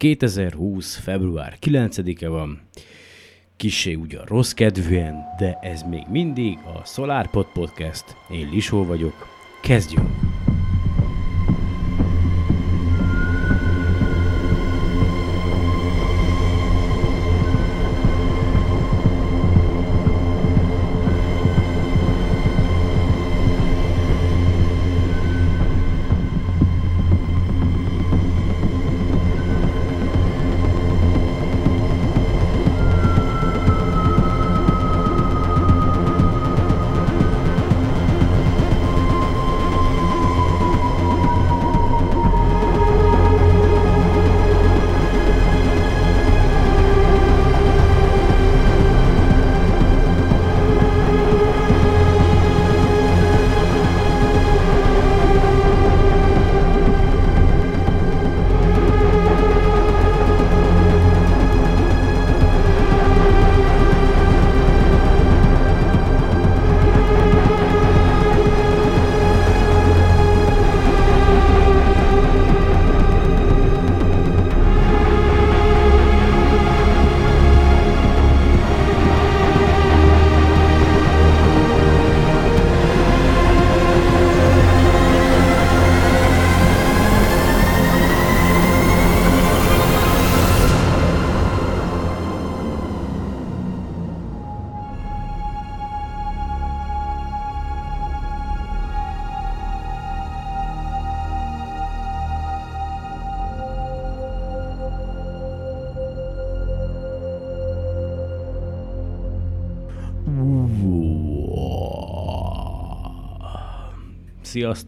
2020. 0.00 0.96
február 0.96 1.56
9-e 1.60 2.28
van. 2.28 2.60
Kissé 3.56 3.94
ugyan 3.94 4.24
rossz 4.24 4.52
kedvűen, 4.52 5.24
de 5.38 5.58
ez 5.62 5.82
még 5.82 6.02
mindig 6.08 6.58
a 6.58 6.84
SolarPod 6.84 7.46
Podcast. 7.52 8.04
Én 8.30 8.48
Lisó 8.52 8.84
vagyok. 8.84 9.26
Kezdjünk! 9.62 10.39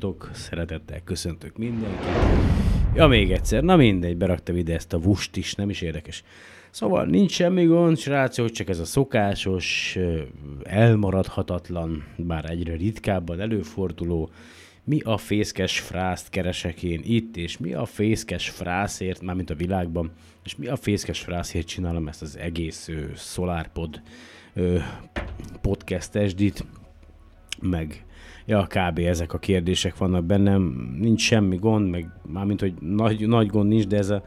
Sziasztok, 0.03 0.31
szeretettel 0.35 1.01
köszöntök 1.05 1.57
mindenkit. 1.57 2.07
Ja, 2.95 3.07
még 3.07 3.33
egyszer, 3.33 3.63
na 3.63 3.77
mindegy, 3.77 4.17
beraktam 4.17 4.57
ide 4.57 4.75
ezt 4.75 4.93
a 4.93 4.99
vust 4.99 5.37
is, 5.37 5.55
nem 5.55 5.71
is 5.71 5.81
érdekes. 5.81 6.25
Szóval 6.71 7.05
nincs 7.05 7.33
semmi 7.33 7.65
gond, 7.65 7.99
srácok, 7.99 8.51
csak 8.51 8.69
ez 8.69 8.79
a 8.79 8.85
szokásos, 8.85 9.99
elmaradhatatlan, 10.63 12.05
bár 12.17 12.51
egyre 12.51 12.75
ritkábban 12.75 13.41
előforduló, 13.41 14.31
mi 14.85 15.01
a 15.01 15.17
fészkes 15.17 15.81
frászt 15.81 16.29
keresek 16.29 16.83
én 16.83 17.01
itt, 17.05 17.37
és 17.37 17.59
mi 17.59 17.73
a 17.73 17.85
fészkes 17.85 18.49
frászért, 18.49 19.21
mármint 19.23 19.51
a 19.51 19.55
világban, 19.55 20.11
és 20.45 20.57
mi 20.57 20.67
a 20.67 20.77
fészkes 20.77 21.21
frászért 21.21 21.67
csinálom 21.67 22.09
ezt 22.09 22.23
az 22.23 22.37
egész 22.37 22.89
ö, 22.89 23.01
SolarPod 23.17 24.01
ö, 24.55 24.79
podcast 25.61 26.15
esdit, 26.15 26.65
meg 27.61 28.05
ja, 28.47 28.67
kb. 28.67 28.99
ezek 28.99 29.33
a 29.33 29.39
kérdések 29.39 29.99
vannak 29.99 30.25
bennem, 30.25 30.93
nincs 30.99 31.21
semmi 31.21 31.57
gond, 31.57 31.91
meg 31.91 32.09
mármint, 32.27 32.61
hogy 32.61 32.75
nagy, 32.81 33.29
nagy 33.29 33.47
gond 33.47 33.69
nincs, 33.69 33.87
de 33.87 33.97
ez 33.97 34.11
a, 34.11 34.25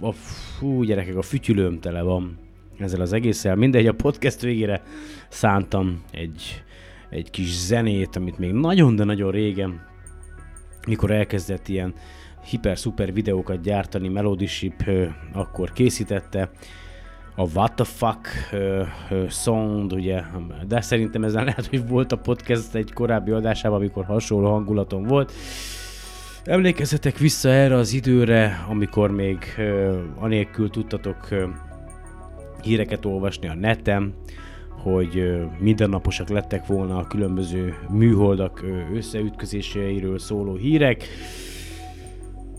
a 0.00 0.12
fú, 0.12 0.82
gyerekek, 0.82 1.16
a 1.16 1.22
fütyülőm 1.22 1.80
tele 1.80 2.02
van 2.02 2.38
ezzel 2.78 3.00
az 3.00 3.12
egésszel. 3.12 3.56
Mindegy, 3.56 3.86
a 3.86 3.94
podcast 3.94 4.40
végére 4.40 4.82
szántam 5.28 6.02
egy, 6.10 6.62
egy 7.10 7.30
kis 7.30 7.56
zenét, 7.56 8.16
amit 8.16 8.38
még 8.38 8.52
nagyon, 8.52 8.96
de 8.96 9.04
nagyon 9.04 9.30
régen, 9.30 9.86
mikor 10.86 11.10
elkezdett 11.10 11.68
ilyen 11.68 11.94
hiper-szuper 12.44 13.12
videókat 13.12 13.60
gyártani, 13.60 14.08
Melody 14.08 14.46
Ship 14.46 14.90
akkor 15.32 15.72
készítette, 15.72 16.50
a 17.38 17.46
What 17.54 17.72
the 17.74 17.84
Fuck 17.84 18.28
uh, 18.52 18.86
uh, 19.10 19.28
Sound, 19.28 19.92
ugye, 19.92 20.22
de 20.68 20.80
szerintem 20.80 21.24
ezen 21.24 21.44
lehet, 21.44 21.66
hogy 21.66 21.88
volt 21.88 22.12
a 22.12 22.16
podcast 22.16 22.74
egy 22.74 22.92
korábbi 22.92 23.30
adásában, 23.30 23.78
amikor 23.78 24.04
hasonló 24.04 24.50
hangulatom 24.50 25.02
volt. 25.02 25.32
Emlékezzetek 26.44 27.18
vissza 27.18 27.48
erre 27.48 27.74
az 27.74 27.92
időre, 27.92 28.64
amikor 28.68 29.10
még 29.10 29.38
uh, 29.58 29.96
anélkül 30.18 30.70
tudtatok 30.70 31.28
uh, 31.30 31.42
híreket 32.62 33.04
olvasni 33.04 33.48
a 33.48 33.54
neten, 33.54 34.14
hogy 34.82 35.16
uh, 35.16 35.42
mindennaposak 35.58 36.28
lettek 36.28 36.66
volna 36.66 36.98
a 36.98 37.06
különböző 37.06 37.74
műholdak 37.90 38.60
uh, 38.62 38.96
összeütközéseiről 38.96 40.18
szóló 40.18 40.54
hírek. 40.54 41.04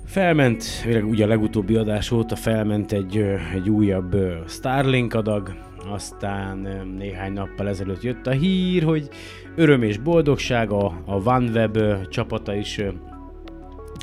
Felment, 0.10 0.64
ugye 1.04 1.24
a 1.24 1.28
legutóbbi 1.28 1.76
adás 1.76 2.12
óta 2.12 2.36
felment 2.36 2.92
egy, 2.92 3.18
egy 3.54 3.70
újabb 3.70 4.16
Starlink 4.48 5.14
adag, 5.14 5.54
aztán 5.90 6.58
néhány 6.98 7.34
nappal 7.34 7.68
ezelőtt 7.68 8.02
jött 8.02 8.28
a 8.28 8.32
hír, 8.32 8.84
hogy 8.84 9.10
öröm 9.56 9.82
és 9.82 9.98
boldogság, 9.98 10.72
a, 10.72 10.86
a 11.06 11.30
OneWeb 11.30 11.78
csapata 12.08 12.56
is 12.56 12.82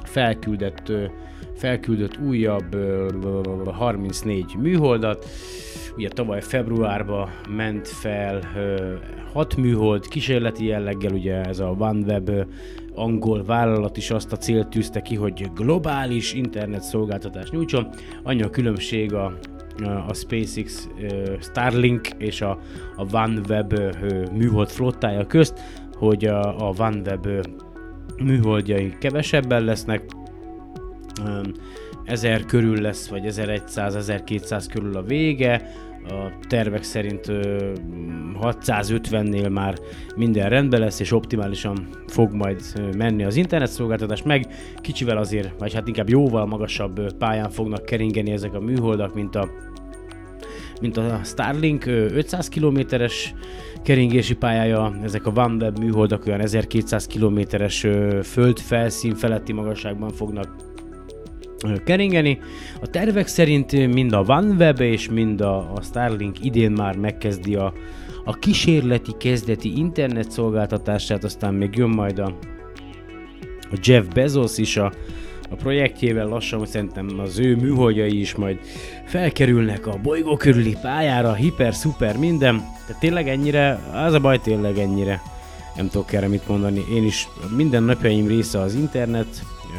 felküldött, 0.04 0.92
felküldött 1.54 2.18
újabb 2.18 2.76
34 3.66 4.56
műholdat. 4.58 5.26
Ugye 5.96 6.08
tavaly 6.08 6.40
februárban 6.40 7.30
ment 7.48 7.88
fel 7.88 8.40
6 9.32 9.56
műhold 9.56 10.08
kísérleti 10.08 10.66
jelleggel, 10.66 11.12
ugye 11.12 11.40
ez 11.40 11.58
a 11.58 11.74
OneWeb 11.78 12.30
angol 12.96 13.44
vállalat 13.44 13.96
is 13.96 14.10
azt 14.10 14.32
a 14.32 14.36
célt 14.36 14.68
tűzte 14.68 15.00
ki, 15.00 15.14
hogy 15.14 15.50
globális 15.54 16.32
internet 16.32 16.82
szolgáltatást 16.82 17.52
nyújtson. 17.52 17.88
Annyi 18.22 18.42
a 18.42 18.50
különbség 18.50 19.14
a, 19.14 19.38
a 20.08 20.14
SpaceX 20.14 20.88
Starlink 21.40 22.08
és 22.18 22.40
a, 22.40 22.58
a 22.96 23.16
OneWeb 23.16 23.74
műhold 24.32 24.68
flottája 24.68 25.26
közt, 25.26 25.60
hogy 25.94 26.24
a, 26.24 26.68
a 26.68 26.72
OneWeb 26.78 27.28
műholdjai 28.22 28.94
kevesebben 28.98 29.64
lesznek, 29.64 30.02
1000 32.04 32.44
körül 32.44 32.80
lesz, 32.80 33.08
vagy 33.08 33.24
1100-1200 33.26 34.66
körül 34.72 34.96
a 34.96 35.02
vége, 35.02 35.70
a 36.08 36.32
tervek 36.48 36.82
szerint 36.82 37.26
650-nél 38.40 39.50
már 39.50 39.78
minden 40.16 40.48
rendben 40.48 40.80
lesz, 40.80 41.00
és 41.00 41.12
optimálisan 41.12 41.88
fog 42.06 42.32
majd 42.32 42.62
menni 42.96 43.24
az 43.24 43.36
internetszolgáltatás, 43.36 44.22
meg 44.22 44.46
kicsivel 44.80 45.16
azért, 45.16 45.58
vagy 45.58 45.74
hát 45.74 45.88
inkább 45.88 46.08
jóval 46.08 46.46
magasabb 46.46 47.16
pályán 47.18 47.50
fognak 47.50 47.84
keringeni 47.84 48.30
ezek 48.30 48.54
a 48.54 48.60
műholdak, 48.60 49.14
mint 49.14 49.34
a 49.34 49.48
mint 50.80 50.96
a 50.96 51.20
Starlink 51.24 51.86
500 51.86 52.48
kilométeres 52.48 53.34
keringési 53.82 54.34
pályája, 54.34 54.98
ezek 55.02 55.26
a 55.26 55.32
OneWeb 55.34 55.78
műholdak 55.78 56.26
olyan 56.26 56.40
1200 56.40 57.06
kilométeres 57.06 57.86
földfelszín 58.22 59.14
feletti 59.14 59.52
magasságban 59.52 60.10
fognak 60.10 60.65
keringeni. 61.84 62.38
A 62.80 62.86
tervek 62.86 63.26
szerint 63.26 63.72
mind 63.92 64.12
a 64.12 64.24
OneWeb 64.26 64.80
és 64.80 65.08
mind 65.08 65.40
a, 65.40 65.56
a 65.56 65.82
Starlink 65.82 66.44
idén 66.44 66.70
már 66.70 66.96
megkezdi 66.96 67.54
a, 67.54 67.72
a 68.24 68.38
kísérleti 68.38 69.12
kezdeti 69.18 69.78
internet 69.78 70.30
szolgáltatását, 70.30 71.24
aztán 71.24 71.54
még 71.54 71.76
jön 71.76 71.88
majd 71.88 72.18
a, 72.18 72.38
a 73.70 73.78
Jeff 73.82 74.04
Bezos 74.14 74.58
is 74.58 74.76
a, 74.76 74.92
a 75.50 75.54
projektjével 75.54 76.26
lassan, 76.26 76.66
szerintem 76.66 77.08
az 77.18 77.38
ő 77.38 77.56
műholdjai 77.56 78.20
is 78.20 78.34
majd 78.34 78.58
felkerülnek 79.04 79.86
a 79.86 79.98
bolygó 80.02 80.36
körüli 80.36 80.76
pályára, 80.82 81.34
hiper, 81.34 81.74
szuper, 81.74 82.16
minden. 82.16 82.56
Tehát 82.86 83.00
tényleg 83.00 83.28
ennyire, 83.28 83.80
az 83.92 84.12
a 84.12 84.20
baj 84.20 84.40
tényleg 84.40 84.78
ennyire. 84.78 85.20
Nem 85.76 85.88
tudok 85.88 86.12
erre 86.12 86.28
mit 86.28 86.48
mondani. 86.48 86.84
Én 86.94 87.04
is 87.04 87.28
minden 87.56 87.82
napjaim 87.82 88.26
része 88.26 88.60
az 88.60 88.74
internet. 88.74 89.26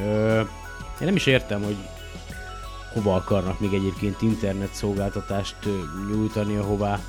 Ö, 0.05 0.39
én 0.99 1.07
nem 1.07 1.15
is 1.15 1.25
értem, 1.25 1.63
hogy 1.63 1.77
hova 2.93 3.15
akarnak 3.15 3.59
még 3.59 3.73
egyébként 3.73 4.21
internet 4.21 4.73
szolgáltatást 4.73 5.55
nyújtani, 6.11 6.55
ahová 6.55 6.99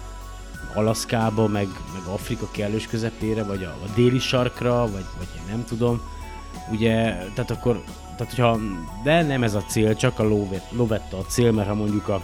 Alaszkába, 0.75 1.47
meg, 1.47 1.69
meg 1.93 2.03
Afrika 2.15 2.49
kellős 2.51 2.87
közepére, 2.87 3.43
vagy 3.43 3.65
a, 3.65 3.69
a 3.69 3.89
déli 3.95 4.19
sarkra, 4.19 4.81
vagy, 4.81 5.05
vagy 5.19 5.29
én 5.37 5.43
nem 5.49 5.65
tudom. 5.65 6.01
Ugye, 6.71 6.95
tehát 7.35 7.51
akkor, 7.51 7.83
tehát 8.17 8.35
hogyha, 8.35 8.59
de 9.05 9.23
nem 9.23 9.43
ez 9.43 9.55
a 9.55 9.63
cél, 9.63 9.97
csak 9.97 10.19
a 10.19 10.29
Lovetta 10.71 11.19
a 11.19 11.25
cél, 11.25 11.53
mert 11.53 11.69
ha 11.69 11.75
mondjuk 11.75 12.09
a, 12.09 12.23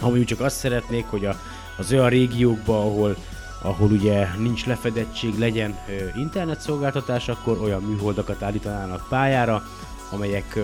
ha 0.00 0.06
mondjuk 0.06 0.26
csak 0.26 0.40
azt 0.40 0.56
szeretnék, 0.56 1.04
hogy 1.04 1.24
a, 1.24 1.36
az 1.76 1.92
olyan 1.92 2.08
régiókban, 2.08 2.76
ahol, 2.76 3.16
ahol 3.62 3.90
ugye 3.90 4.28
nincs 4.38 4.66
lefedettség, 4.66 5.38
legyen 5.38 5.78
internetszolgáltatás, 6.16 7.28
akkor 7.28 7.58
olyan 7.62 7.82
műholdakat 7.82 8.42
állítanának 8.42 9.06
pályára, 9.08 9.62
amelyek 10.10 10.58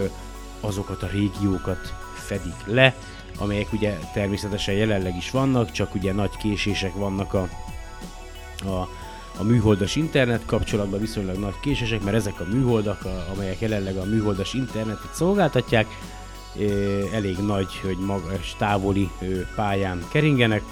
azokat 0.60 1.02
a 1.02 1.06
régiókat 1.06 1.94
fedik 2.14 2.56
le, 2.64 2.94
amelyek 3.38 3.72
ugye 3.72 3.98
természetesen 4.12 4.74
jelenleg 4.74 5.16
is 5.16 5.30
vannak, 5.30 5.70
csak 5.70 5.94
ugye 5.94 6.12
nagy 6.12 6.36
késések 6.36 6.94
vannak 6.94 7.34
a, 7.34 7.48
a, 8.64 8.88
a 9.38 9.42
műholdas 9.42 9.96
internet 9.96 10.42
kapcsolatban, 10.46 11.00
viszonylag 11.00 11.36
nagy 11.36 11.60
késések, 11.60 12.02
mert 12.02 12.16
ezek 12.16 12.40
a 12.40 12.46
műholdak, 12.52 13.04
a, 13.04 13.26
amelyek 13.34 13.60
jelenleg 13.60 13.96
a 13.96 14.04
műholdas 14.04 14.54
internetet 14.54 15.14
szolgáltatják, 15.14 15.86
elég 17.12 17.36
nagy, 17.38 17.80
hogy 17.82 17.98
magas, 17.98 18.54
távoli 18.58 19.10
pályán 19.54 20.04
keringenek, 20.10 20.62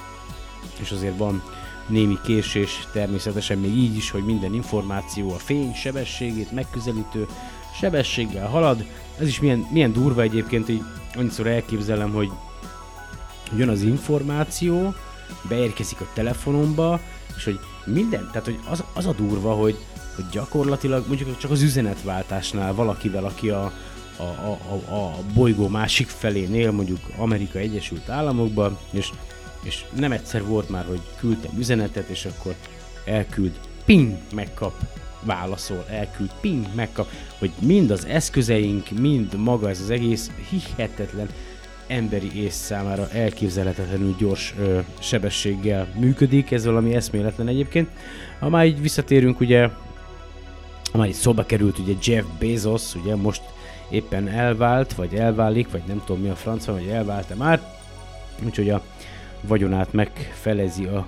és 0.81 0.91
azért 0.91 1.17
van 1.17 1.43
némi 1.87 2.19
késés, 2.25 2.87
természetesen 2.93 3.59
még 3.59 3.77
így 3.77 3.97
is, 3.97 4.11
hogy 4.11 4.25
minden 4.25 4.55
információ 4.55 5.33
a 5.33 5.39
fény 5.39 5.75
sebességét 5.75 6.53
megközelítő 6.53 7.27
sebességgel 7.81 8.49
halad. 8.49 8.85
Ez 9.19 9.27
is 9.27 9.41
milyen, 9.41 9.67
milyen 9.71 9.93
durva 9.93 10.23
egyébként, 10.23 10.69
így 10.69 10.83
annyiszor 11.15 11.47
elképzelem, 11.47 12.11
hogy 12.13 12.31
jön 13.57 13.69
az 13.69 13.83
információ, 13.83 14.95
beérkezik 15.49 16.01
a 16.01 16.09
telefonomba, 16.15 17.01
és 17.37 17.45
hogy 17.45 17.59
minden, 17.85 18.29
tehát 18.33 18.45
hogy 18.45 18.59
az, 18.71 18.85
az 18.95 19.07
a 19.07 19.13
durva, 19.13 19.53
hogy, 19.53 19.77
hogy 20.15 20.25
gyakorlatilag 20.33 21.05
mondjuk 21.07 21.39
csak 21.39 21.51
az 21.51 21.63
üzenetváltásnál 21.63 22.75
valakivel, 22.75 23.25
aki 23.25 23.51
a, 23.51 23.73
a, 24.17 24.23
a, 24.23 24.59
a, 24.89 24.95
a 24.95 25.15
bolygó 25.35 25.69
másik 25.69 26.09
felénél, 26.09 26.71
mondjuk 26.71 27.01
Amerika 27.17 27.59
Egyesült 27.59 28.09
Államokban, 28.09 28.79
és, 28.91 29.11
és 29.63 29.85
nem 29.97 30.13
egyszer 30.13 30.45
volt 30.45 30.69
már, 30.69 30.85
hogy 30.87 31.01
küldtem 31.19 31.59
üzenetet, 31.59 32.09
és 32.09 32.25
akkor 32.25 32.55
elküld, 33.05 33.61
ping, 33.85 34.17
megkap, 34.35 34.73
válaszol, 35.23 35.85
elküld, 35.89 36.31
ping, 36.41 36.67
megkap, 36.75 37.11
hogy 37.39 37.51
mind 37.61 37.91
az 37.91 38.07
eszközeink, 38.07 38.91
mind 38.91 39.35
maga 39.35 39.69
ez 39.69 39.81
az 39.81 39.91
egész 39.91 40.31
hihetetlen 40.51 41.29
emberi 41.87 42.43
ész 42.43 42.55
számára 42.55 43.09
elképzelhetetlenül 43.13 44.15
gyors 44.19 44.55
ö, 44.59 44.79
sebességgel 44.99 45.89
működik, 45.99 46.51
ez 46.51 46.65
valami 46.65 46.95
eszméletlen 46.95 47.49
egyébként. 47.49 47.89
Ha 48.39 48.49
már 48.49 48.67
így 48.67 48.81
visszatérünk, 48.81 49.41
ugye, 49.41 49.69
ha 50.93 50.99
már 50.99 51.09
így 51.09 51.15
szóba 51.15 51.45
került, 51.47 51.79
ugye 51.79 51.95
Jeff 52.03 52.25
Bezos, 52.39 52.95
ugye 52.95 53.17
most 53.17 53.43
éppen 53.91 54.29
elvált, 54.29 54.93
vagy 54.93 55.15
elválik, 55.15 55.71
vagy 55.71 55.83
nem 55.87 56.03
tudom 56.07 56.23
mi 56.23 56.29
a 56.29 56.35
francia, 56.35 56.73
vagy 56.73 56.89
elvált-e 56.89 57.35
már, 57.35 57.61
úgyhogy 58.45 58.71
a 58.71 58.83
vagyonát 59.41 59.93
megfelezi 59.93 60.85
a 60.85 61.07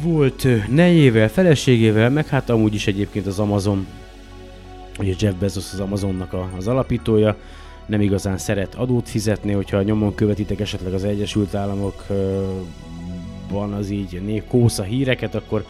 volt 0.00 0.46
nejével, 0.68 1.28
feleségével, 1.28 2.10
meg 2.10 2.26
hát 2.26 2.50
amúgy 2.50 2.74
is 2.74 2.86
egyébként 2.86 3.26
az 3.26 3.38
Amazon, 3.38 3.86
ugye 4.98 5.14
Jeff 5.18 5.34
Bezos 5.34 5.72
az 5.72 5.80
Amazonnak 5.80 6.32
a, 6.32 6.50
az 6.56 6.68
alapítója, 6.68 7.36
nem 7.86 8.00
igazán 8.00 8.38
szeret 8.38 8.74
adót 8.74 9.08
fizetni, 9.08 9.52
hogyha 9.52 9.82
nyomon 9.82 10.14
követitek 10.14 10.60
esetleg 10.60 10.92
az 10.92 11.04
Egyesült 11.04 11.54
Államokban 11.54 12.72
az 13.72 13.90
így 13.90 14.20
név 14.22 14.42
kósza 14.48 14.82
híreket, 14.82 15.34
akkor 15.34 15.64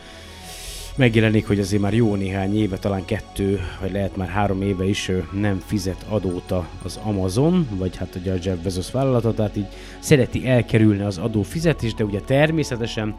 megjelenik, 0.96 1.46
hogy 1.46 1.58
azért 1.58 1.82
már 1.82 1.94
jó 1.94 2.14
néhány 2.14 2.56
éve, 2.58 2.76
talán 2.76 3.04
kettő, 3.04 3.60
vagy 3.80 3.92
lehet 3.92 4.16
már 4.16 4.28
három 4.28 4.62
éve 4.62 4.84
is 4.84 5.10
nem 5.32 5.62
fizet 5.66 6.06
adót 6.08 6.54
az 6.82 7.00
Amazon, 7.02 7.68
vagy 7.70 7.96
hát 7.96 8.14
ugye 8.14 8.32
a 8.32 8.38
Jeff 8.42 8.58
Bezos 8.62 8.90
vállalata, 8.90 9.34
tehát 9.34 9.56
így 9.56 9.66
szereti 9.98 10.48
elkerülni 10.48 11.02
az 11.02 11.18
adó 11.18 11.42
fizetést, 11.42 11.96
de 11.96 12.04
ugye 12.04 12.20
természetesen 12.20 13.14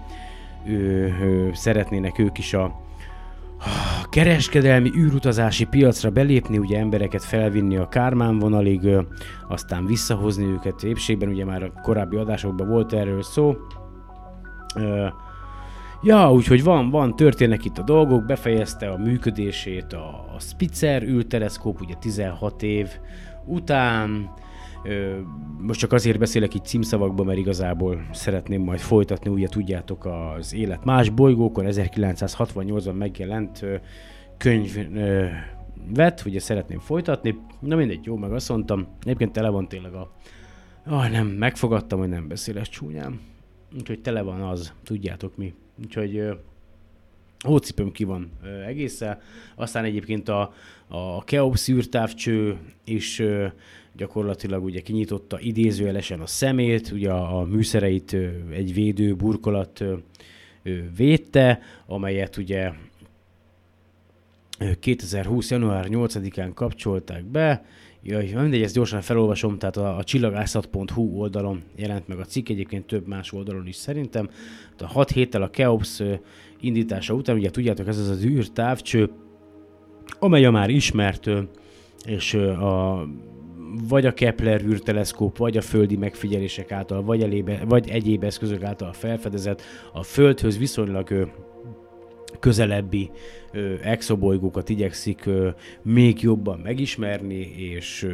ő, 0.67 1.15
ő, 1.21 1.51
szeretnének 1.53 2.19
ők 2.19 2.37
is 2.37 2.53
a, 2.53 2.81
kereskedelmi 4.09 4.91
űrutazási 4.97 5.65
piacra 5.65 6.09
belépni, 6.09 6.57
ugye 6.57 6.79
embereket 6.79 7.23
felvinni 7.23 7.77
a 7.77 7.87
Kármán 7.87 8.39
vonalig, 8.39 8.89
aztán 9.47 9.85
visszahozni 9.85 10.45
őket 10.45 10.83
épségben, 10.83 11.29
ugye 11.29 11.45
már 11.45 11.63
a 11.63 11.81
korábbi 11.81 12.15
adásokban 12.15 12.67
volt 12.67 12.93
erről 12.93 13.23
szó. 13.23 13.55
Ja, 16.03 16.31
úgyhogy 16.31 16.63
van, 16.63 16.89
van, 16.89 17.15
történnek 17.15 17.65
itt 17.65 17.77
a 17.77 17.83
dolgok, 17.83 18.25
befejezte 18.25 18.89
a 18.89 18.97
működését 18.97 19.93
a, 19.93 20.25
a 20.35 20.39
Spitzer 20.39 21.03
űrteleszkóp, 21.03 21.81
ugye 21.81 21.93
16 21.99 22.63
év 22.63 22.89
után, 23.45 24.09
Ö, 24.09 24.42
most 25.57 25.79
csak 25.79 25.91
azért 25.93 26.19
beszélek 26.19 26.53
így 26.53 26.65
címszavakban, 26.65 27.25
mert 27.25 27.37
igazából 27.37 28.07
szeretném 28.11 28.61
majd 28.61 28.79
folytatni, 28.79 29.29
ugye 29.29 29.47
tudjátok, 29.47 30.05
az 30.05 30.53
élet 30.53 30.83
más 30.83 31.09
bolygókon 31.09 31.65
1968-ban 31.67 32.97
megjelent 32.97 33.65
könyv 34.37 34.77
ö, 34.93 35.25
vet, 35.93 36.23
ugye 36.25 36.39
szeretném 36.39 36.79
folytatni. 36.79 37.39
Na 37.59 37.75
mindegy, 37.75 38.05
jó, 38.05 38.17
meg 38.17 38.33
azt 38.33 38.49
mondtam. 38.49 38.87
Egyébként 39.01 39.31
tele 39.31 39.49
van 39.49 39.67
tényleg 39.67 39.93
a... 39.93 40.11
Ah, 40.85 41.09
nem, 41.09 41.27
megfogadtam, 41.27 41.99
hogy 41.99 42.09
nem 42.09 42.27
beszélek 42.27 42.67
csúnyán. 42.67 43.19
Úgyhogy 43.75 44.01
tele 44.01 44.21
van 44.21 44.41
az, 44.41 44.73
tudjátok 44.83 45.37
mi. 45.37 45.53
Úgyhogy 45.83 46.23
hócipőm 47.39 47.91
ki 47.91 48.03
van 48.03 48.31
ö, 48.43 48.61
egészen. 48.61 49.19
Aztán 49.55 49.83
egyébként 49.83 50.29
a, 50.29 50.53
a 50.87 51.23
Keops 51.23 51.67
űrtávcső 51.67 52.57
is 52.83 53.19
ö, 53.19 53.47
gyakorlatilag 53.95 54.63
ugye 54.63 54.79
kinyitotta 54.79 55.39
idézőjelesen 55.39 56.19
a 56.19 56.27
szemét, 56.27 56.91
ugye 56.91 57.11
a, 57.11 57.39
a 57.39 57.43
műszereit 57.43 58.17
egy 58.51 58.73
védő 58.73 59.15
burkolat 59.15 59.83
védte, 60.95 61.59
amelyet 61.85 62.37
ugye 62.37 62.71
2020. 64.79 65.51
január 65.51 65.87
8-án 65.89 66.51
kapcsolták 66.53 67.25
be, 67.25 67.65
Jaj, 68.05 68.33
mindegy, 68.35 68.61
ezt 68.61 68.75
gyorsan 68.75 69.01
felolvasom, 69.01 69.57
tehát 69.57 69.77
a, 69.77 69.97
a 69.97 70.03
csillagászat.hu 70.03 71.19
oldalon 71.19 71.61
jelent 71.75 72.07
meg 72.07 72.19
a 72.19 72.25
cikk, 72.25 72.49
egyébként 72.49 72.85
több 72.85 73.07
más 73.07 73.31
oldalon 73.31 73.67
is 73.67 73.75
szerintem. 73.75 74.29
A 74.79 74.87
6 74.87 75.11
héttel 75.11 75.41
a 75.41 75.49
Keops 75.49 76.01
indítása 76.59 77.13
után, 77.13 77.35
ugye 77.35 77.49
tudjátok, 77.49 77.87
ez 77.87 77.97
az 77.97 78.09
az 78.09 78.23
űrtávcső, 78.23 79.09
amely 80.19 80.45
a 80.45 80.51
már 80.51 80.69
ismert, 80.69 81.29
és 82.05 82.33
a 82.33 83.07
vagy 83.87 84.05
a 84.05 84.13
Kepler 84.13 84.61
űrteleszkóp, 84.61 85.37
vagy 85.37 85.57
a 85.57 85.61
földi 85.61 85.97
megfigyelések 85.97 86.71
által, 86.71 87.03
vagy, 87.03 87.21
elébe, 87.21 87.59
vagy 87.67 87.89
egyéb 87.89 88.23
eszközök 88.23 88.63
által 88.63 88.93
felfedezett, 88.93 89.61
a 89.93 90.03
Földhöz 90.03 90.57
viszonylag 90.57 91.31
közelebbi 92.39 93.11
exobolygókat 93.81 94.69
igyekszik 94.69 95.29
még 95.81 96.21
jobban 96.21 96.59
megismerni 96.59 97.53
és 97.57 98.07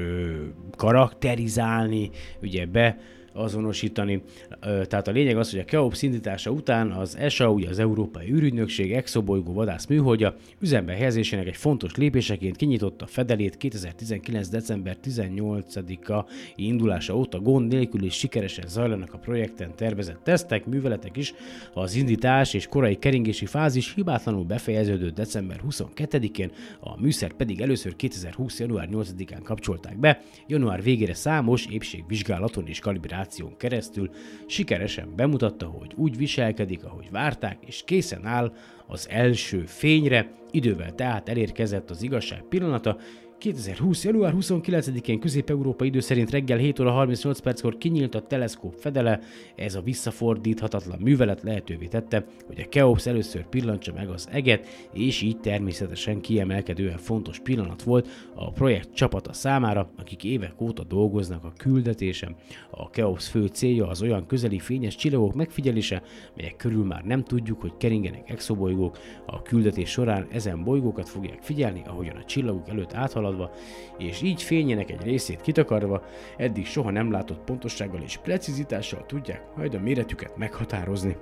karakterizálni, 0.78 2.10
ugye 2.42 2.66
be 2.66 2.98
azonosítani. 3.34 4.22
Tehát 4.62 5.08
a 5.08 5.12
lényeg 5.12 5.38
az, 5.38 5.52
hogy 5.52 5.60
a 5.60 5.66
Keops 5.66 6.02
indítása 6.02 6.52
után 6.52 6.92
az 6.92 7.18
ESA, 7.18 7.52
ugye 7.52 7.70
az 7.70 7.80
Európai 7.80 8.32
űrügynökség 8.32 8.94
exobolygó 8.94 9.54
vadász 9.54 9.86
műholdja 9.86 10.36
üzembe 10.60 10.94
helyezésének 10.94 11.48
egy 11.48 11.56
fontos 11.56 11.96
lépéseként 11.96 12.56
kinyitotta 12.56 13.06
fedelét 13.06 13.58
2019. 13.58 14.48
december 14.50 14.98
18-a 15.04 16.26
indulása 16.56 17.16
óta 17.16 17.40
gond 17.40 17.72
nélkül 17.72 18.04
és 18.04 18.14
sikeresen 18.14 18.68
zajlanak 18.68 19.14
a 19.14 19.18
projekten 19.18 19.76
tervezett 19.76 20.24
tesztek, 20.24 20.66
műveletek 20.66 21.18
is. 21.18 21.34
Az 21.74 21.96
indítás 21.96 22.54
és 22.54 22.68
korai 22.68 22.96
keringési 22.96 23.46
fázis 23.46 23.94
hibátlanul 23.94 24.44
befejeződött 24.44 25.16
december 25.16 25.62
22-én, 25.70 26.52
a 26.80 27.02
műszer 27.02 27.34
pedig 27.34 27.62
először 27.62 27.96
2020. 27.96 28.60
január 28.60 28.88
8-án 28.92 29.42
kapcsolták 29.44 29.98
be. 29.98 30.22
Január 30.48 30.84
végére 30.84 31.14
számos 31.14 31.66
épségvizsgálaton 31.66 32.68
és 32.68 32.80
kalibráció 32.80 33.18
kommunikáción 33.20 33.58
keresztül 33.58 34.10
sikeresen 34.46 35.16
bemutatta, 35.16 35.66
hogy 35.66 35.94
úgy 35.96 36.18
viselkedik, 36.18 36.84
ahogy 36.84 37.12
várták, 37.12 37.58
és 37.66 37.84
készen 37.86 38.26
áll 38.26 38.54
az 38.88 39.08
első 39.10 39.66
fényre, 39.66 40.32
idővel 40.52 40.96
tehát 40.96 41.30
elérkezett 41.30 41.90
az 41.90 42.02
igazság 42.02 42.42
pillanata, 42.42 42.98
2020. 43.40 44.04
január 44.04 44.34
29-én 44.38 45.20
Közép-Európa 45.20 45.86
idő 45.86 46.00
szerint 46.00 46.30
reggel 46.30 46.58
7 46.58 46.80
óra 46.80 46.92
38 46.92 47.40
perckor 47.40 47.78
kinyílt 47.78 48.16
a 48.16 48.22
teleszkóp 48.22 48.74
fedele, 48.74 49.20
ez 49.56 49.76
a 49.76 49.82
visszafordíthatatlan 49.82 51.00
művelet 51.02 51.44
lehetővé 51.44 51.86
tette, 51.86 52.26
hogy 52.48 52.60
a 52.60 52.70
Keops 52.70 53.06
először 53.06 53.46
pillantsa 53.46 53.94
meg 53.94 54.10
az 54.10 54.28
eget, 54.32 54.68
és 54.94 55.22
így 55.22 55.40
természetesen 55.40 56.22
kiemelkedően 56.22 56.98
fontos 56.98 57.40
pillanat 57.40 57.84
volt 57.84 58.08
a 58.36 58.52
projekt 58.52 58.94
csapata 58.94 59.34
számára, 59.34 59.90
akik 59.98 60.24
évek 60.24 60.62
óta 60.62 60.84
dolgoznak 60.84 61.44
a 61.44 61.54
küldetésen. 61.58 62.36
A 62.70 62.90
Keops 62.90 63.28
fő 63.28 63.46
célja 63.48 63.88
az 63.88 64.02
olyan 64.02 64.26
közeli 64.26 64.60
fényes 64.60 64.96
csillagok 64.96 65.34
megfigyelése, 65.34 66.02
melyek 66.36 66.56
körül 66.56 66.86
már 66.86 67.04
nem 67.04 67.24
tudjuk, 67.24 67.62
hogy 67.62 67.74
keringenek 67.78 68.30
exobolygók. 68.30 68.98
A 69.26 69.42
küldetés 69.42 69.90
során 69.90 70.28
ezen 70.32 70.64
bolygókat 70.64 71.10
fogják 71.10 71.42
figyelni, 71.42 71.82
ahogyan 71.86 72.16
a 72.16 72.26
csillagok 72.26 72.70
előtt 72.70 72.94
áthalad 72.94 73.28
haladva, 73.30 73.52
és 73.98 74.22
így 74.22 74.44
fényének 74.44 74.92
egy 74.92 75.04
részét 75.04 75.42
kitakarva, 75.42 76.04
eddig 76.38 76.66
soha 76.66 76.92
nem 76.92 77.12
látott 77.12 77.44
pontossággal 77.44 78.02
és 78.02 78.18
precizitással 78.18 79.06
tudják 79.06 79.56
majd 79.56 79.74
a 79.74 79.80
méretüket 79.80 80.38
meghatározni. 80.38 81.18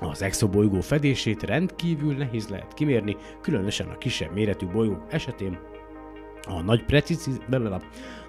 Az 0.00 0.22
exobolygó 0.22 0.80
fedését 0.80 1.42
rendkívül 1.42 2.16
nehéz 2.16 2.48
lehet 2.48 2.74
kimérni, 2.74 3.16
különösen 3.40 3.88
a 3.88 3.98
kisebb 3.98 4.32
méretű 4.34 4.66
bolygók 4.66 5.06
esetén, 5.10 5.58
a 6.46 6.62
nagy, 6.62 6.84
preciz... 6.84 7.40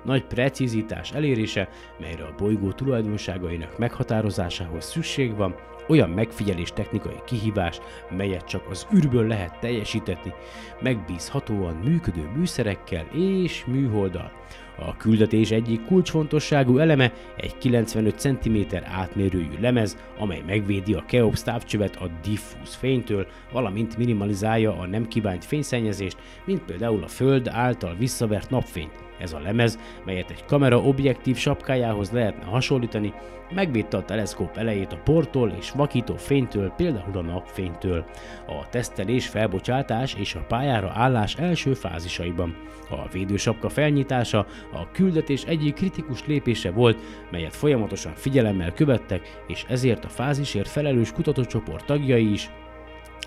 nagy 0.04 0.26
precizitás 0.26 1.12
elérése, 1.12 1.70
melyre 2.00 2.24
a 2.24 2.36
bolygó 2.38 2.72
tulajdonságainak 2.72 3.78
meghatározásához 3.78 4.86
szükség 4.86 5.36
van, 5.36 5.56
olyan 5.88 6.10
megfigyelés 6.10 6.70
technikai 6.70 7.22
kihívás, 7.26 7.80
melyet 8.10 8.46
csak 8.46 8.70
az 8.70 8.88
űrből 8.96 9.28
lehet 9.28 9.60
teljesíteni, 9.60 10.34
megbízhatóan 10.82 11.76
működő 11.76 12.30
műszerekkel 12.36 13.06
és 13.14 13.66
műholddal. 13.66 14.32
A 14.78 14.98
küldetés 14.98 15.52
egyik 15.52 15.86
kulcsfontosságú 15.86 16.78
eleme 16.78 17.14
egy 17.38 17.58
95 17.58 18.20
cm 18.20 18.58
átmérőjű 18.84 19.60
lemez, 19.60 19.98
amely 20.18 20.44
megvédi 20.48 20.94
a 20.94 21.06
Keops 21.08 21.44
távcsövet 21.44 21.96
a 21.96 22.10
diffúz 22.24 22.76
fénytől, 22.76 23.28
valamint 23.52 23.98
minimalizálja 23.98 24.78
a 24.78 24.86
nem 24.86 25.08
kívánt 25.08 25.46
fényszennyezést, 25.46 26.18
mint 26.46 26.62
például 26.62 27.04
a 27.04 27.08
Föld 27.08 27.48
által 27.48 27.96
visszavert 27.96 28.50
napfényt. 28.50 29.05
Ez 29.20 29.34
a 29.34 29.40
lemez, 29.40 29.80
melyet 30.06 30.30
egy 30.30 30.46
kamera 30.46 30.80
objektív 30.82 31.38
sapkájához 31.38 32.12
lehetne 32.12 32.46
hasonlítani, 32.46 33.14
megvédte 33.54 33.98
a 33.98 34.06
teleszkóp 34.06 34.58
elejét 34.58 34.94
a 34.94 35.02
portól 35.04 35.54
és 35.60 35.72
vakító 35.72 36.16
fénytől, 36.16 36.70
például 36.70 37.18
a 37.18 37.22
napfénytől. 37.22 38.06
A 38.48 38.70
tesztelés, 38.70 39.28
felbocsátás 39.28 40.14
és 40.14 40.36
a 40.36 40.46
pályára 40.48 40.92
állás 40.94 41.36
első 41.36 41.74
fázisaiban. 41.74 42.56
A 42.90 43.08
védősapka 43.12 43.70
felnyitása 43.70 44.46
a 44.74 44.92
küldetés 44.92 45.44
egyik 45.44 45.74
kritikus 45.74 46.26
lépése 46.26 46.72
volt, 46.72 47.00
melyet 47.32 47.56
folyamatosan 47.56 48.14
figyelemmel 48.16 48.74
követtek, 48.74 49.44
és 49.48 49.66
ezért 49.68 50.06
a 50.06 50.10
fázisért 50.10 50.68
felelős 50.68 51.12
kutatócsoport 51.12 51.86
tagjai 51.86 52.32
is 52.32 52.50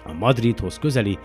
a 0.05 0.13
Madridhoz 0.13 0.79
közeli 0.79 1.19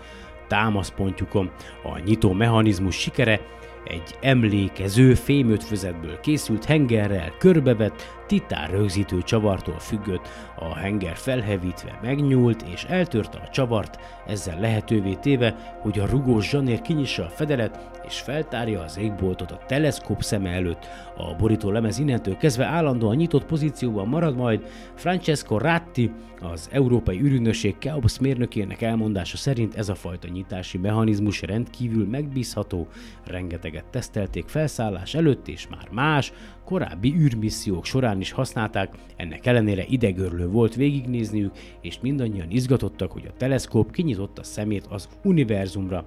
támaszpontjukon. 0.48 1.50
A 1.82 1.98
nyitó 1.98 2.32
mechanizmus 2.32 2.94
sikere 2.94 3.40
egy 3.84 4.14
emlékező 4.20 5.14
fémötvezetből 5.14 6.20
készült 6.20 6.64
hengerrel 6.64 7.34
körbevett, 7.38 8.23
titán 8.26 8.70
rögzítő 8.70 9.22
csavartól 9.22 9.78
függött, 9.78 10.28
a 10.58 10.76
henger 10.76 11.16
felhevítve 11.16 11.98
megnyúlt 12.02 12.62
és 12.62 12.84
eltörte 12.84 13.38
a 13.38 13.48
csavart, 13.48 13.98
ezzel 14.26 14.60
lehetővé 14.60 15.14
téve, 15.14 15.76
hogy 15.80 15.98
a 15.98 16.06
rugós 16.06 16.48
zsanér 16.48 16.80
kinyissa 16.80 17.24
a 17.24 17.28
fedelet 17.28 17.92
és 18.06 18.20
feltárja 18.20 18.82
az 18.82 18.98
égboltot 18.98 19.50
a 19.50 19.60
teleszkóp 19.66 20.22
szeme 20.22 20.50
előtt. 20.50 20.86
A 21.16 21.34
borító 21.34 21.70
lemez 21.70 21.98
innentől 21.98 22.36
kezdve 22.36 22.64
állandóan 22.64 23.16
nyitott 23.16 23.44
pozícióban 23.44 24.08
marad 24.08 24.36
majd. 24.36 24.66
Francesco 24.94 25.58
Ratti, 25.58 26.10
az 26.40 26.68
Európai 26.72 27.20
űrügynökség 27.20 27.78
Keops 27.78 28.18
mérnökének 28.18 28.82
elmondása 28.82 29.36
szerint 29.36 29.74
ez 29.74 29.88
a 29.88 29.94
fajta 29.94 30.28
nyitási 30.28 30.78
mechanizmus 30.78 31.42
rendkívül 31.42 32.06
megbízható, 32.06 32.88
rengeteget 33.26 33.84
tesztelték 33.84 34.48
felszállás 34.48 35.14
előtt 35.14 35.48
és 35.48 35.68
már 35.68 35.88
más, 35.90 36.32
korábbi 36.64 37.14
űrmissziók 37.14 37.84
során 37.84 38.20
is 38.20 38.32
használták, 38.32 38.94
ennek 39.16 39.46
ellenére 39.46 39.84
idegörlő 39.88 40.48
volt 40.48 40.74
végignézniük, 40.74 41.52
és 41.80 41.98
mindannyian 42.00 42.50
izgatottak, 42.50 43.12
hogy 43.12 43.26
a 43.26 43.36
teleszkóp 43.36 43.92
kinyitotta 43.92 44.42
szemét 44.42 44.86
az 44.90 45.08
univerzumra. 45.24 46.04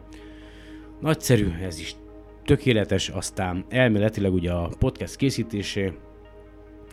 Nagyszerű, 1.01 1.51
ez 1.61 1.79
is 1.79 1.95
tökéletes, 2.45 3.09
aztán 3.09 3.65
elméletileg 3.69 4.33
ugye 4.33 4.51
a 4.51 4.69
podcast 4.79 5.15
készítésé 5.15 5.93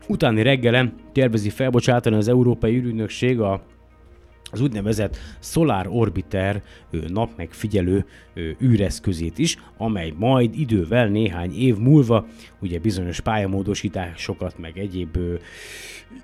utáni 0.08 0.42
reggelen 0.42 0.94
tervezi 1.12 1.48
felbocsátani 1.50 2.16
az 2.16 2.28
Európai 2.28 2.76
űrügynökség 2.76 3.40
a 3.40 3.62
az 4.54 4.60
úgynevezett 4.60 5.16
Solar 5.38 5.86
Orbiter 5.88 6.62
napmegfigyelő 7.08 8.04
űreszközét 8.62 9.38
is, 9.38 9.58
amely 9.76 10.12
majd 10.16 10.58
idővel 10.58 11.08
néhány 11.08 11.58
év 11.58 11.76
múlva 11.76 12.26
ugye 12.60 12.78
bizonyos 12.78 13.20
pályamódosításokat, 13.20 14.58
meg 14.58 14.78
egyéb 14.78 15.18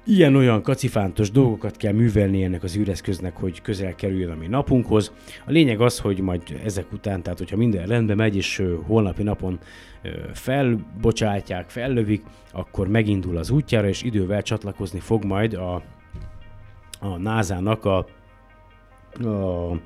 ilyen-olyan 0.07 0.63
kacifántos 0.63 1.31
dolgokat 1.31 1.77
kell 1.77 1.93
művelni 1.93 2.43
ennek 2.43 2.63
az 2.63 2.77
űreszköznek, 2.77 3.37
hogy 3.37 3.63
közel 3.63 3.95
kerüljön 3.95 4.31
a 4.31 4.35
mi 4.35 4.47
napunkhoz. 4.47 5.13
A 5.47 5.51
lényeg 5.51 5.81
az, 5.81 5.99
hogy 5.99 6.21
majd 6.21 6.43
ezek 6.65 6.93
után, 6.93 7.23
tehát 7.23 7.39
hogyha 7.39 7.57
minden 7.57 7.87
rendben 7.87 8.17
megy, 8.17 8.37
és 8.37 8.63
holnapi 8.87 9.23
napon 9.23 9.59
felbocsátják, 10.33 11.71
fellövik, 11.71 12.23
akkor 12.53 12.89
megindul 12.89 13.37
az 13.37 13.51
útjára, 13.51 13.89
és 13.89 14.03
idővel 14.03 14.43
csatlakozni 14.43 15.01
fog 15.01 15.25
majd 15.25 15.55
a, 15.55 15.83
a 17.01 17.17
NASA-nak 17.19 17.85
a 17.85 18.07
Oh. 19.25 19.77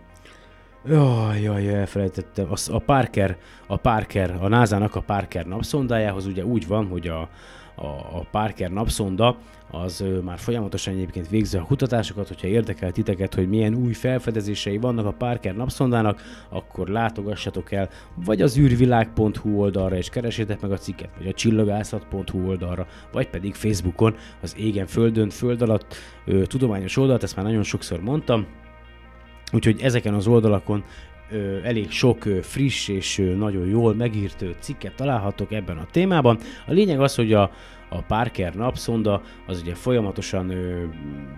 Jaj, 0.87 1.41
jaj, 1.41 1.75
elfelejtettem. 1.75 2.47
A, 2.51 2.73
a 2.73 2.79
Parker, 2.79 3.37
a 3.67 3.77
Parker, 3.77 4.39
a 4.41 4.49
NASA-nak 4.49 4.95
a 4.95 5.01
Parker 5.01 5.47
napszondájához 5.47 6.27
ugye 6.27 6.45
úgy 6.45 6.67
van, 6.67 6.87
hogy 6.87 7.09
a, 7.09 7.29
a, 7.75 7.87
a 7.87 8.27
Parker 8.31 8.71
napszonda 8.71 9.37
az 9.71 10.05
már 10.23 10.39
folyamatosan 10.39 10.95
egyébként 10.95 11.29
végzi 11.29 11.57
a 11.57 11.63
kutatásokat, 11.63 12.29
hogyha 12.29 12.47
érdekel 12.47 12.93
titeket, 12.93 13.35
hogy 13.35 13.49
milyen 13.49 13.75
új 13.75 13.93
felfedezései 13.93 14.79
vannak 14.79 15.07
a 15.07 15.13
Parker 15.13 15.57
napszondának, 15.57 16.23
akkor 16.49 16.89
látogassatok 16.89 17.73
el 17.73 17.89
vagy 18.25 18.43
az 18.43 18.59
űrvilág.hu 18.59 19.59
oldalra 19.59 19.97
és 19.97 20.09
keresétek 20.09 20.61
meg 20.61 20.73
a 20.73 20.79
cikket, 20.79 21.11
vagy 21.19 21.27
a 21.27 21.33
csillagászat.hu 21.33 22.49
oldalra, 22.49 22.87
vagy 23.13 23.29
pedig 23.29 23.55
Facebookon 23.55 24.15
az 24.43 24.55
égen 24.59 24.87
földön, 24.87 25.29
föld 25.29 25.63
alatt 25.63 25.95
ö, 26.25 26.47
tudományos 26.47 26.97
oldalt, 26.97 27.23
ezt 27.23 27.37
már 27.37 27.45
nagyon 27.45 27.63
sokszor 27.63 28.01
mondtam, 28.01 28.47
Úgyhogy 29.55 29.81
ezeken 29.83 30.15
az 30.15 30.27
oldalakon 30.27 30.85
ö, 31.31 31.59
elég 31.63 31.91
sok 31.91 32.25
ö, 32.25 32.39
friss 32.43 32.89
és 32.89 33.19
ö, 33.19 33.35
nagyon 33.35 33.67
jól 33.67 33.95
megírt 33.95 34.45
cikket 34.59 34.95
találhatok 34.95 35.53
ebben 35.53 35.77
a 35.77 35.87
témában. 35.91 36.39
A 36.67 36.73
lényeg 36.73 37.01
az, 37.01 37.15
hogy 37.15 37.33
a, 37.33 37.51
a 37.89 38.03
Parker 38.03 38.55
napszonda 38.55 39.23
az 39.47 39.61
ugye 39.61 39.75
folyamatosan 39.75 40.51
ö, 40.51 40.85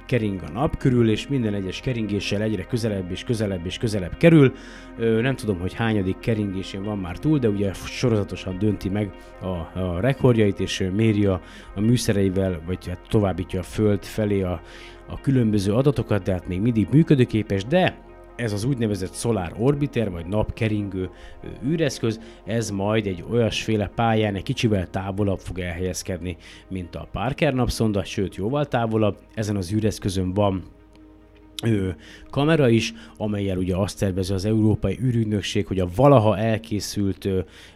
kering 0.06 0.42
a 0.42 0.52
nap 0.52 0.76
körül, 0.76 1.10
és 1.10 1.28
minden 1.28 1.54
egyes 1.54 1.80
keringéssel 1.80 2.42
egyre 2.42 2.64
közelebb 2.64 3.10
és 3.10 3.24
közelebb 3.24 3.66
és 3.66 3.78
közelebb 3.78 4.16
kerül. 4.16 4.52
Ö, 4.98 5.20
nem 5.20 5.36
tudom, 5.36 5.58
hogy 5.58 5.74
hányadik 5.74 6.18
keringésén 6.18 6.82
van 6.82 6.98
már 6.98 7.18
túl, 7.18 7.38
de 7.38 7.48
ugye 7.48 7.72
sorozatosan 7.72 8.58
dönti 8.58 8.88
meg 8.88 9.10
a, 9.40 9.80
a 9.80 10.00
rekordjait, 10.00 10.60
és 10.60 10.88
méri 10.94 11.26
a, 11.26 11.40
a 11.74 11.80
műszereivel, 11.80 12.60
vagy 12.66 12.86
hát 12.88 13.00
továbbítja 13.08 13.60
a 13.60 13.62
Föld 13.62 14.04
felé 14.04 14.42
a, 14.42 14.60
a 15.06 15.20
különböző 15.20 15.72
adatokat, 15.72 16.22
de 16.22 16.32
hát 16.32 16.48
még 16.48 16.60
mindig 16.60 16.88
működőképes, 16.90 17.64
de 17.64 18.04
ez 18.36 18.52
az 18.52 18.64
úgynevezett 18.64 19.14
Solar 19.14 19.52
Orbiter, 19.58 20.10
vagy 20.10 20.26
napkeringő 20.26 21.10
űreszköz, 21.64 22.20
ez 22.44 22.70
majd 22.70 23.06
egy 23.06 23.24
olyasféle 23.30 23.90
pályán 23.94 24.34
egy 24.34 24.42
kicsivel 24.42 24.90
távolabb 24.90 25.38
fog 25.38 25.58
elhelyezkedni, 25.58 26.36
mint 26.68 26.94
a 26.94 27.08
Parker 27.12 27.54
napszonda, 27.54 28.04
sőt 28.04 28.34
jóval 28.34 28.66
távolabb. 28.66 29.16
Ezen 29.34 29.56
az 29.56 29.72
űreszközön 29.72 30.34
van 30.34 30.62
kamera 32.30 32.68
is, 32.68 32.94
amelyel 33.16 33.56
ugye 33.56 33.76
azt 33.76 33.98
tervezi 33.98 34.32
az 34.32 34.44
Európai 34.44 34.98
űrügynökség, 35.02 35.66
hogy 35.66 35.78
a 35.78 35.88
valaha 35.94 36.38
elkészült 36.38 37.28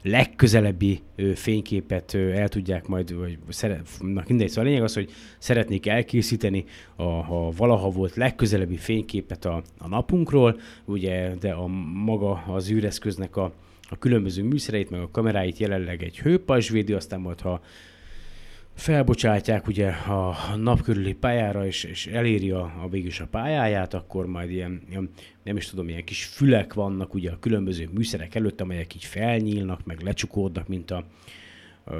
legközelebbi 0.02 1.00
fényképet 1.34 2.14
el 2.14 2.48
tudják 2.48 2.86
majd, 2.86 3.14
vagy 3.14 3.38
szeret, 3.48 3.88
na 3.98 4.22
mindegy, 4.28 4.48
szóval 4.48 4.64
a 4.64 4.68
lényeg 4.68 4.82
az, 4.82 4.94
hogy 4.94 5.10
szeretnék 5.38 5.86
elkészíteni 5.86 6.64
a, 6.96 7.02
a 7.02 7.50
valaha 7.56 7.90
volt 7.90 8.14
legközelebbi 8.14 8.76
fényképet 8.76 9.44
a, 9.44 9.62
a 9.78 9.88
napunkról, 9.88 10.60
ugye, 10.84 11.34
de 11.40 11.50
a 11.50 11.66
maga 12.04 12.44
az 12.46 12.70
űreszköznek 12.70 13.36
a, 13.36 13.52
a 13.90 13.98
különböző 13.98 14.42
műszereit, 14.42 14.90
meg 14.90 15.00
a 15.00 15.10
kameráit 15.10 15.58
jelenleg 15.58 16.02
egy 16.02 16.18
hőpajzs 16.18 16.70
védi, 16.70 16.92
aztán 16.92 17.20
majd 17.20 17.40
ha 17.40 17.60
felbocsátják 18.80 19.66
ugye 19.66 19.88
a 19.88 20.56
nap 20.56 20.82
körüli 20.82 21.14
pályára, 21.14 21.66
és, 21.66 21.84
és 21.84 22.06
eléri 22.06 22.50
a, 22.50 22.72
a 22.82 22.88
végülis 22.88 23.20
a 23.20 23.26
pályáját, 23.26 23.94
akkor 23.94 24.26
majd 24.26 24.50
ilyen, 24.50 24.82
ilyen, 24.90 25.10
nem 25.42 25.56
is 25.56 25.66
tudom, 25.66 25.88
ilyen 25.88 26.04
kis 26.04 26.24
fülek 26.24 26.74
vannak 26.74 27.14
ugye 27.14 27.30
a 27.30 27.38
különböző 27.38 27.88
műszerek 27.92 28.34
előtt, 28.34 28.60
amelyek 28.60 28.94
így 28.94 29.04
felnyílnak, 29.04 29.84
meg 29.84 30.00
lecsukódnak, 30.00 30.68
mint 30.68 30.90
a, 30.90 31.04
a 31.84 31.94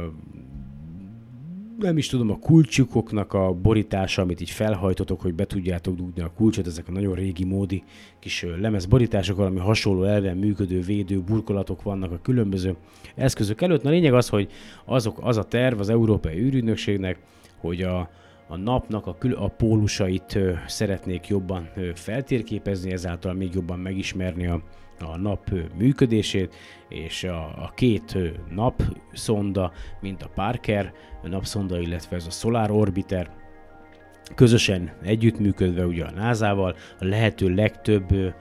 nem 1.82 1.96
is 1.96 2.06
tudom, 2.06 2.30
a 2.30 2.38
kulcsukoknak 2.38 3.32
a 3.32 3.52
borítása, 3.52 4.22
amit 4.22 4.40
így 4.40 4.50
felhajtotok, 4.50 5.20
hogy 5.20 5.34
be 5.34 5.44
tudjátok 5.44 5.94
dugni 5.96 6.22
a 6.22 6.32
kulcsot, 6.37 6.66
ezek 6.66 6.88
a 6.88 6.92
nagyon 6.92 7.14
régi 7.14 7.44
módi 7.44 7.82
kis 8.18 8.46
lemezborítások, 8.60 9.37
valami 9.37 9.58
hasonló 9.58 10.04
elven 10.04 10.37
működő 10.37 10.80
védő 10.80 11.20
burkolatok 11.20 11.82
vannak 11.82 12.12
a 12.12 12.20
különböző 12.22 12.76
eszközök 13.14 13.60
előtt. 13.62 13.82
Na 13.82 13.90
lényeg 13.90 14.14
az, 14.14 14.28
hogy 14.28 14.49
azok, 14.84 15.18
az 15.22 15.37
a 15.37 15.44
terv 15.44 15.80
az 15.80 15.88
Európai 15.88 16.38
űrügynökségnek, 16.38 17.18
hogy 17.56 17.82
a, 17.82 18.10
a 18.49 18.56
napnak 18.56 19.06
a, 19.06 19.16
kül- 19.18 19.37
a 19.37 19.49
pólusait 19.49 20.38
szeretnék 20.66 21.26
jobban 21.26 21.68
feltérképezni, 21.94 22.92
ezáltal 22.92 23.34
még 23.34 23.54
jobban 23.54 23.78
megismerni 23.78 24.46
a, 24.46 24.62
a 25.02 25.16
nap 25.16 25.50
működését, 25.78 26.54
és 26.88 27.25
a, 27.25 27.45
a 27.45 27.73
két 27.75 28.19
napszonda, 28.50 29.73
mint 30.00 30.23
a 30.23 30.30
Parker 30.35 30.92
napszonda, 31.23 31.80
illetve 31.80 32.16
ez 32.16 32.26
a 32.26 32.30
Solar 32.30 32.71
Orbiter, 32.71 33.30
közösen 34.35 34.92
együttműködve 35.02 35.87
ugye 35.87 36.04
a 36.04 36.11
NASA-val 36.11 36.76
a 36.99 37.04
lehető 37.04 37.54
legtöbb 37.54 38.35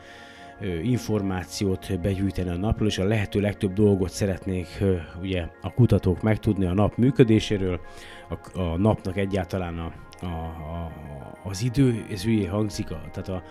információt 0.83 1.99
begyűjteni 2.01 2.49
a 2.49 2.57
napról, 2.57 2.87
és 2.87 2.97
a 2.97 3.03
lehető 3.03 3.39
legtöbb 3.39 3.73
dolgot 3.73 4.09
szeretnék 4.09 4.83
ugye 5.21 5.47
a 5.61 5.73
kutatók 5.73 6.21
megtudni 6.21 6.65
a 6.65 6.73
nap 6.73 6.97
működéséről, 6.97 7.79
a, 8.29 8.59
a 8.59 8.77
napnak 8.77 9.17
egyáltalán 9.17 9.79
a, 9.79 9.93
a, 10.21 10.25
a, 10.25 10.91
az 11.43 11.63
idő, 11.63 12.05
ez 12.11 12.23
hülyé 12.23 12.45
hangzik, 12.45 12.91
a, 12.91 13.01
tehát 13.11 13.29
a, 13.29 13.43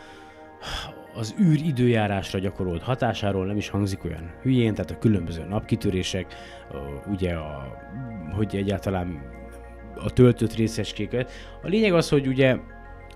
az 1.19 1.35
űr 1.41 1.61
időjárásra 1.67 2.39
gyakorolt 2.39 2.83
hatásáról 2.83 3.47
nem 3.47 3.57
is 3.57 3.69
hangzik 3.69 4.05
olyan 4.05 4.31
hülyén, 4.43 4.75
tehát 4.75 4.91
a 4.91 4.99
különböző 4.99 5.45
napkitörések, 5.45 6.35
ugye 7.07 7.35
a, 7.35 7.79
hogy 8.33 8.57
egyáltalán 8.57 9.21
a 9.97 10.11
töltött 10.11 10.55
részecskéket. 10.55 11.31
A 11.63 11.69
lényeg 11.69 11.93
az, 11.93 12.09
hogy 12.09 12.27
ugye 12.27 12.57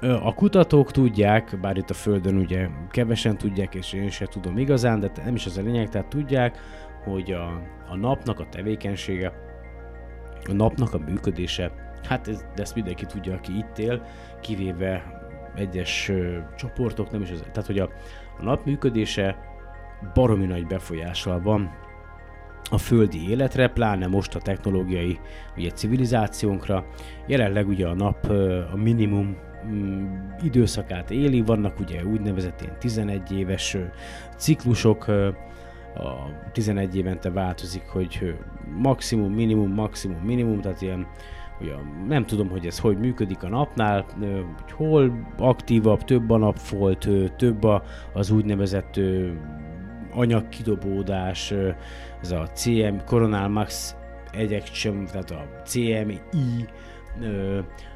a 0.01 0.35
kutatók 0.35 0.91
tudják, 0.91 1.59
bár 1.61 1.77
itt 1.77 1.91
a 1.91 1.95
Földön 1.95 2.37
ugye 2.37 2.69
kevesen 2.91 3.39
tudják, 3.39 3.75
és 3.75 3.93
én 3.93 4.11
sem 4.11 4.27
tudom 4.27 4.59
igazán, 4.59 5.01
de 5.01 5.11
nem 5.25 5.35
is 5.35 5.47
az 5.47 5.59
a 5.59 5.63
lényeg, 5.63 5.89
tehát 5.89 6.09
tudják, 6.09 6.59
hogy 7.05 7.33
a, 7.33 7.63
a 7.89 7.97
napnak 7.97 8.41
a 8.41 8.49
tevékenysége, 8.51 9.33
a 10.49 10.53
napnak 10.53 10.95
a 10.95 10.99
működése, 10.99 11.73
hát 12.09 12.29
ez, 12.29 12.45
de 12.55 12.63
ezt 12.63 12.75
mindenki 12.75 13.07
tudja, 13.07 13.35
aki 13.35 13.57
itt 13.57 13.79
él, 13.79 14.07
kivéve 14.41 15.22
egyes 15.55 16.09
ö, 16.09 16.39
csoportok, 16.57 17.11
nem 17.11 17.23
is 17.23 17.31
az, 17.31 17.41
tehát 17.41 17.67
hogy 17.67 17.79
a, 17.79 17.91
a 18.39 18.43
nap 18.43 18.65
működése 18.65 19.37
baromi 20.15 20.47
nagy 20.47 20.67
befolyással 20.67 21.41
van 21.41 21.71
a 22.71 22.79
földi 22.79 23.29
életre, 23.29 23.69
pláne 23.69 24.07
most 24.07 24.35
a 24.35 24.41
technológiai 24.41 25.19
ugye, 25.57 25.71
civilizációnkra. 25.71 26.87
Jelenleg 27.27 27.69
ugye 27.69 27.87
a 27.87 27.95
nap 27.95 28.25
a 28.73 28.77
minimum 28.77 29.37
mm, 29.67 30.07
időszakát 30.43 31.11
éli, 31.11 31.41
vannak 31.41 31.81
ugye 31.81 32.05
úgynevezett 32.05 32.61
ilyen 32.61 32.79
11 32.79 33.33
éves 33.33 33.77
ciklusok, 34.37 35.07
a 35.95 36.51
11 36.53 36.97
évente 36.97 37.31
változik, 37.31 37.83
hogy 37.83 38.37
maximum, 38.77 39.33
minimum, 39.33 39.73
maximum, 39.73 40.23
minimum, 40.25 40.61
tehát 40.61 40.83
ilyen 40.83 41.07
a, 41.69 42.07
nem 42.09 42.27
tudom, 42.27 42.49
hogy 42.49 42.67
ez 42.67 42.79
hogy 42.79 42.99
működik 42.99 43.43
a 43.43 43.49
napnál, 43.49 44.07
hogy 44.63 44.73
hol 44.73 45.29
aktívabb, 45.39 46.05
több 46.05 46.31
a 46.31 46.37
napfolt, 46.37 47.09
több 47.37 47.67
az 48.13 48.31
úgynevezett 48.31 49.01
anyagkidobódás, 50.15 51.55
ez 52.23 52.31
a 52.31 52.47
CM, 52.55 52.97
Coronal 53.05 53.49
Max 53.49 53.97
Ejection, 54.33 55.07
tehát 55.07 55.31
a 55.31 55.45
CMI, 55.65 56.21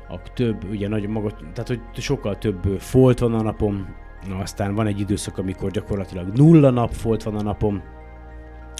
a 0.08 0.32
több, 0.34 0.70
ugye 0.70 0.88
nagyon 0.88 1.10
maga, 1.10 1.30
tehát 1.30 1.68
hogy 1.68 1.80
sokkal 1.92 2.38
több 2.38 2.64
folt 2.78 3.18
van 3.18 3.34
a 3.34 3.42
napom, 3.42 4.04
Na, 4.28 4.38
aztán 4.38 4.74
van 4.74 4.86
egy 4.86 5.00
időszak, 5.00 5.38
amikor 5.38 5.70
gyakorlatilag 5.70 6.36
nulla 6.36 6.70
napfolt 6.70 7.22
van 7.22 7.36
a 7.36 7.42
napom. 7.42 7.82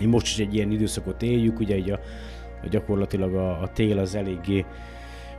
Most 0.06 0.26
is 0.26 0.38
egy 0.38 0.54
ilyen 0.54 0.70
időszakot 0.70 1.22
éljük, 1.22 1.60
ugye 1.60 1.76
így 1.76 1.90
a 1.90 2.00
gyakorlatilag 2.70 3.34
a, 3.34 3.62
a 3.62 3.68
tél 3.72 3.98
az 3.98 4.14
eléggé 4.14 4.64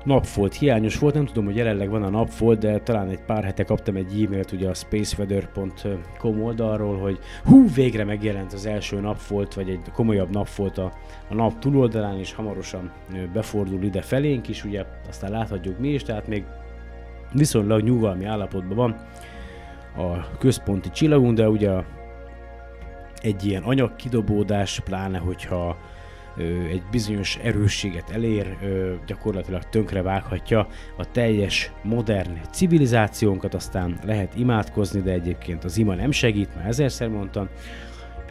napfolt 0.07 0.53
hiányos 0.53 0.99
volt, 0.99 1.13
nem 1.13 1.25
tudom, 1.25 1.45
hogy 1.45 1.55
jelenleg 1.55 1.89
van 1.89 2.03
a 2.03 2.09
napfolt, 2.09 2.59
de 2.59 2.79
talán 2.79 3.09
egy 3.09 3.19
pár 3.25 3.43
hete 3.43 3.63
kaptam 3.63 3.95
egy 3.95 4.23
e-mailt 4.23 4.51
ugye 4.51 4.69
a 4.69 4.73
spaceweather.com 4.73 6.43
oldalról, 6.43 6.97
hogy 6.97 7.19
hú, 7.43 7.65
végre 7.73 8.03
megjelent 8.03 8.53
az 8.53 8.65
első 8.65 8.99
napfolt, 8.99 9.53
vagy 9.53 9.69
egy 9.69 9.81
komolyabb 9.93 10.29
napfolt 10.29 10.77
a, 10.77 10.91
a 11.29 11.33
nap 11.33 11.59
túloldalán, 11.59 12.19
és 12.19 12.33
hamarosan 12.33 12.91
befordul 13.33 13.83
ide 13.83 14.01
felénk 14.01 14.47
is, 14.47 14.63
ugye 14.63 14.85
aztán 15.09 15.31
láthatjuk 15.31 15.79
mi 15.79 15.87
is, 15.87 16.03
tehát 16.03 16.27
még 16.27 16.43
viszonylag 17.33 17.81
nyugalmi 17.81 18.25
állapotban 18.25 18.75
van 18.75 18.95
a 20.05 20.37
központi 20.37 20.89
csillagunk, 20.89 21.37
de 21.37 21.49
ugye 21.49 21.71
egy 23.21 23.45
ilyen 23.45 23.63
anyagkidobódás, 23.63 24.79
pláne 24.79 25.17
hogyha 25.17 25.77
egy 26.69 26.83
bizonyos 26.91 27.37
erősséget 27.37 28.09
elér, 28.09 28.57
gyakorlatilag 29.05 29.63
tönkre 29.63 30.01
vághatja 30.01 30.67
a 30.97 31.11
teljes 31.11 31.71
modern 31.83 32.39
civilizációnkat, 32.51 33.53
aztán 33.53 33.99
lehet 34.03 34.35
imádkozni, 34.35 35.01
de 35.01 35.11
egyébként 35.11 35.63
az 35.63 35.77
ima 35.77 35.95
nem 35.95 36.11
segít, 36.11 36.55
már 36.55 36.67
ezerszer 36.67 37.07
mondtam. 37.07 37.47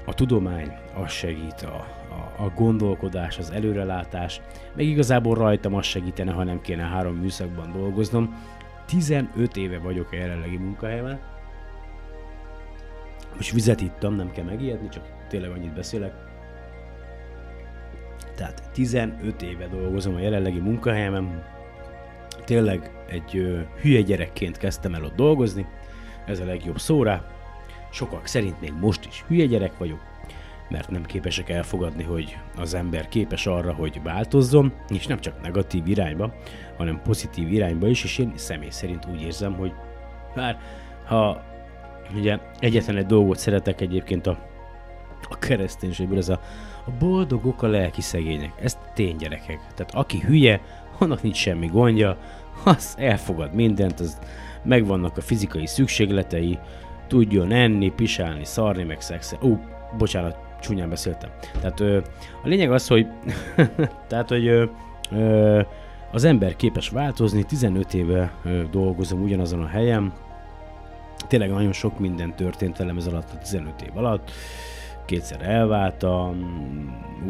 A 0.04 0.14
tudomány 0.14 0.72
az 0.94 1.10
segít, 1.10 1.62
a, 1.62 1.86
a, 2.10 2.42
a 2.42 2.52
gondolkodás, 2.54 3.38
az 3.38 3.50
előrelátás, 3.50 4.40
meg 4.76 4.84
igazából 4.84 5.34
rajtam 5.34 5.74
az 5.74 5.84
segítene, 5.84 6.32
ha 6.32 6.44
nem 6.44 6.60
kéne 6.60 6.82
három 6.82 7.14
műszakban 7.14 7.72
dolgoznom. 7.72 8.34
15 8.86 9.56
éve 9.56 9.78
vagyok 9.78 10.12
a 10.12 10.16
jelenlegi 10.16 10.56
munkahelyemen. 10.56 11.18
Most 13.36 13.52
vizet 13.52 13.80
ittam, 13.80 14.14
nem 14.14 14.30
kell 14.30 14.44
megijedni, 14.44 14.88
csak 14.88 15.04
tényleg 15.28 15.50
annyit 15.50 15.74
beszélek 15.74 16.25
tehát 18.36 18.62
15 18.72 19.42
éve 19.42 19.66
dolgozom 19.66 20.14
a 20.14 20.18
jelenlegi 20.18 20.58
munkahelyemen. 20.58 21.44
Tényleg 22.44 22.90
egy 23.08 23.36
ö, 23.36 23.60
hülye 23.80 24.00
gyerekként 24.00 24.56
kezdtem 24.56 24.94
el 24.94 25.04
ott 25.04 25.14
dolgozni, 25.14 25.66
ez 26.26 26.40
a 26.40 26.44
legjobb 26.44 26.78
szóra. 26.78 27.24
Sokak 27.90 28.26
szerint 28.26 28.60
még 28.60 28.72
most 28.80 29.06
is 29.06 29.24
hülye 29.26 29.46
gyerek 29.46 29.78
vagyok, 29.78 30.00
mert 30.68 30.90
nem 30.90 31.04
képesek 31.04 31.48
elfogadni, 31.48 32.02
hogy 32.02 32.36
az 32.56 32.74
ember 32.74 33.08
képes 33.08 33.46
arra, 33.46 33.74
hogy 33.74 34.02
változzon, 34.02 34.72
és 34.88 35.06
nem 35.06 35.20
csak 35.20 35.42
negatív 35.42 35.86
irányba, 35.86 36.34
hanem 36.76 37.02
pozitív 37.02 37.52
irányba 37.52 37.88
is, 37.88 38.04
és 38.04 38.18
én 38.18 38.32
személy 38.34 38.70
szerint 38.70 39.06
úgy 39.10 39.22
érzem, 39.22 39.54
hogy 39.54 39.72
már 40.34 40.58
ha 41.04 41.42
ugye 42.14 42.38
egyetlen 42.58 42.96
egy 42.96 43.06
dolgot 43.06 43.38
szeretek 43.38 43.80
egyébként 43.80 44.26
a, 44.26 44.38
a 45.28 45.38
kereszténységből, 45.38 46.18
ez 46.18 46.28
a 46.28 46.40
a 46.86 46.90
boldogok 46.98 47.62
a 47.62 47.66
lelki 47.66 48.00
szegények. 48.00 48.52
Ez 48.62 48.78
tény 48.94 49.16
gyerekek. 49.16 49.60
Tehát 49.74 49.94
aki 49.94 50.18
hülye, 50.20 50.60
annak 50.98 51.22
nincs 51.22 51.36
semmi 51.36 51.66
gondja, 51.66 52.16
az 52.64 52.94
elfogad 52.98 53.54
mindent, 53.54 54.00
az 54.00 54.18
megvannak 54.62 55.16
a 55.16 55.20
fizikai 55.20 55.66
szükségletei, 55.66 56.58
tudjon 57.06 57.52
enni, 57.52 57.90
pisálni, 57.90 58.44
szarni, 58.44 58.82
meg 58.82 59.00
szexel. 59.00 59.38
Ú, 59.42 59.60
bocsánat, 59.98 60.36
csúnyán 60.60 60.88
beszéltem. 60.88 61.30
Tehát 61.60 61.80
ö, 61.80 61.98
a 62.42 62.48
lényeg 62.48 62.72
az, 62.72 62.86
hogy 62.86 63.06
tehát, 64.08 64.28
hogy 64.28 64.46
ö, 64.46 64.64
ö, 65.10 65.60
az 66.12 66.24
ember 66.24 66.56
képes 66.56 66.88
változni, 66.88 67.42
15 67.42 67.94
éve 67.94 68.32
ö, 68.44 68.62
dolgozom 68.70 69.22
ugyanazon 69.22 69.62
a 69.62 69.66
helyen, 69.66 70.12
tényleg 71.28 71.50
nagyon 71.50 71.72
sok 71.72 71.98
minden 71.98 72.36
történt 72.36 72.76
velem 72.76 72.96
ez 72.96 73.06
alatt 73.06 73.30
a 73.34 73.38
15 73.38 73.82
év 73.82 73.96
alatt, 73.96 74.30
kétszer 75.06 75.42
elváltam, 75.42 76.36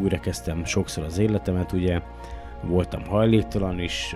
újra 0.01 0.19
kezdtem 0.19 0.65
sokszor 0.65 1.03
az 1.03 1.17
életemet, 1.17 1.71
ugye 1.71 2.01
voltam 2.61 3.05
hajléktalan 3.05 3.79
is, 3.79 4.15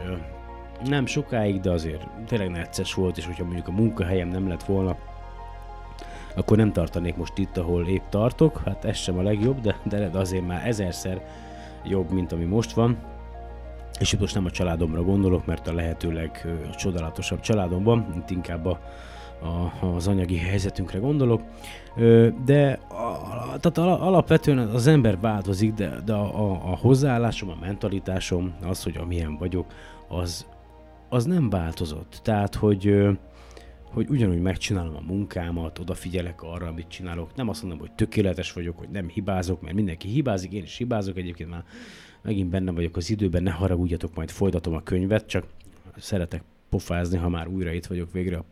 nem 0.86 1.06
sokáig, 1.06 1.60
de 1.60 1.72
azért 1.72 2.08
tényleg 2.28 2.50
necces 2.50 2.94
volt, 2.94 3.18
és 3.18 3.26
hogyha 3.26 3.44
mondjuk 3.44 3.68
a 3.68 3.72
munkahelyem 3.72 4.28
nem 4.28 4.48
lett 4.48 4.64
volna, 4.64 4.96
akkor 6.36 6.58
nem 6.58 6.72
tartanék 6.72 7.16
most 7.16 7.38
itt, 7.38 7.58
ahol 7.58 7.88
épp 7.88 8.04
tartok, 8.10 8.62
hát 8.66 8.86
ez 8.86 8.98
sem 8.98 9.18
a 9.18 9.22
legjobb, 9.22 9.60
de, 9.60 9.76
de 9.84 10.10
azért 10.14 10.48
már 10.48 10.68
ezerszer 10.68 11.22
jobb, 11.84 12.12
mint 12.12 12.32
ami 12.32 12.46
most 12.46 12.72
van. 12.72 12.98
És 14.00 14.14
itt 14.14 14.20
most 14.20 14.36
nem 14.36 14.46
a 14.46 14.52
családomra 14.52 15.04
gondolok, 15.04 15.46
mert 15.46 15.68
a 15.68 15.74
lehetőleg 15.74 16.48
csodálatosabb 16.78 17.40
családom 17.40 17.84
van, 17.84 18.14
itt 18.18 18.30
inkább 18.30 18.66
a, 18.66 18.80
a, 19.42 19.86
az 19.86 20.08
anyagi 20.08 20.38
helyzetünkre 20.38 21.00
gondolok. 21.00 21.42
De 22.46 22.80
a, 22.90 23.60
tehát 23.60 23.78
alapvetően 24.02 24.58
az 24.58 24.88
ember 24.88 25.20
változik, 25.20 25.74
de, 25.74 26.02
de 26.06 26.14
a, 26.14 26.52
a, 26.52 26.52
a 26.52 26.76
hozzáállásom, 26.76 27.50
a 27.50 27.58
mentalitásom, 27.62 28.54
az, 28.64 28.84
hogy 28.84 28.98
amilyen 28.98 29.38
vagyok, 29.38 29.66
az, 30.08 30.46
az 31.10 31.26
nem 31.26 31.50
változott. 31.50 32.20
Tehát, 32.24 32.56
hogy 32.56 33.10
hogy 33.94 34.10
ugyanúgy 34.10 34.42
megcsinálom 34.42 34.96
a 34.96 35.02
munkámat, 35.08 35.80
odafigyelek 35.80 36.44
arra, 36.44 36.68
amit 36.68 36.88
csinálok. 36.88 37.36
Nem 37.36 37.50
azt 37.50 37.62
mondom, 37.62 37.80
hogy 37.80 37.92
tökéletes 37.92 38.54
vagyok, 38.54 38.78
hogy 38.78 38.90
nem 38.90 39.08
hibázok, 39.08 39.62
mert 39.62 39.76
mindenki 39.76 40.08
hibázik, 40.08 40.52
én 40.52 40.64
is 40.64 40.78
hibázok, 40.78 41.18
egyébként 41.18 41.50
már 41.50 41.64
megint 42.22 42.50
benne 42.50 42.72
vagyok 42.72 42.98
az 42.98 43.10
időben, 43.10 43.44
ne 43.44 43.52
haragudjatok, 43.52 44.16
majd 44.16 44.30
folytatom 44.30 44.74
a 44.74 44.84
könyvet, 44.84 45.26
csak 45.26 45.46
szeretek 45.98 46.44
pofázni, 46.70 47.18
ha 47.18 47.30
már 47.30 47.48
újra 47.48 47.72
itt 47.72 47.86
vagyok 47.86 48.12
végre, 48.12 48.44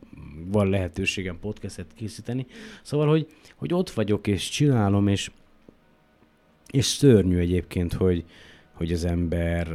van 0.48 0.70
lehetőségem 0.70 1.40
podcastet 1.40 1.94
készíteni. 1.96 2.46
Szóval, 2.82 3.08
hogy, 3.08 3.28
hogy 3.56 3.74
ott 3.74 3.90
vagyok 3.90 4.28
és 4.28 4.50
csinálom, 4.50 5.08
és, 5.08 5.32
és 6.72 6.86
szörnyű 6.86 7.38
egyébként, 7.38 7.94
hogy, 7.94 8.26
hogy 8.74 8.92
az 8.92 9.06
ember 9.06 9.68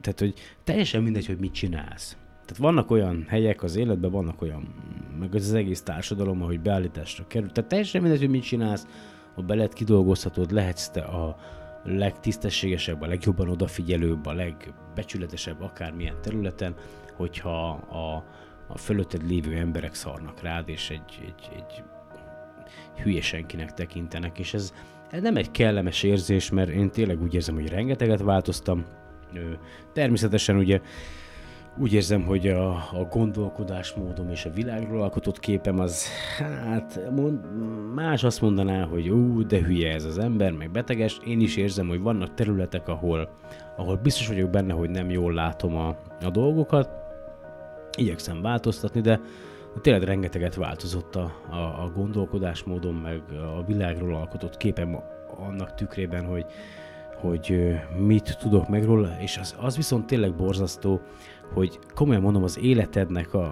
tehát, 0.00 0.18
hogy 0.18 0.34
teljesen 0.64 1.02
mindegy, 1.02 1.26
hogy 1.26 1.38
mit 1.38 1.52
csinálsz. 1.52 2.16
Tehát 2.30 2.56
vannak 2.56 2.90
olyan 2.90 3.24
helyek 3.28 3.62
az 3.62 3.76
életben, 3.76 4.10
vannak 4.10 4.42
olyan, 4.42 4.74
meg 5.18 5.34
az 5.34 5.54
egész 5.54 5.82
társadalom, 5.82 6.42
ahogy 6.42 6.60
beállításra 6.60 7.26
kerül. 7.26 7.52
Tehát 7.52 7.70
teljesen 7.70 8.02
mindegy, 8.02 8.20
hogy 8.20 8.30
mit 8.30 8.42
csinálsz, 8.42 8.86
ha 9.34 9.42
belet 9.42 9.72
kidolgozhatod, 9.72 10.50
lehetsz 10.50 10.88
te 10.88 11.00
a 11.00 11.36
legtisztességesebb, 11.84 13.02
a 13.02 13.06
legjobban 13.06 13.48
odafigyelőbb, 13.48 14.26
a 14.26 14.32
legbecsületesebb 14.32 15.62
akármilyen 15.62 16.20
területen, 16.22 16.74
hogyha 17.16 17.70
a, 17.70 18.24
a 18.68 18.78
fölötted 18.78 19.28
lévő 19.28 19.56
emberek 19.56 19.94
szarnak 19.94 20.40
rád, 20.40 20.68
és 20.68 20.90
egy, 20.90 21.20
egy, 21.22 21.50
egy 21.56 21.82
hülye 23.02 23.20
senkinek 23.20 23.74
tekintenek, 23.74 24.38
és 24.38 24.54
ez, 24.54 24.72
ez 25.10 25.22
nem 25.22 25.36
egy 25.36 25.50
kellemes 25.50 26.02
érzés, 26.02 26.50
mert 26.50 26.70
én 26.70 26.90
tényleg 26.90 27.22
úgy 27.22 27.34
érzem, 27.34 27.54
hogy 27.54 27.68
rengeteget 27.68 28.20
változtam. 28.20 28.84
Természetesen 29.92 30.56
ugye 30.56 30.80
úgy 31.80 31.92
érzem, 31.92 32.22
hogy 32.22 32.48
a, 32.48 32.70
a 32.70 33.06
gondolkodásmódom 33.10 34.30
és 34.30 34.44
a 34.44 34.50
világról 34.50 35.02
alkotott 35.02 35.38
képem 35.38 35.78
az, 35.78 36.06
hát 36.38 37.10
mond, 37.10 37.40
más 37.94 38.24
azt 38.24 38.40
mondaná, 38.40 38.84
hogy 38.84 39.08
ú, 39.08 39.46
de 39.46 39.58
hülye 39.58 39.92
ez 39.92 40.04
az 40.04 40.18
ember, 40.18 40.52
meg 40.52 40.70
beteges. 40.70 41.18
Én 41.26 41.40
is 41.40 41.56
érzem, 41.56 41.88
hogy 41.88 42.00
vannak 42.00 42.34
területek, 42.34 42.88
ahol, 42.88 43.28
ahol 43.76 43.96
biztos 43.96 44.28
vagyok 44.28 44.50
benne, 44.50 44.72
hogy 44.72 44.90
nem 44.90 45.10
jól 45.10 45.32
látom 45.32 45.76
a, 45.76 45.88
a 46.20 46.30
dolgokat. 46.30 47.07
Igyekszem 47.98 48.42
változtatni, 48.42 49.00
de 49.00 49.20
tényleg 49.80 50.02
rengeteget 50.02 50.54
változott 50.54 51.16
a, 51.16 51.32
a, 51.50 51.56
a 51.56 51.90
gondolkodásmódom, 51.94 52.96
meg 52.96 53.22
a 53.56 53.64
világról 53.66 54.14
alkotott 54.14 54.56
képem 54.56 54.98
annak 55.38 55.74
tükrében, 55.74 56.24
hogy, 56.24 56.46
hogy 57.20 57.74
mit 57.98 58.38
tudok 58.40 58.68
meg 58.68 58.84
róla, 58.84 59.16
és 59.20 59.38
az, 59.38 59.56
az 59.60 59.76
viszont 59.76 60.06
tényleg 60.06 60.34
borzasztó, 60.34 61.00
hogy 61.54 61.78
komolyan 61.94 62.22
mondom, 62.22 62.42
az 62.42 62.58
életednek 62.58 63.34
a, 63.34 63.44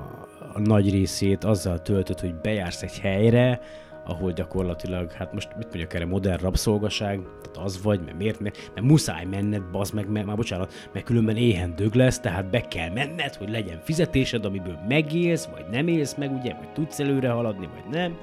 a 0.54 0.60
nagy 0.60 0.90
részét 0.90 1.44
azzal 1.44 1.82
töltött, 1.82 2.20
hogy 2.20 2.34
bejársz 2.34 2.82
egy 2.82 2.98
helyre, 2.98 3.60
ahol 4.06 4.32
gyakorlatilag, 4.32 5.12
hát 5.12 5.32
most 5.32 5.48
mit 5.56 5.66
mondjak 5.66 5.94
erre, 5.94 6.06
modern 6.06 6.42
rabszolgaság, 6.42 7.20
tehát 7.42 7.68
az 7.68 7.82
vagy, 7.82 8.00
mert 8.04 8.18
miért, 8.18 8.40
mert, 8.40 8.70
mert 8.74 8.86
muszáj 8.86 9.24
menned, 9.24 9.62
bazd 9.62 9.94
meg, 9.94 10.10
mert, 10.10 10.26
már 10.26 10.36
bocsánat, 10.36 10.72
mert 10.92 11.04
különben 11.04 11.36
éhen 11.36 11.76
dög 11.76 11.94
lesz, 11.94 12.20
tehát 12.20 12.50
be 12.50 12.60
kell 12.60 12.90
menned, 12.90 13.34
hogy 13.34 13.50
legyen 13.50 13.80
fizetésed, 13.82 14.44
amiből 14.44 14.78
megélsz, 14.88 15.44
vagy 15.44 15.64
nem 15.70 15.88
élsz 15.88 16.14
meg, 16.14 16.32
ugye, 16.32 16.54
vagy 16.54 16.72
tudsz 16.72 17.00
előre 17.00 17.30
haladni, 17.30 17.68
vagy 17.74 17.92
nem. 17.92 18.16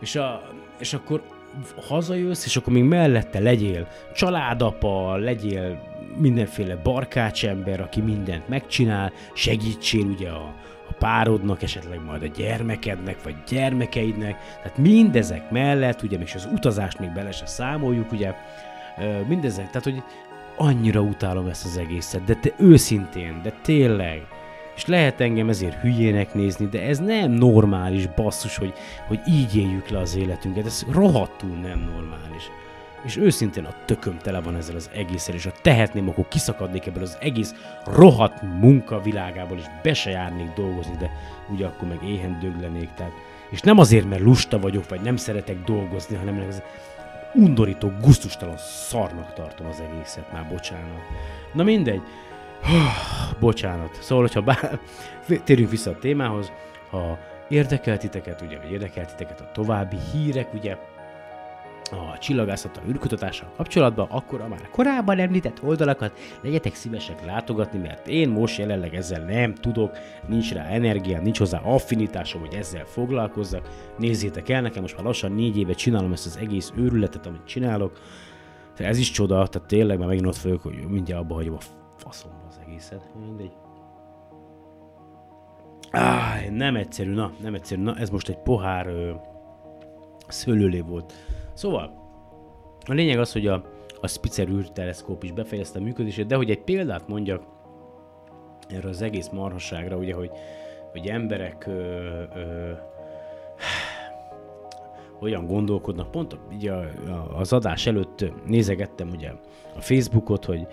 És, 0.00 0.16
a, 0.16 0.42
és 0.78 0.94
akkor 0.94 1.22
hazajössz, 1.76 2.44
és 2.44 2.56
akkor 2.56 2.72
még 2.72 2.84
mellette 2.84 3.40
legyél 3.40 3.88
családapa, 4.14 5.16
legyél 5.16 5.90
mindenféle 6.16 6.76
barkácsember, 6.76 7.80
aki 7.80 8.00
mindent 8.00 8.48
megcsinál, 8.48 9.12
segítsél 9.34 10.04
ugye 10.04 10.28
a, 10.28 10.54
párodnak, 11.02 11.62
esetleg 11.62 12.04
majd 12.04 12.22
a 12.22 12.26
gyermekednek, 12.26 13.22
vagy 13.22 13.34
gyermekeidnek, 13.48 14.36
tehát 14.62 14.78
mindezek 14.78 15.50
mellett, 15.50 16.02
ugye 16.02 16.18
még 16.18 16.30
az 16.34 16.48
utazást 16.52 16.98
még 16.98 17.12
bele 17.12 17.32
se 17.32 17.46
számoljuk, 17.46 18.12
ugye, 18.12 18.34
mindezek, 19.28 19.66
tehát 19.66 19.84
hogy 19.84 20.02
annyira 20.56 21.00
utálom 21.00 21.46
ezt 21.46 21.64
az 21.64 21.76
egészet, 21.76 22.24
de 22.24 22.34
te 22.34 22.50
őszintén, 22.58 23.40
de 23.42 23.52
tényleg, 23.62 24.26
és 24.76 24.86
lehet 24.86 25.20
engem 25.20 25.48
ezért 25.48 25.80
hülyének 25.80 26.34
nézni, 26.34 26.66
de 26.66 26.82
ez 26.82 26.98
nem 26.98 27.30
normális 27.30 28.06
basszus, 28.06 28.56
hogy, 28.56 28.72
hogy 29.08 29.20
így 29.28 29.56
éljük 29.56 29.88
le 29.88 29.98
az 29.98 30.16
életünket, 30.16 30.66
ez 30.66 30.86
rohadtul 30.90 31.56
nem 31.62 31.78
normális. 31.78 32.50
És 33.04 33.16
őszintén 33.16 33.64
a 33.64 33.74
tököm 33.84 34.18
tele 34.18 34.40
van 34.40 34.56
ezzel 34.56 34.76
az 34.76 34.90
egésszel, 34.94 35.34
és 35.34 35.44
ha 35.44 35.52
tehetném, 35.62 36.08
akkor 36.08 36.28
kiszakadnék 36.28 36.86
ebből 36.86 37.02
az 37.02 37.16
egész 37.20 37.54
rohadt 37.84 38.42
munka 38.42 39.00
világából, 39.00 39.58
és 39.58 39.64
be 39.82 39.94
se 39.94 40.10
járnék 40.10 40.52
dolgozni, 40.52 40.96
de 40.98 41.10
ugye 41.48 41.66
akkor 41.66 41.88
meg 41.88 42.08
éhen 42.08 42.38
döglenék. 42.40 42.88
Tehát, 42.94 43.12
és 43.50 43.60
nem 43.60 43.78
azért, 43.78 44.08
mert 44.08 44.22
lusta 44.22 44.58
vagyok, 44.58 44.88
vagy 44.88 45.00
nem 45.00 45.16
szeretek 45.16 45.64
dolgozni, 45.64 46.16
hanem 46.16 46.38
ez 46.48 46.62
undorító, 47.34 47.92
guztustalan 48.00 48.56
szarnak 48.56 49.32
tartom 49.32 49.66
az 49.66 49.82
egészet, 49.90 50.32
már 50.32 50.48
bocsánat. 50.48 51.02
Na 51.52 51.62
mindegy, 51.62 52.02
bocsánat. 53.40 53.98
Szóval, 54.00 54.24
hogyha 54.24 54.40
bár... 54.40 54.78
térjünk 55.44 55.70
vissza 55.70 55.90
a 55.90 55.98
témához, 55.98 56.52
ha 56.90 57.18
érdekel 57.48 57.98
titeket, 57.98 58.40
ugye, 58.40 58.58
vagy 58.58 58.72
érdekel 58.72 59.06
titeket 59.06 59.40
a 59.40 59.50
további 59.52 59.96
hírek, 60.12 60.54
ugye, 60.54 60.76
a 61.92 62.18
csillagászattal, 62.18 62.84
űrkutatással 62.88 63.52
kapcsolatban, 63.56 64.06
akkor 64.10 64.40
a 64.40 64.48
már 64.48 64.68
korábban 64.70 65.18
említett 65.18 65.62
oldalakat 65.62 66.18
legyetek 66.42 66.74
szívesek 66.74 67.24
látogatni, 67.24 67.78
mert 67.78 68.08
én 68.08 68.28
most 68.28 68.58
jelenleg 68.58 68.94
ezzel 68.94 69.24
nem 69.24 69.54
tudok, 69.54 69.98
nincs 70.26 70.52
rá 70.52 70.64
energiám, 70.64 71.22
nincs 71.22 71.38
hozzá 71.38 71.60
affinitásom, 71.60 72.40
hogy 72.40 72.54
ezzel 72.54 72.84
foglalkozzak. 72.84 73.68
Nézzétek 73.98 74.48
el, 74.48 74.60
nekem 74.60 74.82
most 74.82 74.96
már 74.96 75.04
lassan 75.04 75.32
négy 75.32 75.58
éve 75.58 75.72
csinálom 75.72 76.12
ezt 76.12 76.26
az 76.26 76.36
egész 76.36 76.72
őrületet, 76.76 77.26
amit 77.26 77.44
csinálok. 77.44 77.98
Ez 78.76 78.98
is 78.98 79.10
csoda, 79.10 79.46
tehát 79.46 79.68
tényleg 79.68 79.98
már 79.98 80.08
megint 80.08 80.26
ott 80.26 80.36
fogok, 80.36 80.62
hogy 80.62 80.86
mindjárt 80.88 81.22
abba 81.22 81.34
hagyom 81.34 81.54
a 81.54 81.60
faszomba 81.96 82.46
az 82.48 82.60
egészet. 82.66 83.10
Mindegy. 83.26 83.52
Áh, 85.90 86.50
nem 86.50 86.76
egyszerű, 86.76 87.12
na, 87.12 87.32
nem 87.42 87.54
egyszerű. 87.54 87.82
Na, 87.82 87.96
ez 87.96 88.10
most 88.10 88.28
egy 88.28 88.38
pohár 88.38 88.86
ö, 88.86 89.12
szőlőlé 90.28 90.80
volt. 90.80 91.12
Szóval, 91.54 92.00
a 92.86 92.92
lényeg 92.92 93.18
az, 93.18 93.32
hogy 93.32 93.46
a, 93.46 93.64
a 94.00 94.06
Spitzer 94.06 94.48
űrteleszkóp 94.48 95.22
is 95.22 95.32
befejezte 95.32 95.78
a 95.78 95.82
működését, 95.82 96.26
de 96.26 96.36
hogy 96.36 96.50
egy 96.50 96.62
példát 96.62 97.08
mondjak 97.08 97.42
erre 98.68 98.88
az 98.88 99.02
egész 99.02 99.28
marhasságra, 99.28 99.96
ugye, 99.96 100.14
hogy, 100.14 100.30
hogy 100.92 101.06
emberek 101.06 101.66
ö, 101.66 101.72
ö, 102.34 102.72
olyan 105.20 105.46
gondolkodnak, 105.46 106.10
pont 106.10 106.38
ugye 106.54 106.72
az 107.34 107.52
adás 107.52 107.86
előtt 107.86 108.24
nézegettem 108.46 109.08
ugye 109.08 109.32
a 109.76 109.80
Facebookot, 109.80 110.44
hogy 110.44 110.66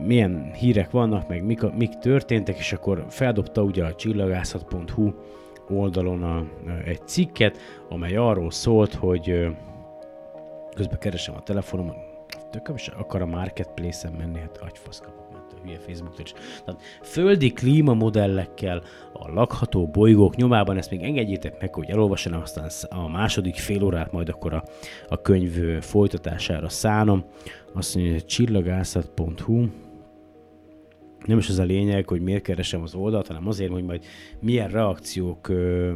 milyen 0.00 0.52
hírek 0.52 0.90
vannak, 0.90 1.28
meg 1.28 1.44
mik, 1.44 1.70
mik 1.70 1.98
történtek, 1.98 2.58
és 2.58 2.72
akkor 2.72 3.04
feldobta 3.08 3.62
ugye 3.62 3.84
a 3.84 3.94
csillagászat.hu 3.94 5.12
oldalon 5.68 6.22
a, 6.22 6.44
egy 6.84 7.06
cikket, 7.06 7.58
amely 7.88 8.16
arról 8.16 8.50
szólt, 8.50 8.94
hogy 8.94 9.46
közben 10.74 10.98
keresem 10.98 11.34
a 11.34 11.42
telefonom, 11.42 11.92
tököm 12.50 12.74
is 12.74 12.88
akar 12.88 13.22
a 13.22 13.26
marketplace-en 13.26 14.12
menni, 14.12 14.38
hát 14.38 14.58
agyfasz 14.62 15.00
kapok, 15.00 15.32
mert 15.32 15.52
a 15.52 15.56
hülye 15.62 15.78
facebook 15.78 16.18
is. 16.18 16.32
Tehát 16.64 16.80
földi 17.02 17.52
klímamodellekkel 17.52 18.82
a 19.12 19.32
lakható 19.32 19.88
bolygók 19.88 20.36
nyomában, 20.36 20.76
ezt 20.76 20.90
még 20.90 21.02
engedjétek 21.02 21.60
meg, 21.60 21.74
hogy 21.74 21.90
elolvassanak, 21.90 22.42
aztán 22.42 22.70
a 22.90 23.08
második 23.08 23.54
fél 23.54 23.84
órát 23.84 24.12
majd 24.12 24.28
akkor 24.28 24.54
a, 24.54 24.64
a 25.08 25.20
könyv 25.20 25.80
folytatására 25.80 26.68
szánom. 26.68 27.24
Azt 27.74 27.94
mondja, 27.94 28.12
hogy 28.12 28.26
csillagászat.hu 28.26 29.66
nem 31.24 31.38
is 31.38 31.48
az 31.48 31.58
a 31.58 31.62
lényeg, 31.64 32.08
hogy 32.08 32.20
miért 32.20 32.42
keresem 32.42 32.82
az 32.82 32.94
oldalt, 32.94 33.26
hanem 33.26 33.46
azért, 33.46 33.72
hogy 33.72 33.84
majd 33.84 34.04
milyen 34.40 34.68
reakciók 34.68 35.48
ö, 35.48 35.92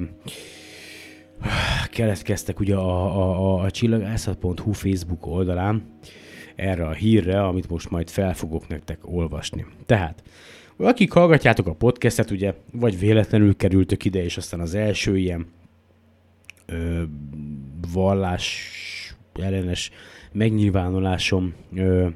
keletkeztek 1.91 2.61
ugye 2.61 2.75
a, 2.75 3.17
a, 3.17 3.55
a, 3.55 3.63
a 3.63 3.71
csillagászat.hu 3.71 4.73
Facebook 4.73 5.27
oldalán 5.27 5.83
erre 6.57 6.87
a 6.87 6.93
hírre, 6.93 7.47
amit 7.47 7.69
most 7.69 7.91
majd 7.91 8.11
fel 8.11 8.35
fogok 8.35 8.69
nektek 8.69 8.99
olvasni. 9.03 9.67
Tehát, 9.87 10.23
akik 10.77 11.13
hallgatjátok 11.13 11.67
a 11.67 11.75
podcastet, 11.75 12.31
ugye, 12.31 12.55
vagy 12.73 12.99
véletlenül 12.99 13.57
kerültök 13.57 14.05
ide, 14.05 14.25
és 14.25 14.37
aztán 14.37 14.61
az 14.61 14.75
első 14.75 15.19
ilyen 15.19 15.47
ö, 16.67 17.03
vallás 17.93 18.71
ellenes 19.41 19.91
megnyilvánulásom 20.33 21.55
ö, 21.75 22.07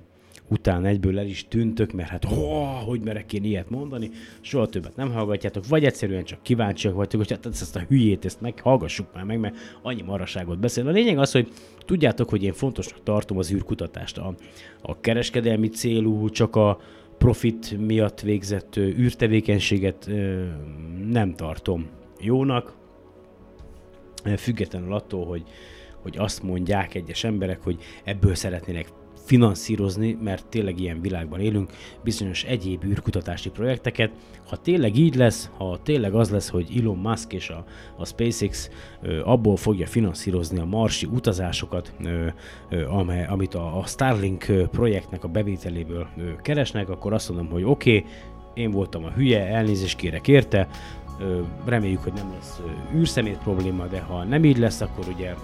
utána 0.50 0.86
egyből 0.86 1.18
el 1.18 1.26
is 1.26 1.48
tűntök, 1.48 1.92
mert 1.92 2.08
hát 2.08 2.24
oh, 2.24 2.82
hogy 2.84 3.00
merek 3.00 3.32
én 3.32 3.44
ilyet 3.44 3.70
mondani, 3.70 4.10
soha 4.40 4.66
többet 4.66 4.96
nem 4.96 5.12
hallgatjátok, 5.12 5.66
vagy 5.68 5.84
egyszerűen 5.84 6.24
csak 6.24 6.42
kíváncsiak 6.42 6.94
vagytok, 6.94 7.20
hogy 7.20 7.30
hát 7.30 7.46
ezt 7.46 7.76
a 7.76 7.84
hülyét, 7.88 8.24
ezt 8.24 8.40
meghallgassuk 8.40 9.06
már 9.14 9.24
meg, 9.24 9.40
mert 9.40 9.56
annyi 9.82 10.02
maraságot 10.02 10.58
beszél. 10.58 10.88
A 10.88 10.90
lényeg 10.90 11.18
az, 11.18 11.32
hogy 11.32 11.48
tudjátok, 11.84 12.28
hogy 12.28 12.42
én 12.42 12.52
fontosnak 12.52 13.02
tartom 13.02 13.38
az 13.38 13.52
űrkutatást, 13.52 14.18
a, 14.18 14.34
a 14.82 15.00
kereskedelmi 15.00 15.68
célú, 15.68 16.28
csak 16.28 16.56
a 16.56 16.80
profit 17.18 17.78
miatt 17.86 18.20
végzett 18.20 18.76
űrtevékenységet 18.76 20.10
nem 21.08 21.34
tartom 21.34 21.86
jónak, 22.20 22.76
függetlenül 24.36 24.94
attól, 24.94 25.26
hogy, 25.26 25.42
hogy 26.02 26.18
azt 26.18 26.42
mondják 26.42 26.94
egyes 26.94 27.24
emberek, 27.24 27.62
hogy 27.62 27.82
ebből 28.04 28.34
szeretnének 28.34 28.92
finanszírozni, 29.30 30.18
mert 30.22 30.46
tényleg 30.46 30.80
ilyen 30.80 31.00
világban 31.00 31.40
élünk, 31.40 31.70
bizonyos 32.04 32.44
egyéb 32.44 32.84
űrkutatási 32.84 33.50
projekteket. 33.50 34.10
Ha 34.48 34.56
tényleg 34.56 34.96
így 34.96 35.14
lesz, 35.14 35.50
ha 35.56 35.78
tényleg 35.82 36.14
az 36.14 36.30
lesz, 36.30 36.48
hogy 36.48 36.66
Elon 36.78 36.96
Musk 36.96 37.32
és 37.32 37.48
a, 37.48 37.64
a 37.96 38.06
SpaceX 38.06 38.70
ö, 39.02 39.20
abból 39.24 39.56
fogja 39.56 39.86
finanszírozni 39.86 40.58
a 40.58 40.64
marsi 40.64 41.06
utazásokat, 41.06 41.92
ö, 42.04 42.26
ö, 42.70 42.86
amely, 42.88 43.26
amit 43.26 43.54
a, 43.54 43.78
a 43.78 43.86
Starlink 43.86 44.46
projektnek 44.70 45.24
a 45.24 45.28
bevételéből 45.28 46.08
ö, 46.16 46.36
keresnek, 46.42 46.88
akkor 46.88 47.12
azt 47.12 47.28
mondom, 47.28 47.48
hogy 47.50 47.64
oké, 47.64 47.96
okay, 47.96 48.10
én 48.54 48.70
voltam 48.70 49.04
a 49.04 49.10
hülye, 49.10 49.46
elnézést 49.46 49.96
kérek 49.96 50.28
érte, 50.28 50.68
reméljük, 51.64 52.02
hogy 52.02 52.12
nem 52.12 52.32
lesz 52.32 52.60
űrszemét 52.94 53.38
probléma, 53.38 53.86
de 53.86 54.00
ha 54.00 54.24
nem 54.24 54.44
így 54.44 54.58
lesz, 54.58 54.80
akkor 54.80 55.08
ugye 55.08 55.34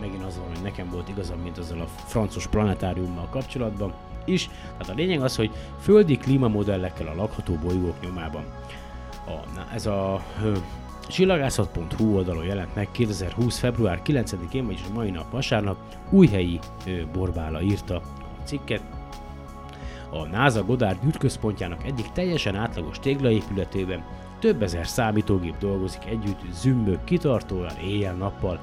megint 0.00 0.24
az 0.24 0.36
van, 0.36 0.46
hogy 0.48 0.62
nekem 0.62 0.90
volt 0.90 1.08
igazam, 1.08 1.38
mint 1.38 1.58
azzal 1.58 1.80
a 1.80 1.86
francos 1.86 2.46
planetáriummal 2.46 3.28
kapcsolatban 3.30 3.94
is. 4.24 4.50
Tehát 4.78 4.88
a 4.88 4.94
lényeg 4.94 5.22
az, 5.22 5.36
hogy 5.36 5.50
földi 5.80 6.16
klímamodellekkel 6.16 7.06
a 7.06 7.14
lakható 7.14 7.54
bolygók 7.54 8.00
nyomában. 8.00 8.44
A, 9.26 9.54
na, 9.54 9.66
ez 9.74 9.86
a 9.86 10.24
csillagászat.hu 11.08 12.14
oldalon 12.14 12.44
jelent 12.44 12.74
meg 12.74 12.88
2020. 12.90 13.58
február 13.58 14.00
9-én, 14.04 14.66
vagyis 14.66 14.84
a 14.90 14.92
mai 14.92 15.10
nap 15.10 15.30
vasárnap, 15.30 15.76
újhelyi 16.10 16.58
ö, 16.86 17.06
Borbála 17.12 17.60
írta 17.60 17.96
a 17.96 18.02
cikket, 18.44 18.82
a 20.10 20.26
NASA 20.26 20.64
Goddard 20.64 21.04
űrközpontjának 21.06 21.84
egyik 21.84 22.12
teljesen 22.12 22.56
átlagos 22.56 22.98
téglaépületében 22.98 24.04
több 24.40 24.62
ezer 24.62 24.86
számítógép 24.86 25.58
dolgozik 25.58 26.04
együtt 26.06 26.40
zümbök 26.52 27.04
kitartóan 27.04 27.76
éjjel-nappal. 27.82 28.60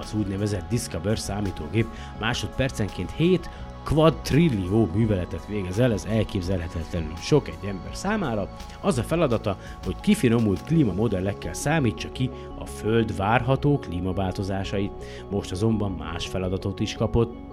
Az 0.00 0.14
úgynevezett 0.14 0.68
Discover 0.68 1.18
számítógép 1.18 1.86
másodpercenként 2.18 3.10
7 3.10 3.50
quadrillió 3.84 4.88
műveletet 4.94 5.46
végez 5.46 5.78
el, 5.78 5.92
ez 5.92 6.04
elképzelhetetlenül 6.04 7.16
sok 7.16 7.48
egy 7.48 7.68
ember 7.68 7.96
számára. 7.96 8.48
Az 8.80 8.98
a 8.98 9.02
feladata, 9.02 9.56
hogy 9.84 10.00
kifinomult 10.00 10.64
klímamodellekkel 10.64 11.52
számítsa 11.52 12.12
ki 12.12 12.30
a 12.58 12.66
Föld 12.66 13.16
várható 13.16 13.78
klímaváltozásait. 13.78 14.92
Most 15.30 15.50
azonban 15.50 15.90
más 15.90 16.26
feladatot 16.26 16.80
is 16.80 16.94
kapott, 16.94 17.49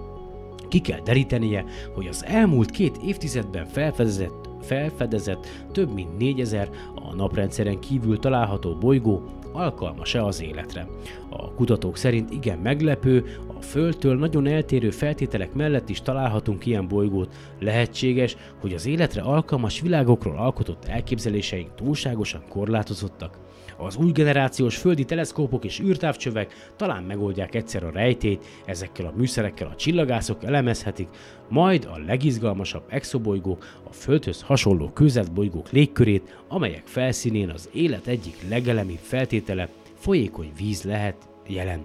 ki 0.68 0.78
kell 0.78 1.00
derítenie, 1.00 1.64
hogy 1.94 2.06
az 2.06 2.24
elmúlt 2.24 2.70
két 2.70 2.96
évtizedben 2.96 3.66
felfedezett 3.66 4.48
felfedezett 4.62 5.46
több 5.72 5.94
mint 5.94 6.18
4000 6.18 6.68
a 6.94 7.14
naprendszeren 7.14 7.80
kívül 7.80 8.18
található 8.18 8.74
bolygó 8.74 9.22
alkalmas-e 9.52 10.24
az 10.24 10.42
életre. 10.42 10.86
A 11.28 11.54
kutatók 11.54 11.96
szerint 11.96 12.30
igen 12.30 12.58
meglepő, 12.58 13.24
a 13.58 13.62
Földtől 13.62 14.18
nagyon 14.18 14.46
eltérő 14.46 14.90
feltételek 14.90 15.52
mellett 15.52 15.88
is 15.88 16.00
találhatunk 16.00 16.66
ilyen 16.66 16.88
bolygót. 16.88 17.34
Lehetséges, 17.58 18.36
hogy 18.60 18.72
az 18.74 18.86
életre 18.86 19.22
alkalmas 19.22 19.80
világokról 19.80 20.36
alkotott 20.36 20.84
elképzeléseink 20.84 21.74
túlságosan 21.74 22.42
korlátozottak. 22.48 23.38
Az 23.80 23.96
új 23.96 24.12
generációs 24.12 24.76
földi 24.76 25.04
teleszkópok 25.04 25.64
és 25.64 25.80
űrtávcsövek 25.80 26.72
talán 26.76 27.02
megoldják 27.02 27.54
egyszer 27.54 27.84
a 27.84 27.90
rejtét, 27.90 28.44
ezekkel 28.64 29.06
a 29.06 29.12
műszerekkel 29.16 29.66
a 29.66 29.76
csillagászok 29.76 30.44
elemezhetik, 30.44 31.08
majd 31.48 31.88
a 31.92 31.98
legizgalmasabb 32.06 32.82
exobolygó 32.88 33.58
a 33.82 33.92
Földhöz 33.92 34.42
hasonló 34.42 34.92
bolygók 35.34 35.70
légkörét, 35.70 36.38
amelyek 36.48 36.86
felszínén 36.86 37.50
az 37.50 37.68
élet 37.72 38.06
egyik 38.06 38.48
legelemibb 38.48 39.00
feltétele 39.02 39.68
folyékony 39.94 40.52
víz 40.58 40.82
lehet 40.82 41.28
jelen. 41.46 41.84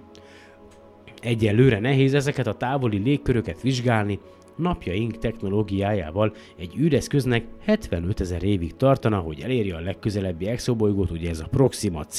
Egyelőre 1.20 1.80
nehéz 1.80 2.14
ezeket 2.14 2.46
a 2.46 2.54
távoli 2.54 2.98
légköröket 2.98 3.60
vizsgálni, 3.60 4.18
napjaink 4.56 5.18
technológiájával. 5.18 6.34
Egy 6.58 6.76
űreszköznek 6.78 7.44
75 7.60 8.20
ezer 8.20 8.42
évig 8.42 8.76
tartana, 8.76 9.18
hogy 9.18 9.40
elérje 9.40 9.76
a 9.76 9.80
legközelebbi 9.80 10.46
exobolygót, 10.46 11.10
ugye 11.10 11.30
ez 11.30 11.40
a 11.40 11.48
Proxima 11.50 12.04
C, 12.04 12.18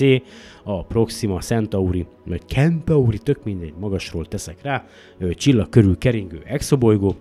a 0.64 0.84
Proxima 0.84 1.40
Centauri, 1.40 2.06
vagy 2.26 2.48
Centauri, 2.48 3.18
tök 3.18 3.44
mindegy, 3.44 3.74
magasról 3.80 4.26
teszek 4.26 4.62
rá, 4.62 4.86
csillag 5.32 5.70
körül 5.70 5.98
keringő 5.98 6.42
exobolygó, 6.46 7.16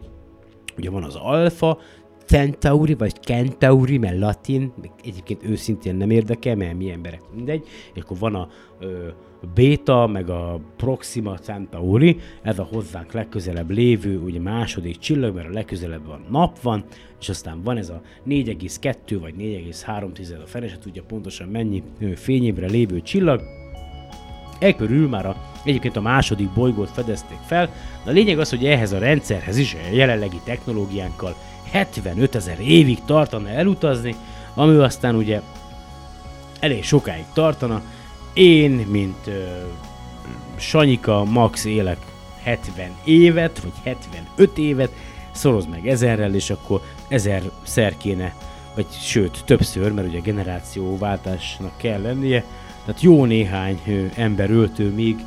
ugye 0.76 0.90
van 0.90 1.02
az 1.02 1.14
Alpha, 1.14 1.78
Centauri, 2.26 2.94
vagy 2.94 3.14
Centauri, 3.22 3.98
mert 3.98 4.18
latin, 4.18 4.72
egyébként 5.04 5.44
őszintén 5.44 5.94
nem 5.94 6.10
érdekel, 6.10 6.56
mert 6.56 6.76
mi 6.76 6.90
emberek 6.90 7.22
mindegy, 7.34 7.66
és 7.94 8.02
akkor 8.02 8.18
van 8.18 8.34
a 8.34 8.48
ö, 8.80 9.08
Beta, 9.54 10.06
meg 10.06 10.28
a 10.28 10.60
Proxima 10.76 11.38
Centauri, 11.38 12.18
ez 12.42 12.58
a 12.58 12.68
hozzánk 12.72 13.12
legközelebb 13.12 13.70
lévő, 13.70 14.18
ugye 14.18 14.40
második 14.40 14.98
csillag, 14.98 15.34
mert 15.34 15.48
a 15.48 15.52
legközelebb 15.52 16.06
van 16.06 16.24
nap 16.30 16.60
van, 16.60 16.84
és 17.20 17.28
aztán 17.28 17.62
van 17.62 17.76
ez 17.76 17.88
a 17.88 18.00
4,2 18.28 19.18
vagy 19.20 19.34
4,3 19.38 20.42
a 20.42 20.46
fene, 20.46 20.68
se 20.68 20.78
tudja 20.78 21.02
pontosan 21.02 21.48
mennyi 21.48 21.82
fényévre 22.14 22.66
lévő 22.66 23.00
csillag, 23.00 23.40
E 24.58 24.74
körül 24.74 25.08
már 25.08 25.26
a, 25.26 25.36
egyébként 25.64 25.96
a 25.96 26.00
második 26.00 26.50
bolygót 26.50 26.90
fedezték 26.90 27.38
fel, 27.46 27.66
de 28.04 28.10
a 28.10 28.14
lényeg 28.14 28.38
az, 28.38 28.50
hogy 28.50 28.66
ehhez 28.66 28.92
a 28.92 28.98
rendszerhez 28.98 29.56
is 29.56 29.74
a 29.74 29.94
jelenlegi 29.94 30.40
technológiánkkal 30.44 31.34
75 31.70 32.34
ezer 32.34 32.60
évig 32.60 32.98
tartana 33.04 33.48
elutazni, 33.48 34.14
ami 34.54 34.76
aztán 34.76 35.14
ugye 35.14 35.40
elég 36.60 36.84
sokáig 36.84 37.24
tartana. 37.32 37.82
Én, 38.34 38.70
mint 38.70 39.26
ö, 39.26 39.44
Sanyika, 40.56 41.24
max 41.24 41.64
élek 41.64 41.98
70 42.42 42.90
évet, 43.04 43.60
vagy 43.60 43.72
75 43.84 44.58
évet, 44.58 44.92
szoroz 45.30 45.66
meg 45.66 45.88
ezerrel, 45.88 46.34
és 46.34 46.50
akkor 46.50 46.80
ezerszer 47.08 47.96
kéne, 47.96 48.34
vagy 48.74 48.86
sőt, 48.90 49.42
többször, 49.44 49.92
mert 49.92 50.08
ugye 50.08 50.20
generációváltásnak 50.20 51.76
kell 51.76 52.00
lennie, 52.00 52.44
tehát 52.84 53.02
jó 53.02 53.24
néhány 53.24 53.80
ö, 53.86 54.06
ember 54.16 54.50
öltő 54.50 54.90
még. 54.90 55.24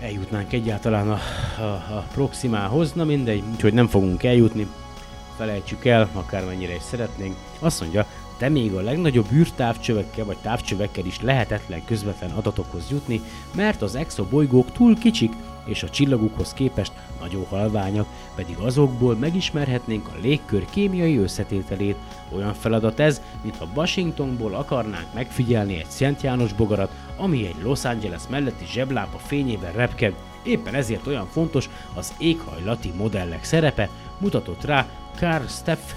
Eljutnánk 0.00 0.52
egyáltalán 0.52 1.10
a, 1.10 1.18
a, 1.58 1.62
a 1.62 2.06
Proximához, 2.12 2.92
na 2.92 3.04
mindegy, 3.04 3.42
úgyhogy 3.52 3.72
nem 3.72 3.86
fogunk 3.86 4.22
eljutni, 4.22 4.66
felejtsük 5.36 5.84
el, 5.84 6.08
akármennyire 6.12 6.74
is 6.74 6.82
szeretnénk, 6.82 7.36
azt 7.58 7.80
mondja, 7.80 8.06
de 8.38 8.48
még 8.48 8.74
a 8.74 8.80
legnagyobb 8.80 9.32
űrtávcsövekkel 9.32 10.24
vagy 10.24 10.36
távcsövekkel 10.42 11.04
is 11.04 11.20
lehetetlen 11.20 11.84
közvetlen 11.84 12.30
adatokhoz 12.30 12.90
jutni, 12.90 13.20
mert 13.54 13.82
az 13.82 13.94
exobolygók 13.94 14.72
túl 14.72 14.98
kicsik, 14.98 15.32
és 15.64 15.82
a 15.82 15.90
csillagukhoz 15.90 16.52
képest 16.52 16.92
nagyon 17.20 17.46
halványak, 17.48 18.06
pedig 18.34 18.56
azokból 18.56 19.14
megismerhetnénk 19.14 20.08
a 20.08 20.18
légkör 20.20 20.64
kémiai 20.70 21.16
összetételét. 21.16 21.96
Olyan 22.34 22.54
feladat 22.54 23.00
ez, 23.00 23.20
mintha 23.42 23.68
Washingtonból 23.74 24.54
akarnánk 24.54 25.14
megfigyelni 25.14 25.74
egy 25.78 25.88
Szent 25.88 26.22
János 26.22 26.52
bogarat, 26.52 26.90
ami 27.16 27.46
egy 27.46 27.62
Los 27.62 27.84
Angeles 27.84 28.22
melletti 28.28 28.64
zseblápa 28.66 29.18
fényében 29.18 29.72
repked. 29.72 30.14
Éppen 30.42 30.74
ezért 30.74 31.06
olyan 31.06 31.26
fontos 31.26 31.68
az 31.94 32.14
éghajlati 32.18 32.92
modellek 32.96 33.44
szerepe, 33.44 33.88
mutatott 34.18 34.64
rá 34.64 34.86
Karl 35.18 35.46
Steff, 35.46 35.92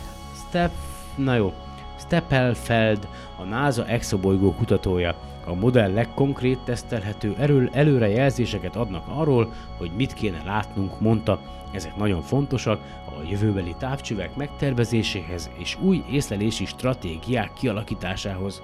Steff, 0.47 0.71
na 1.15 1.35
jó, 1.35 1.53
Steppelfeld, 1.97 3.07
a 3.37 3.43
NASA 3.43 3.85
exobolygó 3.85 4.53
kutatója. 4.53 5.15
A 5.45 5.53
modellek 5.53 6.13
konkrét 6.13 6.59
tesztelhető 6.59 7.35
erő, 7.37 7.69
előrejelzéseket 7.73 8.75
adnak 8.75 9.03
arról, 9.07 9.53
hogy 9.77 9.91
mit 9.95 10.13
kéne 10.13 10.41
látnunk, 10.45 10.99
mondta. 10.99 11.39
Ezek 11.71 11.95
nagyon 11.95 12.21
fontosak 12.21 12.79
a 13.05 13.27
jövőbeli 13.29 13.75
távcsövek 13.79 14.35
megtervezéséhez 14.35 15.49
és 15.57 15.77
új 15.81 16.03
észlelési 16.11 16.65
stratégiák 16.65 17.53
kialakításához. 17.53 18.61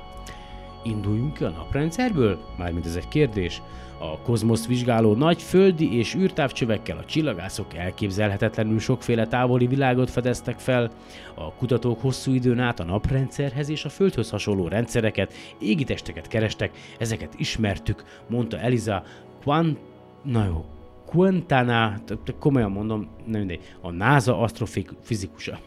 Induljunk 0.84 1.34
ki 1.34 1.44
a 1.44 1.50
naprendszerből? 1.50 2.40
Mármint 2.58 2.86
ez 2.86 2.96
egy 2.96 3.08
kérdés. 3.08 3.62
A 4.12 4.18
kozmoszt 4.18 4.66
vizsgáló 4.66 5.14
nagy 5.14 5.42
földi 5.42 5.98
és 5.98 6.16
űrtávcsövekkel 6.16 6.98
a 6.98 7.06
csillagászok 7.06 7.76
elképzelhetetlenül 7.76 8.80
sokféle 8.80 9.28
távoli 9.28 9.68
világot 9.68 10.10
fedeztek 10.10 10.60
fel. 10.60 10.92
A 11.36 11.54
kutatók 11.54 12.02
hosszú 12.02 12.34
időn 12.34 12.60
át 12.60 12.80
a 12.80 12.84
naprendszerhez 12.84 13.70
és 13.70 13.86
a 13.86 13.90
Földhöz 13.90 14.30
hasonló 14.30 14.68
rendszereket, 14.68 15.34
égitesteket 15.60 16.28
kerestek, 16.28 16.72
ezeket 17.00 17.34
ismertük, 17.38 18.04
mondta 18.30 18.60
Eliza 18.60 19.04
Quant... 19.44 19.80
Na 20.24 20.46
jó, 20.46 20.66
Quintana, 21.06 21.94
komolyan 22.40 22.72
mondom, 22.72 23.08
nem 23.26 23.40
mindegy, 23.40 23.76
a 23.82 23.92
NASA 23.92 24.40
asztrofizikusa. 24.40 25.60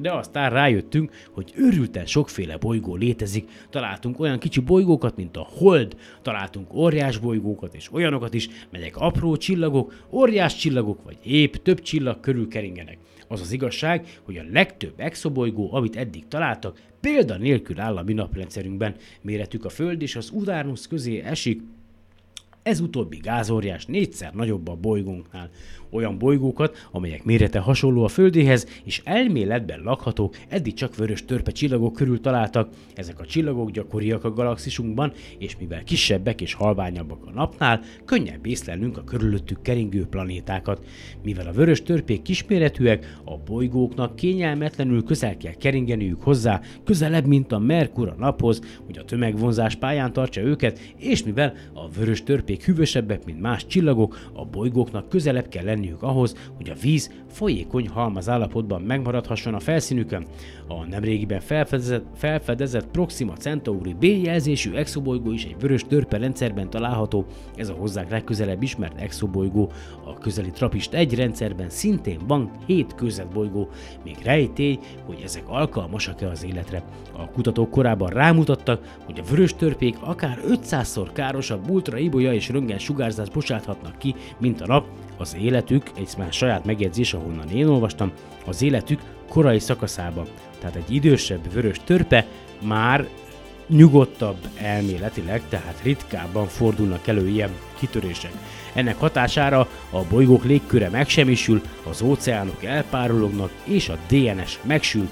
De 0.00 0.12
aztán 0.12 0.50
rájöttünk, 0.50 1.12
hogy 1.30 1.52
őrülten 1.56 2.06
sokféle 2.06 2.56
bolygó 2.56 2.96
létezik. 2.96 3.48
Találtunk 3.70 4.20
olyan 4.20 4.38
kicsi 4.38 4.60
bolygókat, 4.60 5.16
mint 5.16 5.36
a 5.36 5.46
Hold, 5.58 5.96
találtunk 6.22 6.74
óriás 6.74 7.18
bolygókat 7.18 7.74
és 7.74 7.92
olyanokat 7.92 8.34
is, 8.34 8.48
melyek 8.70 8.96
apró 8.96 9.36
csillagok, 9.36 10.06
óriás 10.10 10.56
csillagok 10.56 11.02
vagy 11.04 11.18
épp 11.22 11.54
több 11.54 11.80
csillag 11.80 12.20
körül 12.20 12.48
keringenek. 12.48 12.98
Az 13.28 13.40
az 13.40 13.52
igazság, 13.52 14.20
hogy 14.22 14.36
a 14.36 14.44
legtöbb 14.52 14.94
exobolygó, 14.96 15.74
amit 15.74 15.96
eddig 15.96 16.28
találtak, 16.28 16.80
példa 17.00 17.36
nélkül 17.36 17.80
áll 17.80 17.96
a 17.96 18.02
mi 18.02 18.12
naprendszerünkben. 18.12 18.94
Méretük 19.20 19.64
a 19.64 19.68
Föld 19.68 20.02
és 20.02 20.16
az 20.16 20.30
Uranus 20.32 20.86
közé 20.86 21.20
esik, 21.20 21.60
ez 22.64 22.80
utóbbi 22.80 23.16
gázóriás 23.16 23.86
négyszer 23.86 24.32
nagyobb 24.34 24.68
a 24.68 24.74
bolygónknál. 24.74 25.50
Olyan 25.94 26.18
bolygókat, 26.18 26.88
amelyek 26.92 27.24
mérete 27.24 27.58
hasonló 27.58 28.04
a 28.04 28.08
Földéhez, 28.08 28.66
és 28.84 29.00
elméletben 29.04 29.80
lakhatók, 29.80 30.36
eddig 30.48 30.74
csak 30.74 30.96
vörös 30.96 31.24
törpe 31.24 31.50
csillagok 31.50 31.92
körül 31.92 32.20
találtak. 32.20 32.68
Ezek 32.94 33.20
a 33.20 33.26
csillagok 33.26 33.70
gyakoriak 33.70 34.24
a 34.24 34.32
galaxisunkban, 34.32 35.12
és 35.38 35.56
mivel 35.58 35.84
kisebbek 35.84 36.40
és 36.40 36.54
halványabbak 36.54 37.26
a 37.26 37.30
napnál, 37.30 37.80
könnyebb 38.04 38.46
észlelnünk 38.46 38.96
a 38.96 39.04
körülöttük 39.04 39.62
keringő 39.62 40.06
planétákat. 40.06 40.84
Mivel 41.22 41.46
a 41.46 41.52
vörös 41.52 41.82
törpék 41.82 42.22
kisméretűek, 42.22 43.16
a 43.24 43.36
bolygóknak 43.36 44.16
kényelmetlenül 44.16 45.04
közel 45.04 45.36
kell 45.36 45.54
keringeniük 45.54 46.22
hozzá, 46.22 46.60
közelebb, 46.84 47.26
mint 47.26 47.52
a 47.52 47.58
Merkur 47.58 48.08
a 48.08 48.14
naphoz, 48.18 48.60
hogy 48.86 48.98
a 48.98 49.04
tömegvonzás 49.04 49.74
pályán 49.74 50.12
tartsa 50.12 50.40
őket, 50.40 50.78
és 50.96 51.24
mivel 51.24 51.54
a 51.72 51.88
vörös 51.88 52.22
törpék 52.22 52.64
hűvösebbek, 52.64 53.24
mint 53.24 53.40
más 53.40 53.66
csillagok, 53.66 54.30
a 54.32 54.44
bolygóknak 54.44 55.08
közelebb 55.08 55.48
kell 55.48 55.64
lenniük 55.84 56.02
ahhoz, 56.02 56.34
hogy 56.56 56.70
a 56.70 56.74
víz 56.80 57.10
folyékony 57.28 57.88
halmaz 57.88 58.28
állapotban 58.28 58.82
megmaradhasson 58.82 59.54
a 59.54 59.60
felszínükön. 59.60 60.26
A 60.68 60.84
nemrégiben 60.86 61.40
felfedezett, 61.40 62.06
felfedezett 62.14 62.86
Proxima 62.86 63.32
Centauri 63.32 63.94
B 63.94 64.04
jelzésű 64.04 64.74
exobolygó 64.74 65.32
is 65.32 65.44
egy 65.44 65.56
vörös 65.60 65.82
törpe 65.88 66.16
rendszerben 66.18 66.70
található, 66.70 67.24
ez 67.56 67.68
a 67.68 67.72
hozzánk 67.72 68.10
legközelebb 68.10 68.62
ismert 68.62 69.00
exobolygó. 69.00 69.70
A 70.04 70.18
közeli 70.18 70.50
Trapist 70.50 70.94
egy 70.94 71.14
rendszerben 71.14 71.70
szintén 71.70 72.18
van 72.26 72.50
7 72.66 72.94
bolygó, 73.32 73.68
még 74.04 74.16
rejtély, 74.22 74.78
hogy 75.06 75.20
ezek 75.24 75.48
alkalmasak-e 75.48 76.28
az 76.28 76.44
életre. 76.44 76.82
A 77.12 77.30
kutatók 77.30 77.70
korábban 77.70 78.08
rámutattak, 78.08 78.96
hogy 79.04 79.18
a 79.18 79.30
vörös 79.30 79.54
törpék 79.54 79.96
akár 80.00 80.40
500-szor 80.48 81.08
károsabb 81.12 81.70
ultraibolya 81.70 82.32
és 82.32 82.48
röntgen 82.48 82.78
sugárzást 82.78 83.32
bocsáthatnak 83.32 83.98
ki, 83.98 84.14
mint 84.38 84.60
a 84.60 84.66
nap, 84.66 84.86
az 85.16 85.36
életük, 85.40 85.90
egy 85.96 86.08
már 86.18 86.32
saját 86.32 86.64
megjegyzés, 86.64 87.14
ahonnan 87.14 87.50
én 87.50 87.66
olvastam, 87.66 88.12
az 88.46 88.62
életük 88.62 89.00
korai 89.28 89.58
szakaszában. 89.58 90.26
Tehát 90.60 90.76
egy 90.76 90.94
idősebb 90.94 91.52
vörös 91.52 91.76
törpe 91.84 92.26
már 92.62 93.06
nyugodtabb 93.68 94.36
elméletileg, 94.56 95.42
tehát 95.48 95.80
ritkábban 95.82 96.46
fordulnak 96.46 97.06
elő 97.06 97.28
ilyen 97.28 97.50
kitörések. 97.78 98.32
Ennek 98.72 98.98
hatására 98.98 99.68
a 99.90 100.02
bolygók 100.10 100.44
légköre 100.44 100.88
megsemmisül, 100.88 101.62
az 101.82 102.02
óceánok 102.02 102.64
elpárolognak 102.64 103.50
és 103.64 103.88
a 103.88 103.98
DNS 104.08 104.58
megsül. 104.62 105.08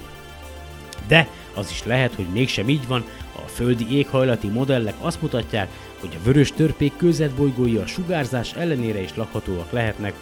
De 1.07 1.27
az 1.53 1.69
is 1.69 1.83
lehet, 1.83 2.13
hogy 2.13 2.25
mégsem 2.33 2.69
így 2.69 2.87
van, 2.87 3.03
a 3.35 3.47
földi 3.47 3.97
éghajlati 3.97 4.47
modellek 4.47 4.95
azt 4.99 5.21
mutatják, 5.21 5.69
hogy 6.03 6.17
a 6.21 6.23
vörös 6.23 6.51
törpék 6.51 6.93
bolygói 7.35 7.75
a 7.77 7.85
sugárzás 7.85 8.53
ellenére 8.53 9.01
is 9.01 9.15
lakhatóak 9.15 9.71
lehetnek. 9.71 10.13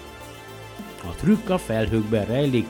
A 1.03 1.15
trükk 1.15 1.49
a 1.49 1.57
felhőkben 1.57 2.25
rejlik. 2.25 2.67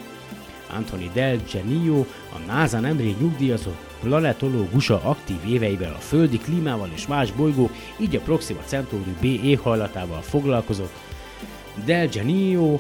Anthony 0.76 1.10
Del 1.14 1.38
Genio, 1.52 2.06
a 2.34 2.38
NASA 2.48 2.80
nemrég 2.80 3.16
nyugdíjazott 3.20 3.90
planetológusa 4.02 5.02
aktív 5.04 5.38
éveivel 5.48 5.94
a 5.94 6.00
földi 6.00 6.38
klímával 6.38 6.90
és 6.94 7.08
más 7.08 7.32
bolygók, 7.32 7.72
így 8.00 8.16
a 8.16 8.20
Proxima 8.20 8.62
Centauri 8.66 9.16
B 9.22 9.24
éghajlatával 9.24 10.22
foglalkozott. 10.22 10.94
Del 11.86 12.08
Genio 12.08 12.80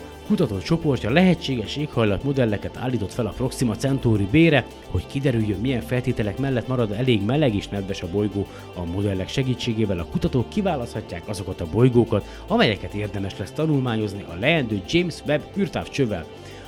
csoportja 0.64 1.10
lehetséges 1.10 1.76
éghajlatmodelleket 1.76 2.78
állított 2.78 3.14
fel 3.14 3.26
a 3.26 3.34
Proxima 3.38 3.76
Centauri 3.76 4.28
B-re, 4.32 4.66
hogy 4.90 5.08
kiderüljön 5.08 5.60
milyen 5.60 5.82
feltételek 5.82 6.38
mellett 6.38 6.68
marad 6.68 6.92
elég 6.92 7.26
meleg 7.26 7.56
és 7.56 7.68
nedves 7.68 8.02
a 8.02 8.08
bolygó. 8.12 8.48
A 8.76 8.86
modellek 8.86 9.30
segítségével 9.30 10.00
a 10.00 10.06
kutatók 10.06 10.50
kiválaszthatják 10.50 11.28
azokat 11.28 11.62
a 11.62 11.68
bolygókat, 11.72 12.26
amelyeket 12.48 12.94
érdemes 12.94 13.38
lesz 13.38 13.52
tanulmányozni 13.52 14.26
a 14.30 14.40
leendő 14.40 14.82
James 14.88 15.16
Webb 15.26 15.42
űrtávcsővel 15.58 16.26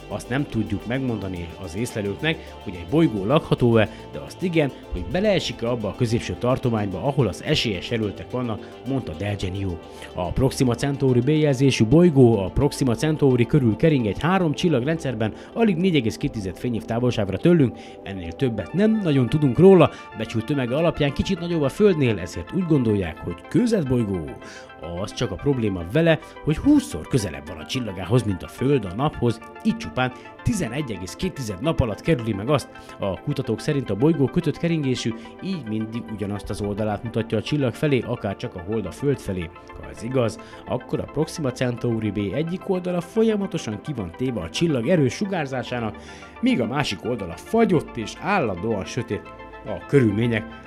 azt 0.08 0.30
nem 0.30 0.46
tudjuk 0.50 0.86
megmondani 0.86 1.48
az 1.64 1.76
észlelőknek, 1.76 2.54
hogy 2.64 2.74
egy 2.76 2.86
bolygó 2.90 3.26
lakható-e, 3.26 3.90
de 4.12 4.20
azt 4.20 4.44
igen, 4.44 4.72
hogy 4.92 5.06
beleesik-e 5.12 5.70
abba 5.70 5.88
a 5.88 5.96
középső 5.96 6.36
tartományba, 6.40 7.04
ahol 7.04 7.28
az 7.28 7.44
esélyes 7.44 7.92
erőltek 7.92 8.32
vannak, 8.32 8.80
mondta 8.88 9.14
Del. 9.18 9.36
A 10.14 10.32
Proxima 10.32 10.76
Centauri 10.76 11.20
B 11.20 11.30
bolygó 11.90 12.38
a 12.38 12.50
Proxima 12.50 12.96
Centauri 12.96 13.46
körül 13.46 13.76
kering 13.76 14.06
egy 14.06 14.20
három 14.20 14.54
csillagrendszerben, 14.54 15.34
alig 15.54 15.78
4,2 15.78 16.52
fényév 16.56 16.84
távolságra 16.84 17.38
tőlünk, 17.38 17.78
ennél 18.04 18.32
többet 18.32 18.74
nem 18.74 19.00
nagyon 19.04 19.30
tudunk 19.30 19.58
róla, 19.58 19.92
becsült 20.18 20.46
tömege 20.46 20.76
alapján 20.76 21.14
kicsit 21.14 21.40
nagyobb 21.40 21.62
a 21.62 21.70
Földnél, 21.70 22.20
ezért 22.20 22.54
úgy 22.54 22.66
gondolják, 22.66 23.18
hogy 23.18 23.36
bolygó. 23.88 24.30
Az 25.02 25.14
csak 25.14 25.32
a 25.32 25.36
probléma 25.36 25.82
vele, 25.92 26.20
hogy 26.44 26.60
20-szor 26.66 27.06
közelebb 27.10 27.48
van 27.48 27.58
a 27.58 27.66
csillagához, 27.66 28.24
mint 28.24 28.44
a 28.44 28.48
Föld 28.48 28.86
a 28.86 28.96
naphoz, 28.96 29.40
így 29.64 29.78
csupán 29.78 30.12
11,2 30.44 31.60
nap 31.60 31.80
alatt 31.80 32.02
kerüli 32.02 32.34
meg 32.34 32.50
azt. 32.50 32.70
A 33.00 33.22
kutatók 33.22 33.60
szerint 33.60 33.90
a 33.90 33.96
bolygó 33.96 34.26
kötött 34.26 34.58
keringésű, 34.58 35.14
így 35.44 35.68
mindig 35.68 36.04
ugyanazt 36.12 36.50
az 36.50 36.62
oldalát 36.62 37.04
mutatja 37.04 37.38
a 37.38 37.42
csillag 37.42 37.74
felé, 37.74 38.00
akár 38.00 38.36
csak 38.36 38.56
a 38.56 38.64
hold 38.68 38.86
a 38.86 38.92
Föld 38.92 39.20
felé. 39.20 39.50
Ha 39.82 39.90
ez 39.90 40.04
igaz, 40.04 40.40
akkor 40.66 41.00
a 41.00 41.12
Proxima 41.12 41.52
Centauri 41.52 42.12
B 42.12 42.18
egyik 42.34 42.70
oldala 42.70 43.02
folyamatosan 43.02 43.82
ki 43.82 43.94
van 43.94 44.12
téve 44.18 44.42
a 44.42 44.50
csillag 44.50 44.88
erős 44.88 45.14
sugárzásának, 45.14 45.98
míg 46.42 46.62
a 46.62 46.68
másik 46.68 47.06
oldala 47.06 47.34
fagyott 47.38 47.98
és 47.98 48.14
állandóan 48.22 48.86
sötét. 48.86 49.34
A 49.66 49.86
körülmények 49.86 50.63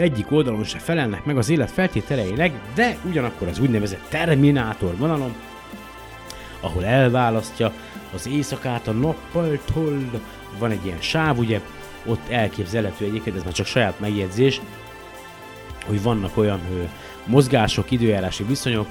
egyik 0.00 0.32
oldalon 0.32 0.64
se 0.64 0.78
felelnek 0.78 1.24
meg 1.24 1.36
az 1.36 1.48
élet 1.48 1.70
feltételeinek, 1.70 2.52
de 2.74 2.96
ugyanakkor 3.04 3.48
az 3.48 3.58
úgynevezett 3.58 4.06
terminátor 4.08 4.96
vonalon, 4.96 5.34
ahol 6.60 6.84
elválasztja 6.84 7.72
az 8.14 8.26
éjszakát 8.26 8.88
a 8.88 8.92
nappaltól, 8.92 10.10
van 10.58 10.70
egy 10.70 10.84
ilyen 10.84 11.00
sáv, 11.00 11.38
ugye, 11.38 11.60
ott 12.04 12.28
elképzelhető 12.28 13.04
egyébként, 13.04 13.36
ez 13.36 13.42
már 13.42 13.52
csak 13.52 13.66
saját 13.66 14.00
megjegyzés, 14.00 14.60
hogy 15.86 16.02
vannak 16.02 16.36
olyan 16.36 16.60
ö, 16.72 16.82
mozgások, 17.24 17.90
időjárási 17.90 18.44
viszonyok, 18.44 18.86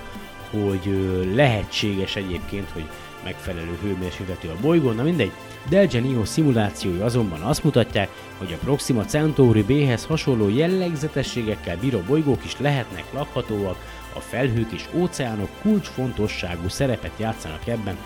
hogy 0.50 0.88
ö, 0.88 1.34
lehetséges 1.36 2.16
egyébként, 2.16 2.70
hogy 2.70 2.86
megfelelő 3.24 3.78
hőmérsékletű 3.82 4.48
a 4.48 4.56
bolygón, 4.62 4.96
na 4.96 5.04
mindegy. 5.04 5.32
Del 5.70 5.88
Genio 5.88 6.26
szimulációi 6.26 7.00
azonban 7.00 7.42
azt 7.42 7.64
mutatják, 7.64 8.10
hogy 8.38 8.54
a 8.54 8.64
Proxima 8.64 9.06
Centauri 9.06 9.64
B-hez 9.64 10.06
hasonló 10.06 10.50
jellegzetességekkel 10.50 11.78
bíró 11.78 12.00
bolygók 12.00 12.46
is 12.46 12.60
lehetnek 12.60 13.04
lakhatóak, 13.14 13.78
a 14.16 14.20
felhők 14.20 14.72
és 14.72 14.86
óceánok 14.94 15.50
kulcsfontosságú 15.62 16.68
szerepet 16.68 17.12
játszanak 17.18 17.68
ebben, 17.68 17.98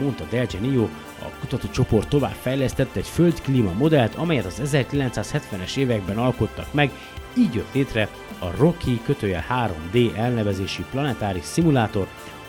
mondta 0.00 0.24
Del 0.30 0.46
Genio, 0.46 0.88
a 1.18 1.28
kutatócsoport 1.40 2.08
tovább 2.08 2.34
fejlesztett 2.40 2.96
egy 2.96 3.06
földklíma 3.06 3.72
modellt, 3.72 4.14
amelyet 4.14 4.44
az 4.44 4.60
1970-es 4.64 5.76
években 5.76 6.18
alkottak 6.18 6.72
meg, 6.72 6.90
így 7.36 7.54
jött 7.54 7.74
létre 7.74 8.08
a 8.38 8.46
Rocky 8.56 9.00
kötője 9.04 9.46
3D 9.50 10.16
elnevezésű 10.16 10.82
planetáris 10.90 11.44
szimulátor, 11.44 12.06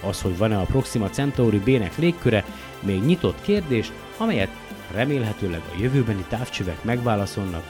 az, 0.07 0.21
hogy 0.21 0.37
van-e 0.37 0.57
a 0.57 0.63
Proxima 0.63 1.09
Centauri 1.09 1.59
B-nek 1.59 1.97
légköre, 1.97 2.45
még 2.79 3.03
nyitott 3.03 3.41
kérdés, 3.41 3.91
amelyet 4.17 4.49
remélhetőleg 4.91 5.61
a 5.73 5.81
jövőbeni 5.81 6.25
távcsövek 6.29 6.83
megválaszolnak. 6.83 7.63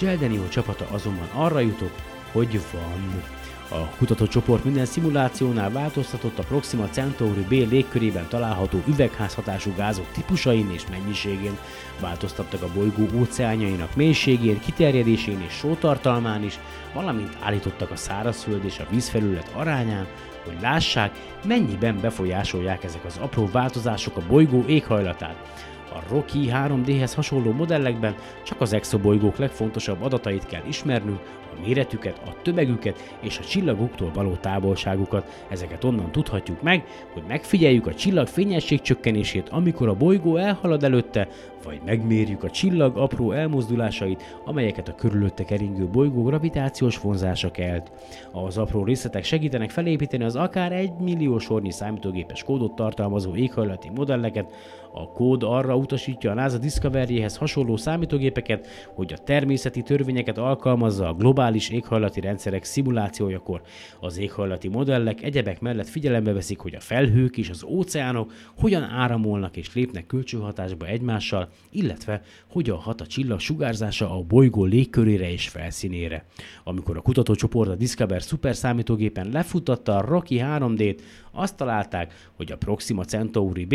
Geldenio 0.00 0.48
csapata 0.48 0.86
azonban 0.90 1.28
arra 1.34 1.60
jutott, 1.60 2.02
hogy 2.32 2.60
van. 2.72 3.22
A 3.72 3.86
kutatócsoport 3.98 4.64
minden 4.64 4.84
szimulációnál 4.84 5.70
változtatott 5.70 6.38
a 6.38 6.42
Proxima 6.42 6.88
Centauri 6.88 7.40
B 7.40 7.50
légkörében 7.50 8.28
található 8.28 8.82
üvegházhatású 8.88 9.72
gázok 9.76 10.06
típusain 10.12 10.70
és 10.72 10.82
mennyiségén, 10.90 11.58
változtattak 12.00 12.62
a 12.62 12.72
bolygó 12.74 13.06
óceánjainak 13.18 13.94
mélységén, 13.94 14.60
kiterjedésén 14.60 15.40
és 15.40 15.52
sótartalmán 15.52 16.42
is, 16.42 16.58
valamint 16.94 17.36
állítottak 17.40 17.90
a 17.90 17.96
szárazföld 17.96 18.64
és 18.64 18.78
a 18.78 18.86
vízfelület 18.90 19.50
arányán, 19.54 20.06
hogy 20.44 20.56
lássák, 20.60 21.12
mennyiben 21.44 22.00
befolyásolják 22.00 22.84
ezek 22.84 23.04
az 23.04 23.18
apró 23.20 23.48
változások 23.52 24.16
a 24.16 24.26
bolygó 24.28 24.64
éghajlatát. 24.66 25.68
A 25.92 26.02
Rocky 26.08 26.50
3D-hez 26.52 27.12
hasonló 27.14 27.52
modellekben 27.52 28.14
csak 28.44 28.60
az 28.60 28.72
exobolygók 28.72 29.36
legfontosabb 29.36 30.02
adatait 30.02 30.46
kell 30.46 30.62
ismernünk, 30.68 31.20
a 31.56 31.60
méretüket, 31.66 32.20
a 32.26 32.42
tömegüket 32.42 33.16
és 33.20 33.38
a 33.38 33.44
csillagoktól 33.44 34.10
való 34.14 34.34
távolságukat. 34.34 35.44
Ezeket 35.48 35.84
onnan 35.84 36.12
tudhatjuk 36.12 36.62
meg, 36.62 36.84
hogy 37.12 37.22
megfigyeljük 37.28 37.86
a 37.86 37.94
csillag 37.94 38.26
fényesség 38.26 38.80
csökkenését, 38.80 39.48
amikor 39.48 39.88
a 39.88 39.94
bolygó 39.94 40.36
elhalad 40.36 40.84
előtte, 40.84 41.28
vagy 41.64 41.80
megmérjük 41.84 42.42
a 42.42 42.50
csillag 42.50 42.96
apró 42.96 43.32
elmozdulásait, 43.32 44.40
amelyeket 44.44 44.88
a 44.88 44.94
körülötte 44.94 45.44
keringő 45.44 45.86
bolygó 45.86 46.22
gravitációs 46.22 46.98
vonzása 46.98 47.50
kelt. 47.50 47.92
Az 48.32 48.58
apró 48.58 48.84
részletek 48.84 49.24
segítenek 49.24 49.70
felépíteni 49.70 50.24
az 50.24 50.36
akár 50.36 50.72
egy 50.72 50.92
millió 50.98 51.38
sornyi 51.38 51.72
számítógépes 51.72 52.44
kódot 52.44 52.74
tartalmazó 52.74 53.34
éghajlati 53.34 53.90
modelleket, 53.94 54.52
a 54.92 55.12
kód 55.12 55.42
arra 55.42 55.76
utasítja 55.76 56.30
a 56.30 56.34
NASA 56.34 56.58
Discovery-hez 56.58 57.36
hasonló 57.36 57.76
számítógépeket, 57.76 58.66
hogy 58.94 59.12
a 59.12 59.18
természeti 59.18 59.82
törvényeket 59.82 60.38
alkalmazza 60.38 61.08
a 61.08 61.14
globális 61.14 61.68
éghajlati 61.68 62.20
rendszerek 62.20 62.64
szimulációjakor. 62.64 63.60
Az 64.00 64.18
éghajlati 64.18 64.68
modellek 64.68 65.22
egyebek 65.22 65.60
mellett 65.60 65.88
figyelembe 65.88 66.32
veszik, 66.32 66.58
hogy 66.58 66.74
a 66.74 66.80
felhők 66.80 67.36
és 67.36 67.50
az 67.50 67.64
óceánok 67.64 68.32
hogyan 68.58 68.82
áramolnak 68.82 69.56
és 69.56 69.74
lépnek 69.74 70.06
kölcsönhatásba 70.06 70.86
egymással, 70.86 71.48
illetve 71.70 72.22
hogyan 72.46 72.76
hat 72.76 73.00
a 73.00 73.06
csillag 73.06 73.40
sugárzása 73.40 74.16
a 74.16 74.22
bolygó 74.22 74.64
légkörére 74.64 75.30
és 75.30 75.48
felszínére. 75.48 76.24
Amikor 76.64 76.96
a 76.96 77.00
kutatócsoport 77.00 77.70
a 77.70 77.74
Discover 77.74 78.22
szuper 78.22 78.56
számítógépen 78.56 79.28
lefutatta 79.32 79.96
a 79.96 80.00
Rocky 80.00 80.40
3D-t, 80.42 80.98
azt 81.32 81.56
találták, 81.56 82.30
hogy 82.36 82.52
a 82.52 82.56
Proxima 82.56 83.04
Centauri 83.04 83.64
B 83.64 83.74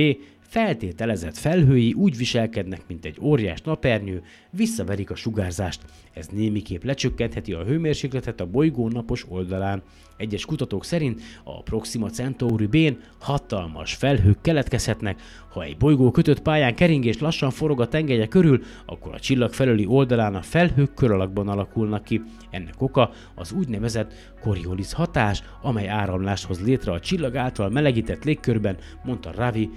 feltételezett 0.55 1.37
felhői 1.37 1.93
úgy 1.93 2.17
viselkednek, 2.17 2.81
mint 2.87 3.05
egy 3.05 3.17
óriás 3.21 3.61
napernyő, 3.61 4.21
visszaverik 4.49 5.11
a 5.11 5.15
sugárzást. 5.15 5.81
Ez 6.13 6.27
némiképp 6.27 6.83
lecsökkentheti 6.83 7.53
a 7.53 7.63
hőmérsékletet 7.63 8.41
a 8.41 8.45
bolygó 8.45 8.89
napos 8.89 9.25
oldalán. 9.29 9.83
Egyes 10.17 10.45
kutatók 10.45 10.85
szerint 10.85 11.21
a 11.43 11.61
Proxima 11.61 12.09
Centauri 12.09 12.65
b 12.65 12.97
hatalmas 13.19 13.93
felhők 13.93 14.41
keletkezhetnek. 14.41 15.21
Ha 15.49 15.63
egy 15.63 15.77
bolygó 15.77 16.11
kötött 16.11 16.41
pályán 16.41 16.75
kering 16.75 17.05
és 17.05 17.19
lassan 17.19 17.51
forog 17.51 17.81
a 17.81 17.87
tengelye 17.87 18.27
körül, 18.27 18.63
akkor 18.85 19.13
a 19.13 19.19
csillag 19.19 19.53
felüli 19.53 19.85
oldalán 19.85 20.35
a 20.35 20.41
felhők 20.41 20.93
kör 20.93 21.11
alakban 21.11 21.47
alakulnak 21.47 22.03
ki. 22.03 22.21
Ennek 22.49 22.81
oka 22.81 23.11
az 23.35 23.51
úgynevezett 23.51 24.13
Coriolis 24.41 24.93
hatás, 24.93 25.43
amely 25.61 25.87
áramlást 25.87 26.45
hoz 26.45 26.61
létre 26.61 26.91
a 26.91 26.99
csillag 26.99 27.35
által 27.35 27.69
melegített 27.69 28.23
légkörben, 28.23 28.77
mondta 29.03 29.31
Ravi 29.35 29.69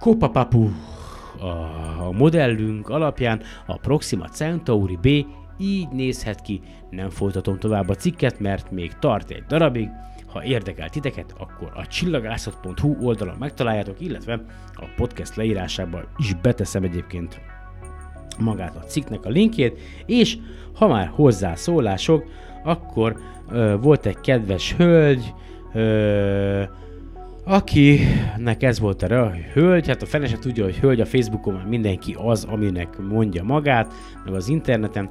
Kopapapu 0.00 0.68
a, 1.40 1.46
a 2.06 2.12
modellünk 2.12 2.88
alapján 2.88 3.42
a 3.66 3.76
Proxima 3.76 4.28
Centauri 4.28 4.98
B 5.02 5.06
így 5.58 5.88
nézhet 5.88 6.40
ki. 6.40 6.60
Nem 6.90 7.10
folytatom 7.10 7.58
tovább 7.58 7.88
a 7.88 7.94
cikket, 7.94 8.40
mert 8.40 8.70
még 8.70 8.92
tart 8.98 9.30
egy 9.30 9.44
darabig. 9.48 9.88
Ha 10.26 10.44
érdekel 10.44 10.88
titeket, 10.88 11.34
akkor 11.38 11.72
a 11.74 11.86
csillagászat.hu 11.86 12.96
oldalon 13.00 13.36
megtaláljátok, 13.38 14.00
illetve 14.00 14.44
a 14.74 14.84
podcast 14.96 15.36
leírásában 15.36 16.04
is 16.16 16.34
beteszem 16.34 16.82
egyébként 16.82 17.40
magát 18.38 18.76
a 18.76 18.84
cikknek 18.84 19.24
a 19.24 19.28
linkjét, 19.28 19.78
és 20.06 20.38
ha 20.74 20.88
már 20.88 21.10
hozzászólások, 21.14 22.24
akkor 22.64 23.16
ö, 23.50 23.76
volt 23.80 24.06
egy 24.06 24.20
kedves 24.20 24.74
hölgy, 24.74 25.34
ö, 25.72 26.62
Akinek 27.50 28.62
ez 28.62 28.78
volt 28.78 29.02
a 29.02 29.32
hölgy, 29.52 29.86
hát 29.86 30.02
a 30.02 30.06
fene 30.06 30.26
se 30.26 30.38
tudja, 30.38 30.64
hogy 30.64 30.78
hölgy 30.78 31.00
a 31.00 31.06
Facebookon 31.06 31.54
már 31.54 31.66
mindenki 31.66 32.16
az, 32.18 32.44
aminek 32.44 32.98
mondja 32.98 33.42
magát, 33.42 33.92
meg 34.24 34.34
az 34.34 34.48
interneten. 34.48 35.10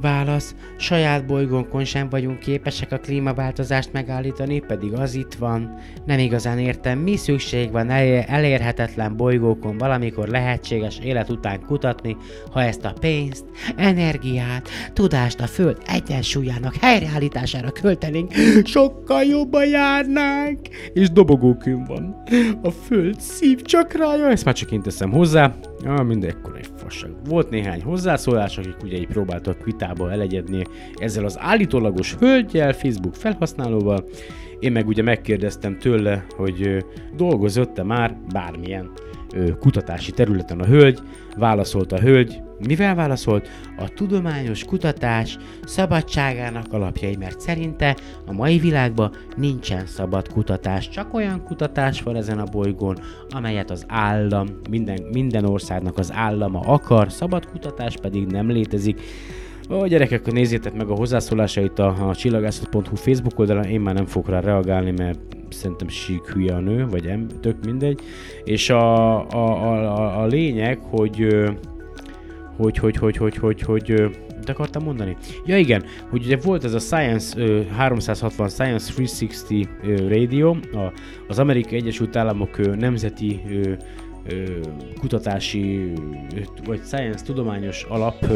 Válasz, 0.00 0.54
saját 0.76 1.26
bolygónkon 1.26 1.84
sem 1.84 2.08
vagyunk 2.08 2.38
képesek 2.38 2.92
a 2.92 2.98
klímaváltozást 2.98 3.92
megállítani, 3.92 4.58
pedig 4.58 4.92
az 4.92 5.14
itt 5.14 5.34
van. 5.34 5.78
Nem 6.06 6.18
igazán 6.18 6.58
értem, 6.58 6.98
mi 6.98 7.16
szükség 7.16 7.70
van 7.70 7.90
elérhetetlen 7.90 9.16
bolygókon 9.16 9.78
valamikor 9.78 10.28
lehetséges 10.28 10.98
élet 10.98 11.30
után 11.30 11.60
kutatni, 11.60 12.16
ha 12.52 12.62
ezt 12.62 12.84
a 12.84 12.94
pénzt, 13.00 13.44
energiát, 13.76 14.68
tudást 14.92 15.40
a 15.40 15.46
Föld 15.46 15.78
egyensúlyának 15.86 16.74
helyreállítására 16.74 17.70
költenénk, 17.70 18.32
sokkal 18.64 19.22
jobban 19.22 19.66
járnánk. 19.66 20.58
És 20.92 21.10
dobogókünk 21.10 21.86
van. 21.86 22.22
A 22.62 22.70
Föld 22.70 23.20
szívcsakrája, 23.20 24.28
ezt 24.28 24.44
már 24.44 24.54
csak 24.54 24.72
én 24.72 24.82
teszem 24.82 25.10
hozzá, 25.12 25.54
Ah, 25.86 26.04
mindekkor 26.04 26.56
egy 26.56 26.68
fasság. 26.84 27.10
Volt 27.28 27.50
néhány 27.50 27.82
hozzászólás, 27.82 28.58
akik 28.58 28.76
ugye 28.82 28.96
így 28.96 29.06
próbáltak 29.06 29.64
vitába 29.64 30.10
elegyedni 30.10 30.64
ezzel 30.94 31.24
az 31.24 31.36
állítólagos 31.40 32.14
hölgyel, 32.14 32.72
Facebook 32.72 33.14
felhasználóval. 33.14 34.04
Én 34.58 34.72
meg 34.72 34.86
ugye 34.86 35.02
megkérdeztem 35.02 35.78
tőle, 35.78 36.24
hogy 36.36 36.84
dolgozott-e 37.16 37.82
már 37.82 38.16
bármilyen 38.32 38.90
kutatási 39.60 40.12
területen 40.12 40.60
a 40.60 40.66
hölgy, 40.66 40.98
válaszolt 41.36 41.92
a 41.92 42.00
hölgy, 42.00 42.42
mivel 42.66 42.94
válaszolt? 42.94 43.48
A 43.76 43.88
tudományos 43.88 44.64
kutatás 44.64 45.38
szabadságának 45.64 46.72
alapjai, 46.72 47.16
mert 47.16 47.40
szerinte 47.40 47.96
a 48.26 48.32
mai 48.32 48.58
világban 48.58 49.12
nincsen 49.36 49.86
szabad 49.86 50.28
kutatás, 50.28 50.88
csak 50.88 51.14
olyan 51.14 51.42
kutatás 51.44 52.02
van 52.02 52.16
ezen 52.16 52.38
a 52.38 52.44
bolygón, 52.44 52.98
amelyet 53.28 53.70
az 53.70 53.84
állam, 53.88 54.48
minden, 54.70 55.02
minden 55.12 55.44
országnak 55.44 55.98
az 55.98 56.12
állama 56.12 56.60
akar, 56.60 57.12
szabad 57.12 57.46
kutatás 57.46 57.96
pedig 57.96 58.26
nem 58.26 58.50
létezik. 58.50 59.00
Ó, 59.70 59.86
gyerekek, 59.86 60.32
nézzétek 60.32 60.74
meg 60.74 60.88
a 60.88 60.94
hozzászólásait 60.94 61.78
a, 61.78 62.08
a 62.08 62.14
csillagászat.hu 62.14 62.96
Facebook 62.96 63.38
oldalon, 63.38 63.64
én 63.64 63.80
már 63.80 63.94
nem 63.94 64.06
fogok 64.06 64.28
rá 64.28 64.40
reagálni, 64.40 64.90
mert 64.90 65.18
szerintem 65.48 65.88
sík 65.88 66.26
hülye 66.32 66.54
a 66.54 66.60
nő, 66.60 66.86
vagy 66.86 67.06
em, 67.06 67.26
tök 67.40 67.64
mindegy. 67.64 68.00
És 68.44 68.70
a, 68.70 69.18
a, 69.28 69.72
a, 69.72 70.22
a 70.22 70.26
lényeg, 70.26 70.78
hogy 70.90 71.26
hogy, 72.56 72.78
hogy, 72.78 72.96
hogy, 72.96 73.16
hogy, 73.16 73.36
hogy, 73.36 73.60
hogy, 73.60 74.10
mit 74.36 74.48
akartam 74.48 74.82
mondani? 74.82 75.16
Ja 75.46 75.58
igen, 75.58 75.84
hogy 76.10 76.24
ugye 76.24 76.36
volt 76.36 76.64
ez 76.64 76.74
a 76.74 76.78
Science 76.78 77.42
uh, 77.42 77.66
360 77.66 78.48
Science 78.48 78.92
360 78.96 79.68
uh, 79.82 80.08
Radio, 80.08 80.50
a, 80.50 80.92
az 81.28 81.38
Amerikai 81.38 81.78
Egyesült 81.78 82.16
Államok 82.16 82.58
uh, 82.58 82.74
nemzeti 82.74 83.40
kutatási 85.00 85.92
vagy 86.64 86.80
science 86.84 87.24
tudományos 87.24 87.82
alap 87.82 88.26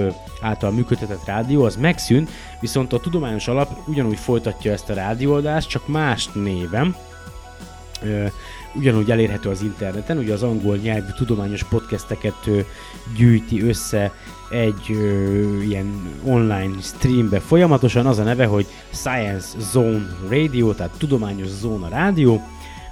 által 0.42 0.70
működtetett 0.70 1.24
rádió, 1.26 1.62
az 1.64 1.76
megszűnt, 1.76 2.30
viszont 2.60 2.92
a 2.92 3.00
tudományos 3.00 3.48
alap 3.48 3.70
ugyanúgy 3.86 4.18
folytatja 4.18 4.72
ezt 4.72 4.90
a 4.90 4.94
rádióadást, 4.94 5.68
csak 5.68 5.88
más 5.88 6.28
néven 6.32 6.96
ugyanúgy 8.78 9.10
elérhető 9.10 9.48
az 9.48 9.62
interneten, 9.62 10.18
ugye 10.18 10.32
az 10.32 10.42
angol 10.42 10.76
nyelvű 10.76 11.10
tudományos 11.16 11.64
podcasteket 11.64 12.50
gyűjti 13.16 13.62
össze 13.62 14.12
egy 14.50 14.90
ö, 14.90 15.62
ilyen 15.62 16.18
online 16.24 16.80
streambe 16.80 17.40
folyamatosan, 17.40 18.06
az 18.06 18.18
a 18.18 18.22
neve, 18.22 18.46
hogy 18.46 18.66
Science 18.90 19.58
Zone 19.58 20.06
Radio, 20.28 20.72
tehát 20.72 20.98
tudományos 20.98 21.46
zóna 21.46 21.88
rádió, 21.88 22.42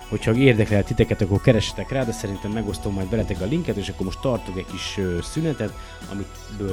hogyha 0.09 0.35
érdekel 0.35 0.85
titeket, 0.85 1.21
akkor 1.21 1.41
keressetek 1.41 1.91
rá, 1.91 2.05
de 2.05 2.13
szerintem 2.13 2.51
megosztom 2.51 2.93
majd 2.93 3.11
veletek 3.11 3.41
a 3.41 3.45
linket, 3.45 3.77
és 3.77 3.89
akkor 3.89 4.07
most 4.07 4.21
tartok 4.21 4.59
egy 4.59 4.67
kis 4.71 5.01
szünetet, 5.23 5.73
amit 6.13 6.29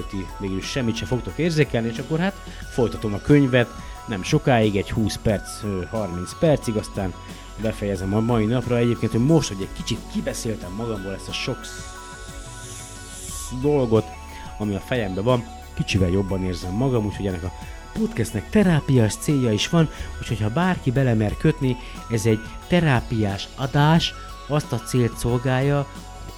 ti 0.09 0.26
mégis 0.38 0.66
semmit 0.66 0.95
se 0.95 1.05
fogtok 1.05 1.38
érzékelni, 1.38 1.88
és 1.88 1.97
akkor 1.97 2.20
hát 2.20 2.36
folytatom 2.74 3.14
a 3.14 3.22
könyvet, 3.22 3.70
nem 4.07 4.24
sokáig, 4.24 4.76
egy 4.76 4.91
20 4.91 5.20
perc, 5.22 5.49
30 5.89 6.39
percig, 6.39 6.76
aztán 6.76 7.14
befejezem 7.62 8.14
a 8.14 8.20
mai 8.20 8.45
napra. 8.45 8.78
Egyébként, 8.78 9.12
hogy 9.12 9.26
most, 9.26 9.47
hogy 9.47 9.62
egy 9.62 9.74
kicsit 9.76 9.99
kibeszéltem 10.12 10.72
magamból 10.72 11.14
ezt 11.14 11.28
a 11.28 11.32
sok 11.32 11.58
dolgot, 13.62 14.06
ami 14.58 14.76
a 14.76 14.80
fejemben 14.80 15.24
van, 15.24 15.45
kicsivel 15.74 16.10
jobban 16.10 16.43
érzem 16.43 16.74
magam, 16.74 17.06
úgyhogy 17.06 17.28
ennek 17.28 17.43
a 17.43 17.51
podcastnek 17.93 18.49
terápiás 18.49 19.16
célja 19.16 19.51
is 19.51 19.70
van, 19.70 19.89
úgyhogy 20.22 20.41
ha 20.41 20.49
bárki 20.49 20.91
belemer 20.91 21.38
kötni, 21.38 21.78
ez 22.10 22.26
egy 22.26 22.39
terápiás 22.68 23.47
adás, 23.56 24.14
azt 24.47 24.72
a 24.72 24.80
célt 24.80 25.18
szolgálja, 25.18 25.88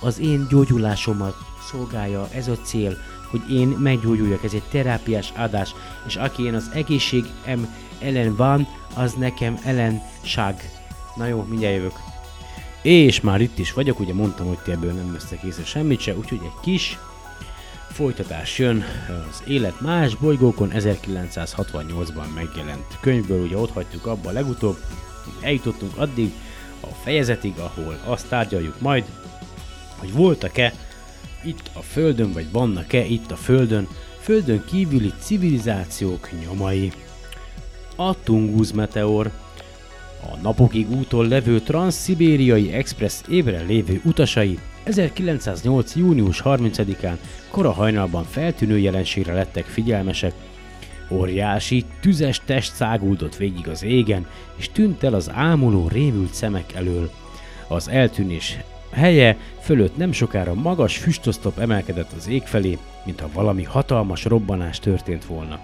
az 0.02 0.20
én 0.20 0.48
gyógyulásomat 0.50 1.36
szolgálja 1.72 2.28
ez 2.32 2.48
a 2.48 2.58
cél, 2.58 2.98
hogy 3.30 3.52
én 3.52 3.68
meggyógyuljak, 3.68 4.44
ez 4.44 4.54
egy 4.54 4.64
terápiás 4.72 5.34
adás, 5.36 5.76
és 6.08 6.16
aki 6.16 6.44
én 6.44 6.54
az 6.54 6.70
egészségem 6.74 7.76
ellen 8.00 8.36
van, 8.36 8.68
az 8.94 9.14
nekem 9.14 9.60
ellenság. 9.64 10.75
Na 11.16 11.26
jó, 11.26 11.46
mindjárt 11.50 11.76
jövök. 11.76 12.00
És 12.82 13.22
már 13.22 13.42
itt 13.42 13.60
is 13.60 13.74
vagyok, 13.74 14.00
ugye 14.00 14.14
mondtam, 14.14 14.48
hogy 14.48 14.58
ti 14.58 14.72
ebből 14.72 14.92
nem 14.92 15.12
vesztek 15.12 15.44
észre 15.44 15.66
semmit 15.66 16.00
se, 16.00 16.16
úgyhogy 16.16 16.42
egy 16.44 16.60
kis 16.62 16.98
folytatás 17.96 18.60
jön 18.60 18.84
az 19.30 19.44
Élet 19.48 19.82
más 19.82 20.16
bolygókon 20.16 20.72
1968-ban 20.74 22.34
megjelent 22.34 22.98
könyvből, 23.02 23.44
ugye 23.44 23.58
ott 23.58 23.72
hagytuk 23.72 24.06
abba 24.06 24.32
legutóbb, 24.32 24.78
eljutottunk 25.42 25.98
addig 25.98 26.34
a 26.80 26.88
fejezetig, 26.88 27.54
ahol 27.58 28.00
azt 28.06 28.28
tárgyaljuk 28.28 28.82
majd, 28.82 29.06
hogy 29.98 30.14
voltak-e 30.14 30.74
itt 31.44 31.70
a 31.74 31.80
Földön, 31.80 32.32
vagy 32.32 32.52
vannak-e 32.52 33.06
itt 33.06 33.32
a 33.32 33.36
Földön, 33.36 33.88
Földön 34.20 34.64
kívüli 34.66 35.14
civilizációk 35.20 36.30
nyomai. 36.44 36.92
A 37.96 38.24
Tunguz 38.24 38.72
meteor, 38.72 39.32
a 40.32 40.38
napokig 40.42 40.92
úton 40.92 41.28
levő 41.28 41.60
Transzszibériai 41.60 42.72
Express 42.72 43.22
ébren 43.30 43.66
lévő 43.66 44.02
utasai 44.04 44.60
1908. 44.84 45.96
június 45.96 46.42
30-án 46.46 47.18
kora 47.50 47.72
hajnalban 47.72 48.24
feltűnő 48.24 48.78
jelenségre 48.78 49.34
lettek 49.34 49.66
figyelmesek. 49.66 50.34
Óriási, 51.10 51.86
tüzes 52.02 52.42
test 52.46 52.74
száguldott 52.74 53.36
végig 53.36 53.68
az 53.68 53.84
égen, 53.84 54.28
és 54.56 54.70
tűnt 54.70 55.04
el 55.04 55.14
az 55.14 55.32
ámuló, 55.34 55.88
rémült 55.88 56.34
szemek 56.34 56.74
elől. 56.74 57.12
Az 57.68 57.90
eltűnés 57.90 58.58
helye 58.92 59.38
fölött 59.60 59.98
nem 59.98 60.12
sokára 60.12 60.54
magas 60.54 60.98
füstosztop 60.98 61.60
emelkedett 61.60 62.12
az 62.18 62.28
ég 62.28 62.44
felé, 62.44 62.78
mintha 63.06 63.30
valami 63.34 63.64
hatalmas 63.64 64.24
robbanás 64.24 64.80
történt 64.80 65.26
volna. 65.26 65.60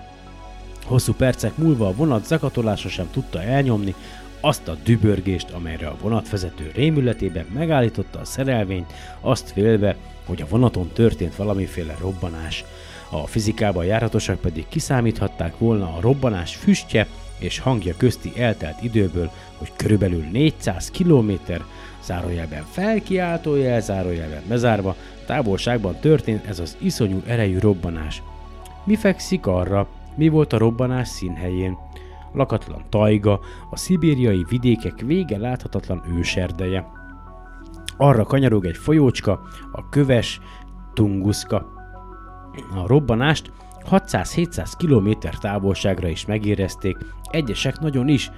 Hosszú 0.86 1.14
percek 1.14 1.58
múlva 1.58 1.88
a 1.88 1.94
vonat 1.94 2.26
zakatolása 2.26 2.90
sem 2.90 3.10
tudta 3.12 3.42
elnyomni 3.42 3.96
azt 4.42 4.68
a 4.68 4.78
dübörgést, 4.84 5.50
amelyre 5.50 5.88
a 5.88 5.98
vonatvezető 6.02 6.72
rémületében 6.76 7.46
megállította 7.54 8.20
a 8.20 8.26
szerelvényt, 8.26 8.94
azt 9.20 9.52
félve, 9.52 9.96
hogy 10.26 10.42
a 10.42 10.48
vonaton 10.50 10.90
történt 10.94 11.36
valamiféle 11.36 11.96
robbanás. 12.00 12.64
A 13.10 13.28
fizikában 13.28 13.86
járatosak 13.86 14.40
pedig 14.40 14.66
kiszámíthatták 14.70 15.58
volna 15.58 15.86
a 15.96 16.02
robbanás 16.02 16.56
füstje 16.56 17.08
és 17.38 17.60
hangja 17.60 17.94
közti 17.98 18.32
eltelt 18.38 18.84
időből, 18.84 19.32
hogy 19.58 19.72
körülbelül 19.76 20.24
400 20.32 20.92
km 20.92 21.32
zárójelben 22.04 22.66
felkiáltó 22.72 23.56
jel, 23.56 23.82
zárójelben 23.82 24.44
bezárva, 24.48 24.96
távolságban 25.26 25.96
történt 26.00 26.46
ez 26.46 26.60
az 26.60 26.78
iszonyú 26.80 27.22
erejű 27.26 27.60
robbanás. 27.60 28.22
Mi 28.84 28.96
fekszik 28.96 29.46
arra, 29.46 29.88
mi 30.16 30.28
volt 30.28 30.54
a 30.54 30.58
robbanás 30.58 31.08
színhelyén? 31.08 31.78
Lakatlan 32.34 32.86
tajga, 32.90 33.40
a 33.70 33.78
szibériai 33.78 34.46
vidékek 34.50 35.00
vége 35.00 35.38
láthatatlan 35.38 36.04
őserdeje. 36.18 36.86
Arra 37.98 38.24
kanyarog 38.24 38.66
egy 38.66 38.78
folyócska, 38.78 39.42
a 39.72 39.90
köves 39.90 40.40
Tunguszka. 40.94 41.66
A 42.76 42.88
robbanást 42.88 43.52
600-700 43.90 44.72
km 44.78 45.28
távolságra 45.40 46.08
is 46.08 46.26
megérezték, 46.26 46.98
egyesek 47.32 47.80
nagyon 47.80 48.08
is, 48.08 48.32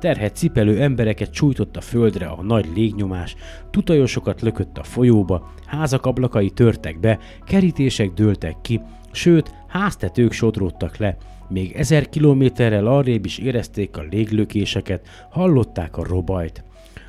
terhet 0.00 0.36
cipelő 0.36 0.82
embereket 0.82 1.30
csújtott 1.30 1.76
a 1.76 1.80
földre 1.80 2.26
a 2.26 2.42
nagy 2.42 2.70
légnyomás, 2.74 3.36
tutajosokat 3.70 4.40
lökött 4.40 4.78
a 4.78 4.82
folyóba, 4.82 5.52
házak 5.66 6.06
ablakai 6.06 6.50
törtek 6.50 7.00
be, 7.00 7.18
kerítések 7.44 8.12
dőltek 8.12 8.60
ki, 8.60 8.80
sőt, 9.12 9.54
háztetők 9.66 10.32
sodródtak 10.32 10.96
le, 10.96 11.16
még 11.48 11.72
ezer 11.72 12.08
kilométerrel 12.08 12.86
arrébb 12.86 13.24
is 13.24 13.38
érezték 13.38 13.96
a 13.96 14.06
léglökéseket, 14.10 15.06
hallották 15.30 15.96
a 15.96 16.04
robajt. 16.04 16.64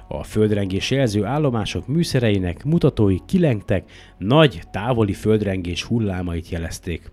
A 0.08 0.24
földrengés 0.24 0.92
jelző 0.92 1.26
állomások 1.26 1.88
műszereinek 1.88 2.64
mutatói 2.64 3.18
kilengtek, 3.26 3.92
nagy, 4.18 4.62
távoli 4.72 5.14
földrengés 5.14 5.84
hullámait 5.84 6.50
jelezték. 6.50 7.12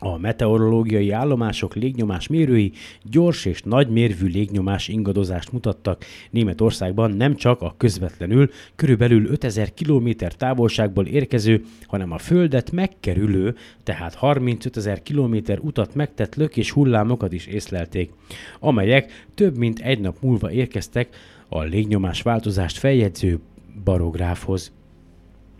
A 0.00 0.18
meteorológiai 0.18 1.10
állomások 1.10 1.74
légnyomás 1.74 2.26
mérői 2.26 2.72
gyors 3.02 3.44
és 3.44 3.62
nagy 3.62 3.88
mérvű 3.88 4.26
légnyomás 4.26 4.88
ingadozást 4.88 5.52
mutattak. 5.52 6.04
Németországban 6.30 7.10
nem 7.10 7.34
csak 7.36 7.62
a 7.62 7.74
közvetlenül 7.76 8.50
körülbelül 8.74 9.26
5000 9.26 9.74
km 9.74 10.08
távolságból 10.36 11.06
érkező, 11.06 11.64
hanem 11.86 12.12
a 12.12 12.18
Földet 12.18 12.70
megkerülő, 12.70 13.56
tehát 13.82 14.14
35 14.14 14.76
ezer 14.76 15.02
km 15.02 15.36
utat 15.60 15.94
megtett 15.94 16.34
lökés 16.34 16.70
hullámokat 16.70 17.32
is 17.32 17.46
észlelték, 17.46 18.12
amelyek 18.60 19.26
több 19.34 19.56
mint 19.56 19.78
egy 19.78 20.00
nap 20.00 20.16
múlva 20.20 20.52
érkeztek 20.52 21.16
a 21.48 21.62
légnyomás 21.62 22.22
változást 22.22 22.78
feljegyző 22.78 23.38
barográfhoz. 23.84 24.72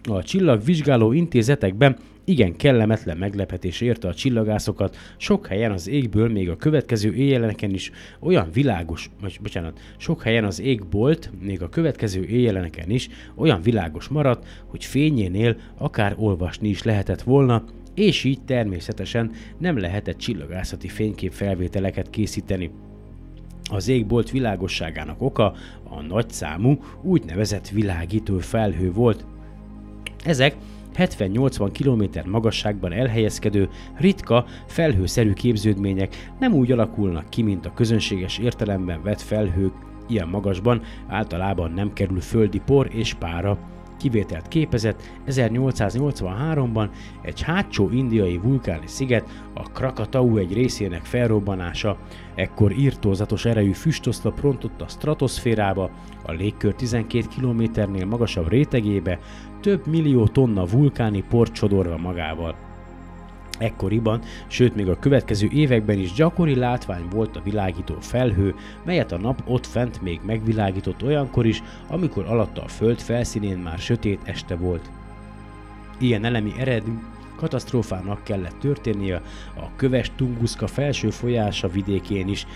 A 0.08 0.22
csillagvizsgáló 0.22 1.12
intézetekben 1.12 1.96
igen 2.24 2.56
kellemetlen 2.56 3.16
meglepetés 3.16 3.80
érte 3.80 4.08
a 4.08 4.14
csillagászokat, 4.14 4.96
sok 5.16 5.46
helyen 5.46 5.72
az 5.72 5.88
égből 5.88 6.28
még 6.28 6.50
a 6.50 6.56
következő 6.56 7.14
éjjeleneken 7.14 7.70
is 7.70 7.90
olyan 8.20 8.48
világos, 8.52 9.10
vagy 9.20 9.38
bocsánat, 9.42 9.80
sok 9.96 10.22
helyen 10.22 10.44
az 10.44 10.60
égbolt 10.60 11.30
még 11.40 11.62
a 11.62 11.68
következő 11.68 12.24
éjjeleneken 12.24 12.90
is 12.90 13.08
olyan 13.34 13.62
világos 13.62 14.08
maradt, 14.08 14.46
hogy 14.66 14.84
fényénél 14.84 15.56
akár 15.78 16.14
olvasni 16.18 16.68
is 16.68 16.82
lehetett 16.82 17.22
volna, 17.22 17.64
és 17.94 18.24
így 18.24 18.42
természetesen 18.44 19.30
nem 19.58 19.78
lehetett 19.78 20.18
csillagászati 20.18 20.88
fénykép 20.88 21.32
felvételeket 21.32 22.10
készíteni. 22.10 22.70
Az 23.70 23.88
égbolt 23.88 24.30
világosságának 24.30 25.22
oka 25.22 25.54
a 25.88 26.02
nagyszámú 26.02 26.78
úgynevezett 27.02 27.68
világító 27.68 28.38
felhő 28.38 28.92
volt. 28.92 29.24
Ezek 30.26 30.56
70-80 30.96 31.70
km 31.78 32.30
magasságban 32.30 32.92
elhelyezkedő, 32.92 33.68
ritka, 33.96 34.44
felhőszerű 34.66 35.32
képződmények. 35.32 36.32
Nem 36.38 36.52
úgy 36.52 36.72
alakulnak 36.72 37.30
ki, 37.30 37.42
mint 37.42 37.66
a 37.66 37.72
közönséges 37.74 38.38
értelemben 38.38 39.02
vett 39.02 39.20
felhők, 39.20 39.72
ilyen 40.08 40.28
magasban 40.28 40.82
általában 41.08 41.70
nem 41.70 41.92
kerül 41.92 42.20
földi 42.20 42.60
por 42.64 42.88
és 42.92 43.14
pára. 43.14 43.58
Kivételt 43.98 44.48
képezett 44.48 45.02
1883-ban 45.26 46.88
egy 47.22 47.42
hátsó 47.42 47.90
indiai 47.90 48.38
vulkáni 48.38 48.86
sziget, 48.86 49.28
a 49.54 49.62
Krakatau 49.62 50.36
egy 50.36 50.52
részének 50.52 51.04
felrobbanása, 51.04 51.98
ekkor 52.34 52.72
írtózatos 52.72 53.44
erejű 53.44 53.72
füstoszlop 53.72 54.40
rontott 54.40 54.80
a 54.80 54.88
stratoszférába, 54.88 55.90
a 56.22 56.32
légkör 56.32 56.74
12 56.74 57.26
kilométernél 57.34 58.06
magasabb 58.06 58.48
rétegébe, 58.48 59.18
több 59.60 59.86
millió 59.86 60.26
tonna 60.26 60.66
vulkáni 60.66 61.24
port 61.28 61.52
csodorva 61.52 61.96
magával. 61.96 62.54
Ekkoriban, 63.58 64.20
sőt 64.46 64.74
még 64.74 64.88
a 64.88 64.98
következő 64.98 65.48
években 65.52 65.98
is 65.98 66.12
gyakori 66.12 66.54
látvány 66.54 67.04
volt 67.10 67.36
a 67.36 67.42
világító 67.44 67.94
felhő, 68.00 68.54
melyet 68.84 69.12
a 69.12 69.18
nap 69.18 69.42
ott 69.46 69.66
fent 69.66 70.02
még 70.02 70.20
megvilágított 70.26 71.02
olyankor 71.02 71.46
is, 71.46 71.62
amikor 71.88 72.24
alatta 72.24 72.62
a 72.62 72.68
föld 72.68 72.98
felszínén 72.98 73.58
már 73.58 73.78
sötét 73.78 74.20
este 74.24 74.56
volt. 74.56 74.90
Ilyen 75.98 76.24
elemi 76.24 76.52
eredmű 76.58 76.98
katasztrófának 77.36 78.24
kellett 78.24 78.58
történnie 78.60 79.22
a 79.56 79.76
köves 79.76 80.10
Tunguszka 80.16 80.66
felső 80.66 81.10
folyása 81.10 81.68
vidékén 81.68 82.28
is, 82.28 82.46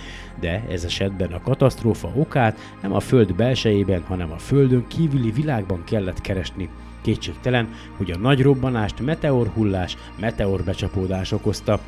de 0.40 0.64
ez 0.68 0.84
esetben 0.84 1.32
a 1.32 1.40
katasztrófa 1.40 2.12
okát 2.16 2.58
nem 2.82 2.92
a 2.92 3.00
föld 3.00 3.34
belsejében, 3.34 4.02
hanem 4.02 4.32
a 4.32 4.38
földön 4.38 4.86
kívüli 4.86 5.30
világban 5.30 5.84
kellett 5.84 6.20
keresni. 6.20 6.68
Kétségtelen, 7.02 7.68
hogy 7.96 8.10
a 8.10 8.18
nagy 8.18 8.42
robbanást 8.42 9.00
meteorhullás, 9.00 9.96
meteorbecsapódás 10.20 11.32
okozta, 11.32 11.80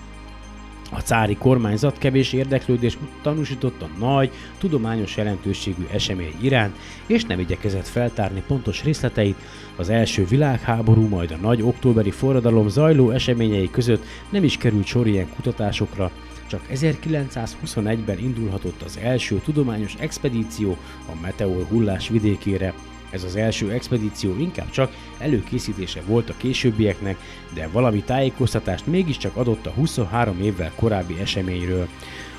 a 0.94 1.00
cári 1.00 1.36
kormányzat 1.36 1.98
kevés 1.98 2.32
érdeklődés 2.32 2.98
tanúsított 3.22 3.82
a 3.82 3.88
nagy, 3.98 4.30
tudományos 4.58 5.16
jelentőségű 5.16 5.86
esemény 5.92 6.34
iránt, 6.40 6.76
és 7.06 7.24
nem 7.24 7.40
igyekezett 7.40 7.86
feltárni 7.86 8.42
pontos 8.46 8.82
részleteit, 8.82 9.36
az 9.76 9.88
első 9.88 10.26
világháború, 10.26 11.08
majd 11.08 11.30
a 11.30 11.36
nagy 11.36 11.62
októberi 11.62 12.10
forradalom 12.10 12.68
zajló 12.68 13.10
eseményei 13.10 13.70
között 13.70 14.04
nem 14.30 14.44
is 14.44 14.56
került 14.56 14.86
sor 14.86 15.06
ilyen 15.06 15.28
kutatásokra, 15.34 16.10
csak 16.46 16.62
1921-ben 16.74 18.18
indulhatott 18.18 18.82
az 18.82 18.98
első 19.02 19.40
tudományos 19.44 19.94
expedíció 19.98 20.76
a 21.06 21.12
meteor 21.22 21.64
hullás 21.68 22.08
vidékére, 22.08 22.74
ez 23.12 23.24
az 23.24 23.36
első 23.36 23.70
expedíció 23.70 24.38
inkább 24.38 24.70
csak 24.70 24.92
előkészítése 25.18 26.00
volt 26.06 26.30
a 26.30 26.34
későbbieknek, 26.36 27.16
de 27.54 27.68
valami 27.72 28.02
tájékoztatást 28.02 28.86
mégiscsak 28.86 29.36
adott 29.36 29.66
a 29.66 29.70
23 29.70 30.40
évvel 30.40 30.72
korábbi 30.74 31.20
eseményről. 31.20 31.88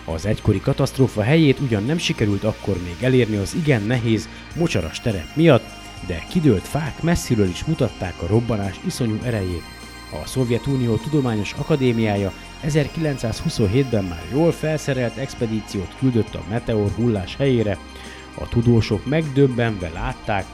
Az 0.06 0.26
egykori 0.26 0.60
katasztrófa 0.60 1.22
helyét 1.22 1.60
ugyan 1.60 1.84
nem 1.84 1.98
sikerült 1.98 2.44
akkor 2.44 2.78
még 2.84 2.96
elérni 3.02 3.36
az 3.36 3.56
igen 3.56 3.82
nehéz, 3.82 4.30
mocsaras 4.56 5.00
terep 5.00 5.36
miatt, 5.36 5.66
de 6.08 6.24
kidőlt 6.30 6.68
fák 6.68 7.02
messziről 7.02 7.48
is 7.48 7.66
mutatták 7.66 8.22
a 8.22 8.28
robbanás 8.28 8.80
iszonyú 8.86 9.18
erejét. 9.24 9.64
A 10.22 10.28
Szovjetunió 10.28 10.96
Tudományos 10.96 11.54
Akadémiája 11.54 12.34
1927-ben 12.68 14.04
már 14.04 14.26
jól 14.32 14.52
felszerelt 14.52 15.18
expedíciót 15.18 15.96
küldött 16.00 16.36
a 16.36 16.44
meteor 16.50 16.92
hullás 16.96 17.36
helyére, 17.36 17.78
a 18.38 18.48
tudósok 18.48 19.06
megdöbbenve 19.06 19.90
látták, 19.90 20.46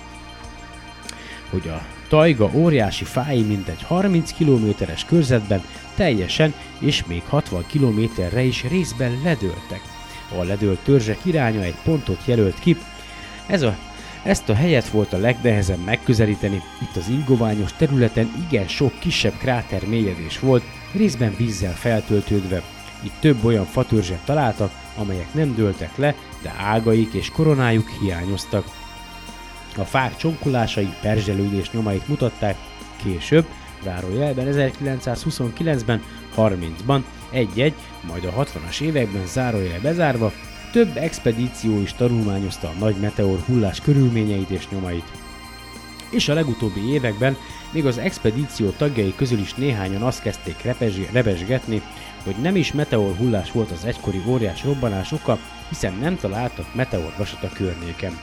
hogy 1.50 1.68
a 1.68 1.86
tajga 2.08 2.50
óriási 2.54 3.04
fái 3.04 3.42
mintegy 3.42 3.84
30 3.84 4.32
kilométeres 4.32 5.06
körzetben 5.06 5.62
teljesen 5.96 6.54
és 6.80 7.06
még 7.06 7.24
60 7.28 7.64
kilométerre 7.68 8.42
is 8.42 8.64
részben 8.64 9.20
ledőltek. 9.24 9.82
A 10.40 10.44
ledőlt 10.44 10.80
törzsek 10.80 11.20
iránya 11.24 11.62
egy 11.62 11.78
pontot 11.84 12.22
jelölt 12.26 12.60
ki, 12.60 12.78
ez 13.48 13.62
a 13.62 13.78
Ezt 14.24 14.50
a 14.50 14.54
helyet 14.54 14.90
volt 14.90 15.14
a 15.14 15.18
legnehezebb 15.18 15.84
megközelíteni, 15.86 16.62
itt 16.82 16.96
az 16.96 17.10
ingoványos 17.10 17.74
területen 17.74 18.32
igen 18.48 18.68
sok 18.68 19.00
kisebb 19.00 19.38
kráter 19.38 19.88
mélyedés 19.88 20.40
volt, 20.40 20.64
részben 20.94 21.36
vízzel 21.38 21.74
feltöltődve. 21.74 22.62
Itt 23.02 23.20
több 23.20 23.46
olyan 23.46 23.66
fatörzset 23.66 24.26
találtak, 24.26 24.72
amelyek 24.96 25.34
nem 25.34 25.56
dőltek 25.56 25.98
le, 25.98 26.16
de 26.42 26.56
ágaik 26.58 27.14
és 27.14 27.30
koronájuk 27.30 27.90
hiányoztak. 27.90 28.79
A 29.80 29.86
fák 29.86 30.16
csonkulásai 30.18 30.94
perzselődés 31.02 31.72
nyomait 31.72 32.08
mutatták, 32.08 32.56
később, 33.04 33.46
zárójelben 33.84 34.48
1929-ben, 34.52 36.04
30-ban, 36.38 37.02
egy-egy, 37.32 37.74
majd 38.08 38.26
a 38.26 38.44
60-as 38.44 38.82
években 38.82 39.26
zárójel 39.26 39.80
bezárva, 39.82 40.32
több 40.72 40.98
expedíció 40.98 41.82
is 41.82 41.94
tanulmányozta 41.94 42.68
a 42.68 42.80
nagy 42.80 42.96
meteor 42.96 43.40
hullás 43.40 43.82
körülményeit 43.82 44.50
és 44.50 44.70
nyomait. 44.70 45.12
És 46.10 46.30
a 46.30 46.34
legutóbbi 46.34 46.92
években 46.92 47.38
még 47.72 47.86
az 47.86 47.98
expedíció 47.98 48.70
tagjai 48.70 49.14
közül 49.16 49.40
is 49.40 49.54
néhányan 49.54 50.02
azt 50.02 50.22
kezdték 50.22 50.62
rebesgetni, 51.12 51.82
hogy 52.24 52.36
nem 52.42 52.56
is 52.56 52.72
meteor 52.74 53.16
hullás 53.16 53.52
volt 53.52 53.72
az 53.72 53.86
egykori 53.86 54.22
óriás 54.28 54.64
robbanás 54.64 55.12
oka, 55.12 55.40
hiszen 55.70 55.94
nem 55.94 56.16
találtak 56.16 56.76
meteorvasat 56.76 57.44
a 57.44 57.50
környéken. 57.54 58.20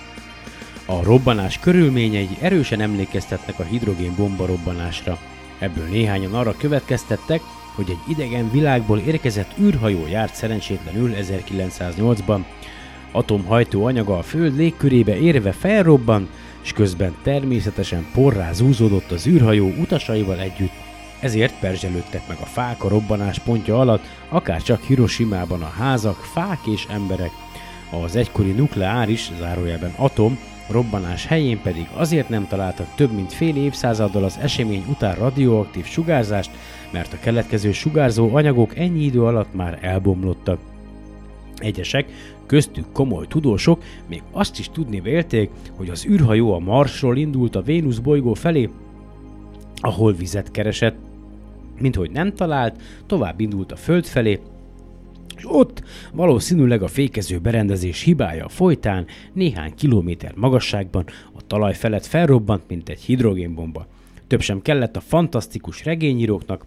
A 0.88 1.02
robbanás 1.02 1.58
körülményei 1.58 2.28
erősen 2.40 2.80
emlékeztetnek 2.80 3.58
a 3.58 3.62
hidrogénbomba 3.62 4.46
robbanásra. 4.46 5.18
Ebből 5.58 5.84
néhányan 5.84 6.34
arra 6.34 6.54
következtettek, 6.58 7.40
hogy 7.74 7.90
egy 7.90 8.12
idegen 8.12 8.50
világból 8.50 8.98
érkezett 8.98 9.58
űrhajó 9.60 10.06
járt 10.06 10.34
szerencsétlenül 10.34 11.14
1908-ban. 11.20 12.44
Atomhajtó 13.12 13.84
anyaga 13.84 14.18
a 14.18 14.22
Föld 14.22 14.56
légkörébe 14.56 15.18
érve 15.18 15.52
felrobban, 15.52 16.28
és 16.62 16.72
közben 16.72 17.16
természetesen 17.22 18.06
porrá 18.14 18.52
zúzódott 18.52 19.10
az 19.10 19.26
űrhajó 19.26 19.72
utasaival 19.78 20.38
együtt. 20.38 20.72
Ezért 21.20 21.58
perzselődtek 21.58 22.28
meg 22.28 22.36
a 22.40 22.46
fák 22.46 22.84
a 22.84 22.88
robbanás 22.88 23.38
pontja 23.38 23.80
alatt, 23.80 24.04
akár 24.28 24.62
csak 24.62 24.82
Hiroshima-ban 24.82 25.62
a 25.62 25.72
házak, 25.78 26.16
fák 26.16 26.60
és 26.66 26.86
emberek. 26.88 27.30
Az 28.04 28.16
egykori 28.16 28.50
nukleáris, 28.50 29.30
zárójelben 29.38 29.92
atom, 29.96 30.38
robbanás 30.68 31.26
helyén 31.26 31.60
pedig 31.62 31.88
azért 31.94 32.28
nem 32.28 32.46
találtak 32.46 32.94
több 32.94 33.12
mint 33.12 33.32
fél 33.32 33.56
évszázaddal 33.56 34.24
az 34.24 34.38
esemény 34.42 34.84
után 34.88 35.14
radioaktív 35.14 35.84
sugárzást, 35.84 36.50
mert 36.90 37.12
a 37.12 37.18
keletkező 37.20 37.72
sugárzó 37.72 38.34
anyagok 38.34 38.76
ennyi 38.76 39.04
idő 39.04 39.22
alatt 39.22 39.54
már 39.54 39.78
elbomlottak. 39.82 40.58
Egyesek, 41.56 42.06
köztük 42.46 42.92
komoly 42.92 43.26
tudósok 43.26 43.82
még 44.08 44.22
azt 44.32 44.58
is 44.58 44.68
tudni 44.68 45.00
vélték, 45.00 45.50
hogy 45.76 45.88
az 45.88 46.06
űrhajó 46.06 46.52
a 46.52 46.58
Marsról 46.58 47.16
indult 47.16 47.56
a 47.56 47.62
Vénusz 47.62 47.98
bolygó 47.98 48.34
felé, 48.34 48.70
ahol 49.76 50.12
vizet 50.12 50.50
keresett, 50.50 50.96
mint 51.78 51.94
hogy 51.94 52.10
nem 52.10 52.34
talált, 52.34 52.80
tovább 53.06 53.40
indult 53.40 53.72
a 53.72 53.76
Föld 53.76 54.04
felé, 54.04 54.40
ott 55.48 55.82
valószínűleg 56.12 56.82
a 56.82 56.88
fékező 56.88 57.38
berendezés 57.38 58.02
hibája 58.02 58.48
folytán 58.48 59.06
néhány 59.32 59.74
kilométer 59.74 60.32
magasságban 60.34 61.04
a 61.32 61.46
talaj 61.46 61.74
felett 61.74 62.06
felrobbant, 62.06 62.62
mint 62.68 62.88
egy 62.88 63.00
hidrogénbomba. 63.00 63.86
Több 64.26 64.40
sem 64.40 64.62
kellett 64.62 64.96
a 64.96 65.00
fantasztikus 65.00 65.84
regényíróknak, 65.84 66.64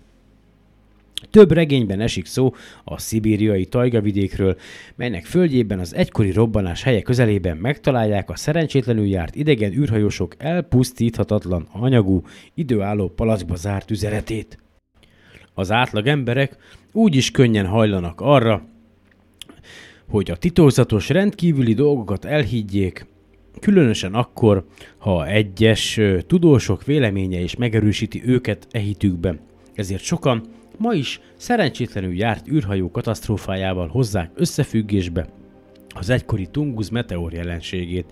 több 1.31 1.51
regényben 1.51 1.99
esik 1.99 2.25
szó 2.25 2.53
a 2.83 2.99
szibériai 2.99 3.65
tajgavidékről, 3.65 4.57
melynek 4.95 5.25
földjében 5.25 5.79
az 5.79 5.95
egykori 5.95 6.31
robbanás 6.31 6.83
helye 6.83 7.01
közelében 7.01 7.57
megtalálják 7.57 8.29
a 8.29 8.35
szerencsétlenül 8.35 9.05
járt 9.05 9.35
idegen 9.35 9.73
űrhajósok 9.73 10.35
elpusztíthatatlan 10.37 11.67
anyagú, 11.71 12.21
időálló 12.53 13.07
palackba 13.07 13.55
zárt 13.55 13.91
üzeretét. 13.91 14.57
Az 15.59 15.71
átlag 15.71 16.07
emberek 16.07 16.57
úgy 16.91 17.15
is 17.15 17.31
könnyen 17.31 17.65
hajlanak 17.65 18.21
arra, 18.21 18.65
hogy 20.09 20.31
a 20.31 20.35
titokzatos 20.35 21.09
rendkívüli 21.09 21.73
dolgokat 21.73 22.25
elhiggyék, 22.25 23.05
különösen 23.59 24.13
akkor, 24.13 24.65
ha 24.97 25.27
egyes 25.27 25.99
tudósok 26.27 26.83
véleménye 26.83 27.39
is 27.39 27.55
megerősíti 27.55 28.21
őket 28.25 28.67
ehitükben. 28.71 29.39
Ezért 29.73 30.03
sokan 30.03 30.43
ma 30.77 30.93
is 30.93 31.21
szerencsétlenül 31.35 32.13
járt 32.13 32.47
űrhajó 32.47 32.91
katasztrófájával 32.91 33.87
hozzák 33.87 34.31
összefüggésbe 34.35 35.27
az 35.89 36.09
egykori 36.09 36.47
Tungus 36.51 36.89
meteor 36.89 37.33
jelenségét. 37.33 38.05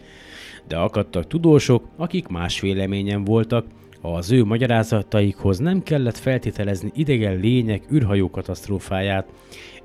De 0.68 0.78
akadtak 0.78 1.28
tudósok, 1.28 1.88
akik 1.96 2.28
más 2.28 2.60
véleményen 2.60 3.24
voltak, 3.24 3.66
az 4.02 4.32
ő 4.32 4.44
magyarázataikhoz 4.44 5.58
nem 5.58 5.84
kellett 5.84 6.18
feltételezni 6.18 6.92
idegen 6.96 7.40
lények 7.40 7.92
űrhajó 7.92 8.30
katasztrófáját. 8.30 9.28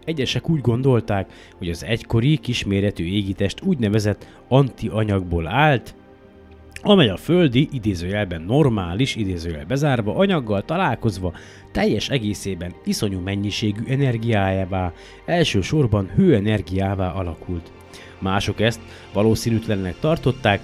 Egyesek 0.05 0.51
úgy 0.51 0.61
gondolták, 0.61 1.33
hogy 1.59 1.69
az 1.69 1.85
egykori 1.85 2.37
kisméretű 2.37 3.05
égitest 3.05 3.63
úgynevezett 3.63 4.27
antianyagból 4.49 5.47
állt, 5.47 5.95
amely 6.83 7.09
a 7.09 7.17
földi, 7.17 7.69
idézőjelben 7.73 8.43
normális, 8.43 9.17
idézőjel 9.17 9.65
bezárva 9.65 10.15
anyaggal 10.15 10.65
találkozva 10.65 11.33
teljes 11.73 12.09
egészében 12.09 12.75
iszonyú 12.85 13.21
mennyiségű 13.21 13.83
energiájává, 13.87 14.93
elsősorban 15.27 16.11
hőenergiává 16.15 17.13
alakult. 17.13 17.73
Mások 18.19 18.61
ezt 18.61 18.81
valószínűtlennek 19.13 19.99
tartották, 20.01 20.61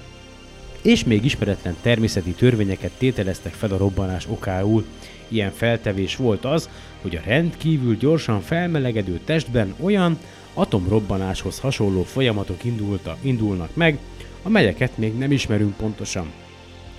és 0.83 1.05
még 1.05 1.25
ismeretlen 1.25 1.77
természeti 1.83 2.31
törvényeket 2.31 2.91
tételeztek 2.99 3.53
fel 3.53 3.71
a 3.71 3.77
robbanás 3.77 4.27
okául. 4.27 4.85
Ilyen 5.29 5.51
feltevés 5.51 6.17
volt 6.17 6.45
az, 6.45 6.69
hogy 7.03 7.17
a 7.17 7.23
rendkívül 7.25 7.97
gyorsan 7.97 8.41
felmelegedő 8.41 9.21
testben 9.25 9.75
olyan 9.81 10.19
atomrobbanáshoz 10.55 11.59
hasonló 11.59 12.03
folyamatok 12.03 12.65
indulta, 12.65 13.17
indulnak 13.21 13.75
meg, 13.75 13.99
amelyeket 14.43 14.99
még 14.99 15.19
nem 15.19 15.33
ismerünk 15.33 15.77
pontosan. 15.77 16.33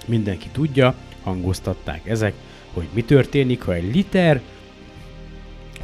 Mindenki 0.05 0.47
tudja, 0.51 0.95
hangoztatták 1.23 2.07
ezek, 2.07 2.33
hogy 2.73 2.87
mi 2.93 3.03
történik, 3.03 3.61
ha 3.61 3.73
egy 3.73 3.95
liter 3.95 4.41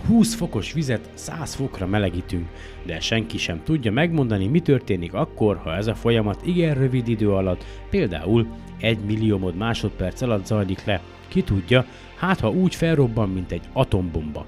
20 0.08 0.36
fokos 0.36 0.74
vizet 0.74 1.10
100 1.14 1.56
fokra 1.56 1.88
melegítünk, 1.88 2.48
de 2.86 3.00
senki 3.00 3.38
sem 3.38 3.62
tudja 3.64 3.92
megmondani, 3.92 4.48
mi 4.48 4.60
történik 4.60 5.14
akkor, 5.14 5.58
ha 5.58 5.76
ez 5.76 5.88
a 5.88 5.96
folyamat 5.96 6.46
igen 6.46 6.76
rövid 6.76 7.08
idő 7.08 7.32
alatt, 7.32 7.66
például 7.90 8.48
egy 8.80 9.00
milliómod 9.00 9.56
másodperc 9.56 10.22
alatt 10.22 10.46
zajlik 10.46 10.84
le. 10.86 11.02
Ki 11.28 11.42
tudja, 11.42 11.86
hát 12.18 12.40
ha 12.40 12.50
úgy 12.50 12.76
felrobban, 12.76 13.30
mint 13.30 13.52
egy 13.52 13.70
atombomba. 13.74 14.46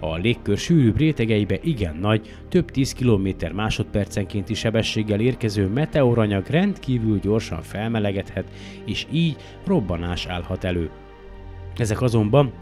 A 0.00 0.16
légkör 0.16 0.58
sűrűbb 0.58 0.96
rétegeibe 0.96 1.58
igen 1.62 1.96
nagy, 1.96 2.34
több 2.48 2.70
10 2.70 2.92
km 2.92 3.28
másodpercenkénti 3.54 4.54
sebességgel 4.54 5.20
érkező 5.20 5.66
meteoranyag 5.66 6.46
rendkívül 6.46 7.18
gyorsan 7.18 7.62
felmelegedhet, 7.62 8.50
és 8.84 9.06
így 9.10 9.36
robbanás 9.64 10.26
állhat 10.26 10.64
elő. 10.64 10.90
Ezek 11.76 12.02
azonban 12.02 12.52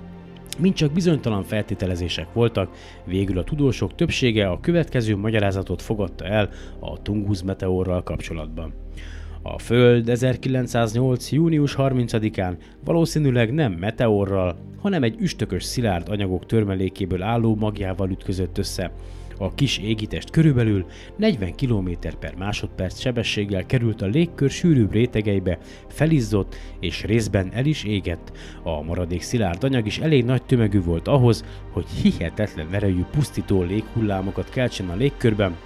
Mint 0.59 0.77
csak 0.77 0.93
bizonytalan 0.93 1.43
feltételezések 1.43 2.33
voltak, 2.33 2.71
végül 3.05 3.39
a 3.39 3.45
tudósok 3.45 3.95
többsége 3.95 4.49
a 4.49 4.61
következő 4.61 5.17
magyarázatot 5.17 5.83
fogadta 5.83 6.25
el 6.25 6.51
a 6.79 7.03
Tungus 7.03 7.43
meteorral 7.43 8.03
kapcsolatban. 8.03 8.73
A 9.43 9.59
Föld 9.59 10.09
1908. 10.09 11.33
június 11.33 11.75
30-án 11.79 12.57
valószínűleg 12.85 13.55
nem 13.55 13.73
meteorral, 13.73 14.57
hanem 14.81 15.03
egy 15.03 15.17
üstökös 15.19 15.65
szilárd 15.65 16.09
anyagok 16.09 16.47
törmelékéből 16.47 17.23
álló 17.23 17.55
magjával 17.55 18.11
ütközött 18.11 18.59
össze. 18.59 18.93
A 19.39 19.55
kis 19.55 19.79
égitest 19.79 20.31
körülbelül 20.31 20.87
40 21.17 21.55
km 21.55 21.91
per 22.21 22.35
másodperc 22.35 23.01
sebességgel 23.01 23.67
került 23.67 24.03
a 24.03 24.07
légkör 24.07 24.51
sűrűbb 24.51 24.93
rétegeibe, 24.93 25.59
felizzott 25.89 26.57
és 26.81 27.03
részben 27.03 27.51
el 27.53 27.67
is 27.67 27.85
égett. 27.85 28.33
A 28.63 28.83
maradék 28.83 29.23
szilárd 29.23 29.65
anyag 29.65 29.87
is 29.87 29.99
elég 29.99 30.25
nagy 30.25 30.43
tömegű 30.43 30.83
volt 30.83 31.09
ahhoz, 31.09 31.45
hogy 31.73 31.87
hihetetlen 32.03 32.69
erejű 32.71 33.03
pusztító 33.11 33.63
léghullámokat 33.63 34.51
keltsen 34.51 34.89
a 34.89 34.95
légkörben, 34.95 35.57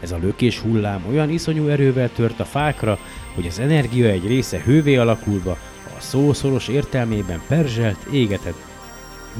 ez 0.00 0.12
a 0.12 0.18
lökés 0.18 0.58
hullám 0.58 1.04
olyan 1.10 1.30
iszonyú 1.30 1.68
erővel 1.68 2.10
tört 2.12 2.40
a 2.40 2.44
fákra, 2.44 2.98
hogy 3.34 3.46
az 3.46 3.58
energia 3.58 4.06
egy 4.06 4.26
része 4.26 4.62
hővé 4.64 4.96
alakulva, 4.96 5.50
a 5.96 6.00
szószoros 6.00 6.68
értelmében 6.68 7.42
perzselt, 7.48 8.06
égetett. 8.12 8.66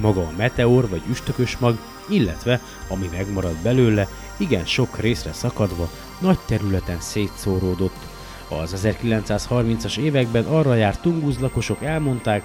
Maga 0.00 0.20
a 0.20 0.32
meteor 0.36 0.88
vagy 0.88 1.02
üstökös 1.10 1.58
mag, 1.58 1.78
illetve, 2.08 2.60
ami 2.88 3.08
megmaradt 3.12 3.62
belőle, 3.62 4.08
igen 4.36 4.64
sok 4.64 4.98
részre 4.98 5.32
szakadva, 5.32 5.90
nagy 6.18 6.38
területen 6.46 7.00
szétszóródott. 7.00 7.96
Az 8.48 8.74
1930-as 8.76 9.96
években 9.96 10.44
arra 10.44 10.74
járt 10.74 11.00
Tunguz 11.00 11.38
lakosok 11.38 11.82
elmondták, 11.82 12.44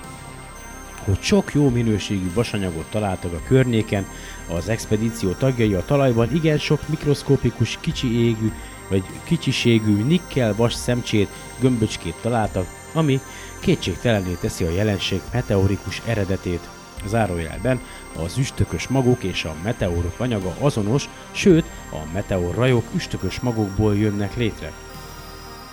hogy 1.05 1.21
sok 1.21 1.53
jó 1.53 1.69
minőségű 1.69 2.33
vasanyagot 2.33 2.85
találtak 2.89 3.33
a 3.33 3.47
környéken, 3.47 4.05
az 4.47 4.69
expedíció 4.69 5.31
tagjai 5.31 5.73
a 5.73 5.85
talajban 5.85 6.35
igen 6.35 6.57
sok 6.57 6.87
mikroszkopikus 6.89 7.77
kicsi 7.81 8.25
égű 8.25 8.51
vagy 8.89 9.03
kicsiségű 9.23 10.03
nikkel 10.03 10.55
vas 10.55 10.73
szemcsét, 10.73 11.29
gömböcskét 11.59 12.15
találtak, 12.21 12.67
ami 12.93 13.19
kétségtelenné 13.59 14.37
teszi 14.39 14.63
a 14.63 14.71
jelenség 14.71 15.21
meteorikus 15.31 16.01
eredetét. 16.05 16.69
Zárójelben 17.05 17.79
az 18.17 18.37
üstökös 18.37 18.87
magok 18.87 19.23
és 19.23 19.45
a 19.45 19.55
meteorok 19.63 20.19
anyaga 20.19 20.55
azonos, 20.59 21.09
sőt 21.31 21.65
a 21.91 22.13
meteorrajok 22.13 22.83
üstökös 22.95 23.39
magokból 23.39 23.97
jönnek 23.97 24.35
létre. 24.35 24.71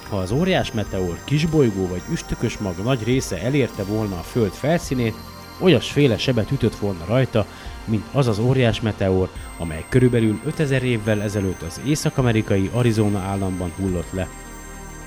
Ha 0.09 0.17
az 0.17 0.31
óriás 0.31 0.73
meteor, 0.73 1.19
kisbolygó 1.25 1.87
vagy 1.89 2.03
üstökös 2.11 2.59
mag 2.59 2.75
nagy 2.83 3.05
része 3.05 3.43
elérte 3.43 3.83
volna 3.83 4.19
a 4.19 4.23
Föld 4.23 4.53
felszínét, 4.53 5.15
olyasféle 5.61 6.19
sebet 6.19 6.51
ütött 6.51 6.77
volna 6.77 7.05
rajta, 7.05 7.47
mint 7.85 8.05
az 8.13 8.27
az 8.27 8.39
óriás 8.39 8.81
meteor, 8.81 9.29
amely 9.59 9.85
körülbelül 9.89 10.41
5000 10.45 10.83
évvel 10.83 11.23
ezelőtt 11.23 11.63
az 11.63 11.81
észak-amerikai 11.87 12.71
Arizona 12.73 13.19
államban 13.19 13.73
hullott 13.77 14.13
le. 14.13 14.29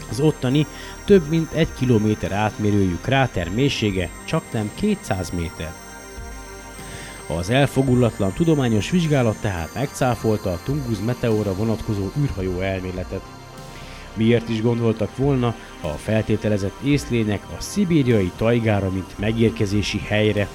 Az 0.09 0.19
ottani 0.19 0.65
több 1.05 1.29
mint 1.29 1.51
egy 1.51 1.73
kilométer 1.73 2.31
átmérőjű 2.31 2.97
kráter 3.01 3.49
mélysége 3.49 4.09
csak 4.25 4.43
nem 4.51 4.71
200 4.75 5.29
méter. 5.29 5.82
Az 7.27 7.49
elfogulatlan 7.49 8.33
tudományos 8.33 8.89
vizsgálat 8.89 9.37
tehát 9.41 9.73
megcáfolta 9.73 10.51
a 10.51 10.59
Tungus 10.63 10.97
meteóra 11.05 11.55
vonatkozó 11.55 12.11
űrhajó 12.19 12.59
elméletet. 12.59 13.21
Miért 14.13 14.49
is 14.49 14.61
gondoltak 14.61 15.17
volna 15.17 15.55
a 15.81 15.87
feltételezett 15.87 16.79
észlények 16.83 17.43
a 17.57 17.61
szibériai 17.61 18.31
tajgára, 18.37 18.89
mint 18.89 19.19
megérkezési 19.19 19.99
helyre? 19.99 20.47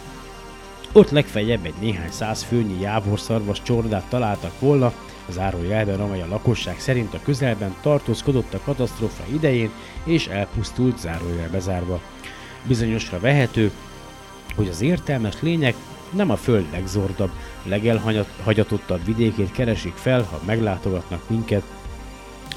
Ott 0.92 1.10
legfeljebb 1.10 1.64
egy 1.64 1.74
néhány 1.80 2.10
száz 2.10 2.42
főnyi 2.42 2.80
jávorszarvas 2.80 3.62
csordát 3.62 4.04
találtak 4.08 4.60
volna, 4.60 4.92
zárójelben, 5.28 6.00
amely 6.00 6.22
a 6.22 6.28
lakosság 6.28 6.80
szerint 6.80 7.14
a 7.14 7.20
közelben 7.24 7.74
tartózkodott 7.82 8.54
a 8.54 8.60
katasztrófa 8.64 9.22
idején 9.32 9.70
és 10.04 10.26
elpusztult 10.26 10.98
zárójel 10.98 11.48
bezárva. 11.50 12.00
Bizonyosra 12.66 13.20
vehető, 13.20 13.70
hogy 14.56 14.68
az 14.68 14.80
értelmes 14.80 15.34
lények 15.40 15.74
nem 16.12 16.30
a 16.30 16.36
föld 16.36 16.66
legzordabb, 16.72 17.30
legelhagyatottabb 17.62 19.04
vidékét 19.04 19.52
keresik 19.52 19.94
fel, 19.94 20.22
ha 20.22 20.40
meglátogatnak 20.46 21.28
minket. 21.28 21.62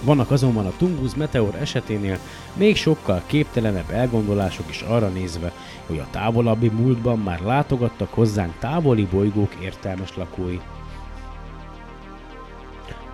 Vannak 0.04 0.32
azonban 0.32 0.66
a 0.66 0.74
Tungus 0.78 1.16
meteor 1.16 1.56
eseténél 1.56 2.18
még 2.54 2.76
sokkal 2.76 3.22
képtelenebb 3.26 3.89
elgondolások 3.89 4.70
is 4.70 4.82
arra 4.82 5.08
nézve, 5.08 5.54
hogy 5.88 5.99
a 5.99 6.08
távolabbi 6.12 6.70
múltban 6.70 7.20
már 7.20 7.39
látogattak 7.39 8.14
hozzánk 8.14 8.54
távoli 8.60 9.08
bolygók 9.12 9.56
értelmes 9.62 10.16
lakói. 10.18 10.60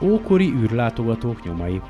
Ókori 0.01 0.53
űrlátogatók 0.53 1.43
nyomai 1.43 1.81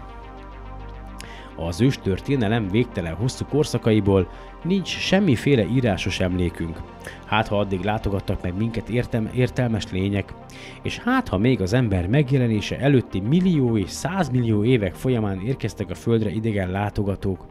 az 1.56 1.82
őstörténelem 1.82 2.70
végtelen 2.70 3.14
hosszú 3.16 3.46
korszakaiból 3.46 4.30
nincs 4.64 4.88
semmiféle 4.88 5.66
írásos 5.66 6.20
emlékünk. 6.20 6.82
Hát 7.26 7.48
ha 7.48 7.60
addig 7.60 7.82
látogattak 7.82 8.42
meg 8.42 8.58
minket 8.58 8.90
értem, 8.90 9.30
értelmes 9.34 9.92
lények, 9.92 10.34
és 10.82 10.98
hát 10.98 11.28
ha 11.28 11.38
még 11.38 11.62
az 11.62 11.74
ember 11.74 12.08
megjelenése 12.08 12.80
előtti 12.80 13.20
millió 13.20 13.78
és 13.78 13.90
százmillió 13.90 14.64
évek 14.64 14.96
folyamán 14.96 15.42
érkeztek 15.42 15.90
a 15.90 15.96
Földre 15.96 16.30
idegen 16.30 16.72
látogatók. 16.72 17.46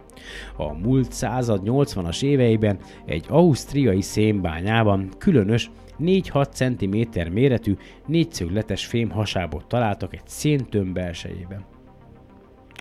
A 0.57 0.72
múlt 0.72 1.12
század 1.12 1.62
80-as 1.64 2.22
éveiben 2.22 2.78
egy 3.04 3.24
ausztriai 3.28 4.00
szénbányában 4.00 5.09
különös 5.18 5.70
4-6 6.00 6.52
cm 6.52 7.32
méretű 7.32 7.76
négyszögletes 8.07 8.86
fém 8.86 9.11
hasábot 9.11 9.66
találtak 9.66 10.14
egy 10.14 10.26
széntömb 10.26 10.92
belsejében. 10.92 11.64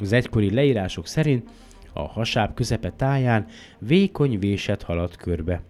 Az 0.02 0.12
egykori 0.12 0.54
leírások 0.54 1.08
szerint 1.08 1.50
a 1.98 2.08
hasáb 2.08 2.54
közepe 2.54 2.92
táján 2.92 3.48
vékony 3.80 4.40
véset 4.40 4.84
haladt 4.84 5.16
körbe. 5.16 5.62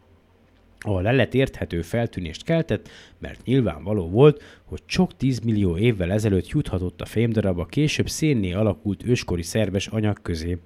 A 0.80 1.02
lelet 1.02 1.34
érthető 1.34 1.82
feltűnést 1.82 2.44
keltett, 2.44 2.90
mert 3.20 3.46
nyilvánvaló 3.46 4.10
volt, 4.10 4.44
hogy 4.64 4.82
sok 4.86 5.18
tízmillió 5.18 5.78
évvel 5.78 6.12
ezelőtt 6.12 6.48
juthatott 6.48 7.02
a 7.02 7.06
fémdarab 7.06 7.60
a 7.60 7.66
később 7.66 8.10
szénné 8.10 8.54
alakult 8.54 9.04
őskori 9.06 9.42
szerves 9.42 9.88
anyag 9.88 10.22
közé. 10.22 10.58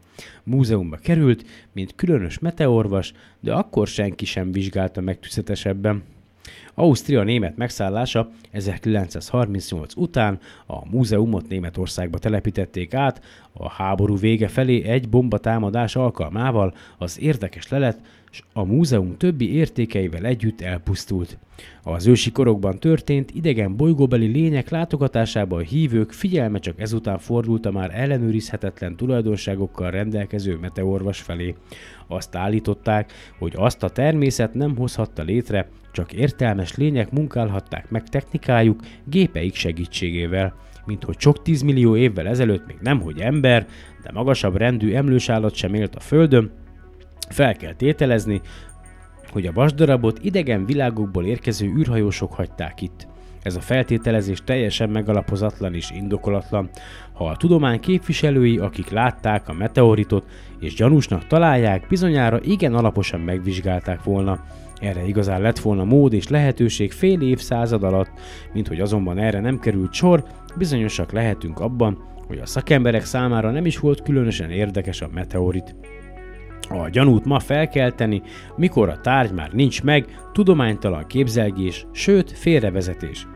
Múzeumba 0.44 0.98
került, 0.98 1.46
mint 1.74 1.96
különös 1.96 2.40
meteorvas, 2.40 3.14
de 3.40 3.54
akkor 3.54 3.88
senki 3.88 4.26
sem 4.26 4.52
vizsgálta 4.52 5.02
meg 5.02 5.20
tüzetesebben. 5.20 6.04
Ausztria 6.80 7.24
német 7.24 7.58
megszállása 7.58 8.30
1938 8.52 9.96
után 9.96 10.40
a 10.66 10.90
múzeumot 10.90 11.48
Németországba 11.48 12.18
telepítették 12.18 12.94
át, 12.94 13.22
a 13.54 13.70
háború 13.70 14.18
vége 14.18 14.48
felé 14.48 14.84
egy 14.84 15.10
bombatámadás 15.10 15.96
alkalmával 15.96 16.74
az 16.98 17.20
érdekes 17.22 17.70
lelet 17.70 18.00
és 18.32 18.44
a 18.54 18.64
múzeum 18.64 19.18
többi 19.18 19.54
értékeivel 19.54 20.26
együtt 20.26 20.62
elpusztult. 20.62 21.38
Az 21.84 22.08
ősi 22.08 22.32
korokban 22.32 22.80
történt 22.80 23.32
idegen 23.32 23.76
bolygóbeli 23.76 24.28
lények 24.28 24.70
látogatásában 24.70 25.60
a 25.60 25.64
hívők 25.64 26.12
figyelme 26.12 26.60
csak 26.60 26.80
ezután 26.80 27.18
fordult 27.18 27.66
a 27.66 27.72
már 27.72 27.92
ellenőrizhetetlen 27.94 28.96
tulajdonságokkal 28.96 29.92
rendelkező 29.92 30.58
meteorvas 30.58 31.22
felé. 31.22 31.56
Azt 32.08 32.36
állították, 32.36 33.12
hogy 33.40 33.54
azt 33.56 33.84
a 33.84 33.90
természet 33.90 34.54
nem 34.54 34.76
hozhatta 34.76 35.24
létre, 35.24 35.70
csak 35.92 36.14
értelmes 36.14 36.69
lények 36.76 37.12
munkálhatták 37.12 37.90
meg 37.90 38.04
technikájuk 38.04 38.80
gépeik 39.06 39.56
segítségével, 39.56 40.54
mint 40.86 41.04
hogy 41.04 41.20
sok 41.20 41.42
tízmillió 41.42 41.96
évvel 41.96 42.28
ezelőtt 42.28 42.68
még 42.68 42.78
nem 42.82 43.02
hogy 43.02 43.20
ember, 43.20 43.68
de 44.04 44.12
magasabb 44.14 44.56
rendű 44.56 44.94
emlős 44.94 45.30
állat 45.30 45.54
sem 45.54 45.74
élt 45.74 45.96
a 45.96 46.00
Földön, 46.00 46.52
fel 47.30 47.56
kell 47.56 47.74
tételezni, 47.74 48.42
hogy 49.32 49.46
a 49.46 49.52
vasdarabot 49.52 50.20
idegen 50.22 50.66
világokból 50.66 51.26
érkező 51.26 51.68
űrhajósok 51.78 52.34
hagyták 52.34 52.82
itt. 52.82 53.08
Ez 53.44 53.56
a 53.56 53.62
feltételezés 53.62 54.42
teljesen 54.44 54.90
megalapozatlan 54.90 55.74
és 55.74 55.92
indokolatlan. 55.92 56.70
Ha 57.14 57.26
a 57.26 57.38
tudomány 57.38 57.80
képviselői, 57.80 58.58
akik 58.58 58.90
látták 58.90 59.50
a 59.50 59.54
meteoritot 59.54 60.26
és 60.60 60.74
gyanúsnak 60.74 61.28
találják, 61.28 61.86
bizonyára 61.90 62.40
igen 62.42 62.74
alaposan 62.74 63.20
megvizsgálták 63.20 64.04
volna. 64.04 64.44
Erre 64.80 65.08
igazán 65.08 65.42
lett 65.42 65.60
volna 65.60 65.84
mód 65.84 66.14
és 66.14 66.28
lehetőség 66.28 66.92
fél 66.92 67.22
évszázad 67.22 67.84
alatt, 67.84 68.12
mint 68.54 68.68
hogy 68.68 68.80
azonban 68.80 69.18
erre 69.18 69.40
nem 69.40 69.60
került 69.60 69.94
sor, 69.94 70.24
bizonyosak 70.58 71.12
lehetünk 71.12 71.60
abban, 71.60 71.98
hogy 72.28 72.38
a 72.38 72.46
szakemberek 72.46 73.06
számára 73.06 73.52
nem 73.52 73.66
is 73.66 73.80
volt 73.80 74.02
különösen 74.02 74.50
érdekes 74.50 75.02
a 75.02 75.10
meteorit. 75.14 75.76
A 76.70 76.90
gyanút 76.90 77.26
ma 77.26 77.40
felkelteni, 77.40 78.22
mikor 78.56 78.90
a 78.90 79.00
tárgy 79.02 79.32
már 79.32 79.52
nincs 79.52 79.84
meg, 79.84 80.06
tudománytalan 80.34 81.06
képzelgés, 81.08 81.86
sőt 81.92 82.32
félrevezetés. 82.32 83.28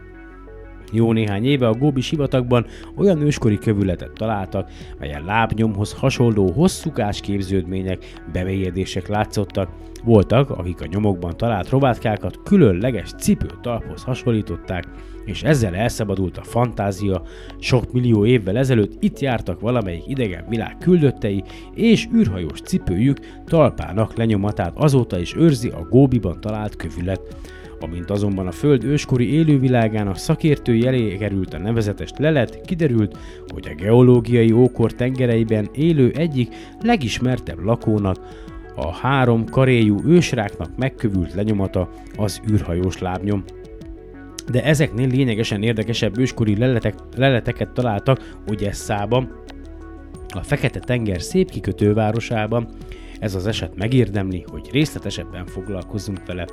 Jó 0.95 1.11
néhány 1.11 1.45
éve 1.45 1.67
a 1.67 1.73
Góbi 1.73 2.01
sivatagban 2.01 2.65
olyan 2.95 3.21
őskori 3.21 3.57
kövületet 3.57 4.11
találtak, 4.11 4.71
melyen 4.99 5.25
lábnyomhoz 5.25 5.93
hasonló 5.93 6.51
hosszúkás 6.51 7.19
képződmények, 7.19 8.21
bemélyedések 8.31 9.07
látszottak. 9.07 9.69
Voltak, 10.03 10.49
akik 10.49 10.81
a 10.81 10.85
nyomokban 10.85 11.37
talált 11.37 11.69
robátkákat 11.69 12.39
különleges 12.43 13.11
cipőtalphoz 13.19 14.03
hasonlították, 14.03 14.83
és 15.25 15.43
ezzel 15.43 15.75
elszabadult 15.75 16.37
a 16.37 16.43
fantázia. 16.43 17.21
Sok 17.59 17.91
millió 17.91 18.25
évvel 18.25 18.57
ezelőtt 18.57 19.03
itt 19.03 19.19
jártak 19.19 19.59
valamelyik 19.59 20.07
idegen 20.07 20.45
világ 20.49 20.77
küldöttei, 20.77 21.43
és 21.73 22.07
űrhajós 22.15 22.61
cipőjük 22.61 23.17
talpának 23.45 24.17
lenyomatát 24.17 24.73
azóta 24.75 25.19
is 25.19 25.35
őrzi 25.35 25.69
a 25.69 25.87
Góbiban 25.89 26.41
talált 26.41 26.75
kövület. 26.75 27.21
Amint 27.83 28.09
azonban 28.09 28.47
a 28.47 28.51
Föld 28.51 28.83
őskori 28.83 29.33
élővilágának 29.33 30.17
szakértői 30.17 30.87
elé 30.87 31.17
került 31.17 31.53
a 31.53 31.57
nevezetes 31.57 32.09
lelet, 32.17 32.61
kiderült, 32.61 33.17
hogy 33.47 33.67
a 33.67 33.75
geológiai 33.75 34.51
ókor 34.51 34.93
tengereiben 34.93 35.69
élő 35.73 36.11
egyik 36.15 36.55
legismertebb 36.81 37.59
lakónak, 37.59 38.17
a 38.75 38.93
három 38.93 39.45
karéjú 39.45 39.99
ősráknak 40.05 40.77
megkövült 40.77 41.33
lenyomata 41.33 41.89
az 42.17 42.41
űrhajós 42.51 42.97
lábnyom. 42.97 43.43
De 44.51 44.63
ezeknél 44.63 45.07
lényegesen 45.07 45.63
érdekesebb 45.63 46.17
őskori 46.17 46.57
leletek, 46.57 46.95
leleteket 47.15 47.69
találtak 47.69 48.35
Ogyesszában, 48.47 49.41
a 50.27 50.43
Fekete-tenger 50.43 51.21
szép 51.21 51.49
kikötővárosában, 51.49 52.67
ez 53.23 53.35
az 53.35 53.47
eset 53.47 53.75
megérdemli, 53.75 54.43
hogy 54.47 54.69
részletesebben 54.71 55.45
foglalkozzunk 55.45 56.25
vele. 56.25 56.45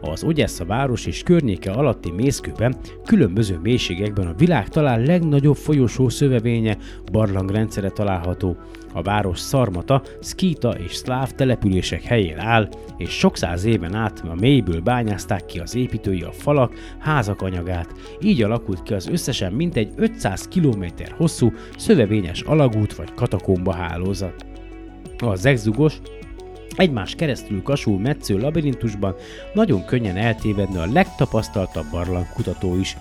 Az 0.00 0.24
Ogyessa 0.24 0.64
város 0.64 1.06
és 1.06 1.22
környéke 1.22 1.70
alatti 1.70 2.10
mészkőben 2.10 2.76
különböző 3.04 3.58
mélységekben 3.62 4.26
a 4.26 4.34
világ 4.34 4.68
talán 4.68 5.00
legnagyobb 5.00 5.56
folyosó 5.56 6.08
szövevénye 6.08 6.76
barlangrendszere 7.12 7.88
található. 7.90 8.56
A 8.92 9.02
város 9.02 9.38
szarmata, 9.38 10.02
szkíta 10.20 10.70
és 10.70 10.94
szláv 10.94 11.30
települések 11.30 12.02
helyén 12.02 12.38
áll, 12.38 12.68
és 12.96 13.10
sok 13.10 13.36
száz 13.36 13.64
éven 13.64 13.94
át 13.94 14.22
a 14.28 14.34
mélyből 14.34 14.80
bányázták 14.80 15.46
ki 15.46 15.58
az 15.58 15.74
építői 15.74 16.22
a 16.22 16.32
falak, 16.32 16.74
házak 16.98 17.42
anyagát. 17.42 17.92
Így 18.20 18.42
alakult 18.42 18.82
ki 18.82 18.94
az 18.94 19.08
összesen 19.08 19.52
mintegy 19.52 19.92
500 19.96 20.48
km 20.48 20.84
hosszú 21.16 21.52
szövevényes 21.76 22.40
alagút 22.40 22.94
vagy 22.94 23.14
katakomba 23.14 23.72
hálózat. 23.72 24.43
A 25.18 25.34
zegzugos, 25.34 26.00
egymás 26.76 27.14
keresztül 27.14 27.62
kasul 27.62 27.98
metsző 27.98 28.38
labirintusban 28.38 29.14
nagyon 29.54 29.84
könnyen 29.84 30.16
eltévedne 30.16 30.80
a 30.80 30.92
legtapasztaltabb 30.92 31.90
barlangkutató 31.90 32.76
is. 32.78 32.96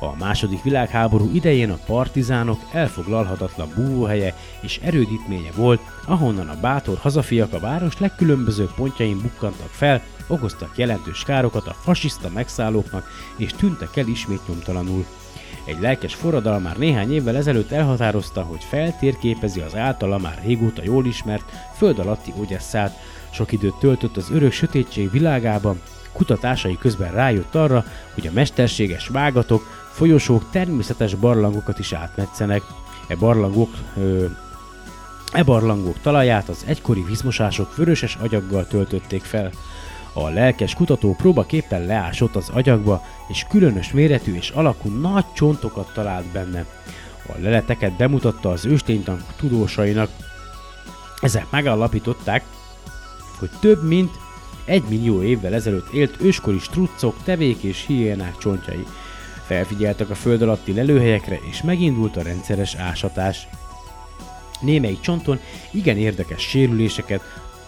A 0.00 0.16
második 0.18 0.62
világháború 0.62 1.30
idején 1.34 1.70
a 1.70 1.78
partizánok 1.86 2.60
elfoglalhatatlan 2.72 3.72
búvóhelye 3.76 4.34
és 4.60 4.78
erődítménye 4.82 5.50
volt, 5.56 5.80
ahonnan 6.06 6.48
a 6.48 6.60
bátor 6.60 6.98
hazafiak 6.98 7.52
a 7.52 7.60
város 7.60 7.98
legkülönbözőbb 7.98 8.74
pontjain 8.74 9.20
bukkantak 9.20 9.70
fel, 9.70 10.02
okoztak 10.26 10.78
jelentős 10.78 11.22
károkat 11.22 11.66
a 11.66 11.76
fasiszta 11.80 12.30
megszállóknak 12.34 13.08
és 13.36 13.52
tűntek 13.52 13.96
el 13.96 14.06
ismét 14.06 14.48
nyomtalanul. 14.48 15.04
Egy 15.64 15.80
lelkes 15.80 16.14
forradal 16.14 16.58
már 16.58 16.76
néhány 16.76 17.12
évvel 17.12 17.36
ezelőtt 17.36 17.70
elhatározta, 17.70 18.42
hogy 18.42 18.64
feltérképezi 18.64 19.60
az 19.60 19.76
általa 19.76 20.18
már 20.18 20.40
régóta 20.44 20.82
jól 20.84 21.06
ismert 21.06 21.52
föld 21.76 21.98
alatti 21.98 22.32
Ogyesszát. 22.40 22.98
Sok 23.30 23.52
időt 23.52 23.74
töltött 23.74 24.16
az 24.16 24.30
örök 24.30 24.52
sötétség 24.52 25.10
világában, 25.10 25.80
kutatásai 26.12 26.78
közben 26.78 27.12
rájött 27.12 27.54
arra, 27.54 27.84
hogy 28.14 28.26
a 28.26 28.32
mesterséges 28.32 29.08
vágatok, 29.08 29.66
folyosók 29.92 30.50
természetes 30.50 31.14
barlangokat 31.14 31.78
is 31.78 31.92
átmetszenek. 31.92 32.62
E 33.08 33.16
barlangok, 33.16 33.70
ö, 33.96 34.24
e 35.32 35.42
barlangok 35.42 36.00
talaját 36.02 36.48
az 36.48 36.64
egykori 36.66 37.04
vízmosások 37.04 37.76
vöröses 37.76 38.16
agyaggal 38.20 38.66
töltötték 38.66 39.22
fel. 39.22 39.50
A 40.12 40.28
lelkes 40.28 40.74
kutató 40.74 41.14
próbaképpen 41.14 41.86
leásott 41.86 42.36
az 42.36 42.48
agyagba, 42.48 43.04
és 43.28 43.46
különös 43.48 43.92
méretű 43.92 44.34
és 44.34 44.50
alakú 44.50 44.88
nagy 44.88 45.24
csontokat 45.32 45.92
talált 45.94 46.26
benne. 46.26 46.66
A 47.26 47.32
leleteket 47.40 47.92
bemutatta 47.92 48.50
az 48.50 48.64
ősténytan 48.64 49.24
tudósainak. 49.36 50.10
Ezek 51.20 51.46
megállapították, 51.50 52.44
hogy 53.38 53.50
több 53.60 53.86
mint 53.86 54.10
egy 54.64 54.82
millió 54.88 55.22
évvel 55.22 55.54
ezelőtt 55.54 55.92
élt 55.92 56.20
őskori 56.20 56.58
struccok, 56.58 57.16
tevék 57.24 57.62
és 57.62 57.84
hiénák 57.86 58.38
csontjai. 58.38 58.86
Felfigyeltek 59.46 60.10
a 60.10 60.14
föld 60.14 60.42
alatti 60.42 60.72
lelőhelyekre, 60.74 61.38
és 61.50 61.62
megindult 61.62 62.16
a 62.16 62.22
rendszeres 62.22 62.74
ásatás. 62.74 63.48
Némelyik 64.60 65.00
csonton 65.00 65.40
igen 65.70 65.96
érdekes 65.96 66.42
sérüléseket, 66.42 67.22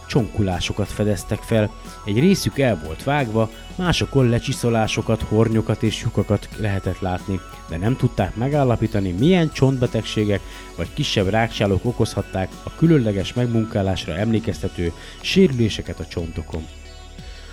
csonkulásokat 0.07 0.89
fedeztek 0.89 1.39
fel, 1.39 1.71
egy 2.05 2.19
részük 2.19 2.59
el 2.59 2.81
volt 2.85 3.05
vágva, 3.05 3.51
másokon 3.75 4.29
lecsiszolásokat, 4.29 5.23
hornyokat 5.23 5.83
és 5.83 6.03
lyukakat 6.03 6.49
lehetett 6.57 7.01
látni, 7.01 7.41
de 7.69 7.77
nem 7.77 7.97
tudták 7.97 8.37
megállapítani, 8.37 9.11
milyen 9.11 9.53
csontbetegségek 9.53 10.41
vagy 10.77 10.89
kisebb 10.95 11.29
rákcsálók 11.29 11.85
okozhatták 11.85 12.49
a 12.63 12.75
különleges 12.75 13.33
megmunkálásra 13.33 14.15
emlékeztető 14.15 14.93
sérüléseket 15.21 16.01
a 16.01 16.07
csontokon. 16.07 16.67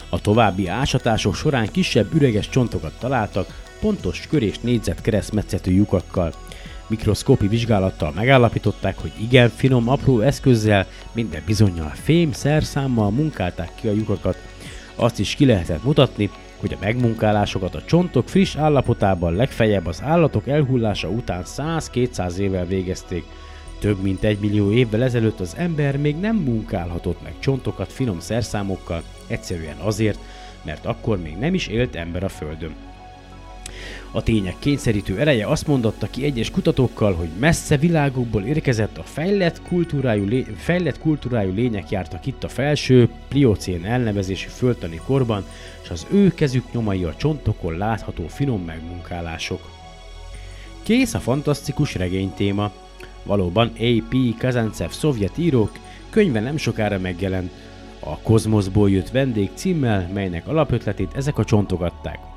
A 0.10 0.22
további 0.22 0.68
ásatások 0.68 1.36
során 1.36 1.68
kisebb 1.72 2.14
üreges 2.14 2.50
csontokat 2.50 2.94
találtak, 3.00 3.62
pontos 3.80 4.28
kör 4.30 4.44
és 4.44 4.60
négyzet 4.60 5.02
keresztmetszetű 5.02 5.76
lyukakkal, 5.76 6.34
mikroszkópi 6.92 7.48
vizsgálattal 7.48 8.12
megállapították, 8.16 8.98
hogy 8.98 9.12
igen 9.22 9.50
finom, 9.50 9.90
apró 9.90 10.20
eszközzel, 10.20 10.88
minden 11.12 11.42
bizonyal 11.46 11.92
fém 11.94 12.32
szerszámmal 12.32 13.12
munkálták 13.12 13.72
ki 13.76 13.88
a 13.88 13.92
lyukakat. 13.92 14.38
Azt 14.96 15.20
is 15.20 15.36
ki 15.36 15.46
lehetett 15.46 15.84
mutatni, 15.84 16.30
hogy 16.58 16.74
a 16.74 16.78
megmunkálásokat 16.82 17.76
a 17.76 17.84
csontok 17.86 18.30
friss 18.30 18.56
állapotában 18.56 19.34
legfeljebb 19.34 19.86
az 19.86 20.02
állatok 20.04 20.48
elhullása 20.48 21.08
után 21.08 21.44
100-200 21.46 22.38
évvel 22.38 22.66
végezték. 22.66 23.24
Több 23.80 24.02
mint 24.02 24.24
egy 24.24 24.40
millió 24.40 24.72
évvel 24.72 25.04
ezelőtt 25.04 25.40
az 25.40 25.56
ember 25.58 25.98
még 25.98 26.16
nem 26.16 26.36
munkálhatott 26.36 27.24
meg 27.24 27.34
csontokat 27.40 27.92
finom 27.92 28.20
szerszámokkal, 28.20 29.04
egyszerűen 29.28 29.78
azért, 29.78 30.20
mert 30.64 30.86
akkor 30.86 31.22
még 31.22 31.38
nem 31.38 31.54
is 31.54 31.68
élt 31.68 31.96
ember 31.96 32.24
a 32.24 32.30
Földön. 32.30 32.91
A 34.14 34.24
tények 34.24 34.56
kényszerítő 34.60 35.20
ereje 35.20 35.48
azt 35.48 35.68
mondotta 35.68 36.08
ki 36.10 36.24
egyes 36.24 36.52
kutatókkal, 36.52 37.14
hogy 37.14 37.30
messze 37.40 37.78
világokból 37.78 38.44
érkezett 38.44 38.98
a 38.98 39.04
fejlett 39.04 39.62
kultúrájú, 39.62 40.26
lé- 40.26 40.48
fejlett 40.58 41.00
kultúrájú 41.00 41.54
lények 41.54 41.90
jártak 41.90 42.26
itt 42.26 42.44
a 42.44 42.48
felső, 42.48 43.10
pliocén 43.28 43.86
elnevezésű 43.86 44.48
földtani 44.48 45.02
korban, 45.06 45.46
és 45.84 45.90
az 45.90 46.08
ő 46.12 46.34
kezük 46.34 46.72
nyomai 46.72 47.04
a 47.04 47.16
csontokon 47.16 47.78
látható 47.78 48.28
finom 48.28 48.62
megmunkálások. 48.62 49.70
Kész 50.84 51.14
a 51.14 51.20
fantasztikus 51.20 51.96
regénytéma. 51.96 52.72
Valóban 53.24 53.68
A.P. 53.68 54.16
Kazantsev 54.38 54.90
szovjet 54.90 55.38
írók 55.38 55.72
könyve 56.10 56.40
nem 56.40 56.58
sokára 56.58 57.00
megjelent. 57.00 57.52
A 58.00 58.18
kozmoszból 58.18 58.90
jött 58.90 59.10
vendég 59.10 59.50
címmel, 59.54 60.10
melynek 60.14 60.48
alapötletét 60.48 61.12
ezek 61.16 61.38
a 61.38 61.44
csontok 61.44 61.82
adták. 61.82 62.31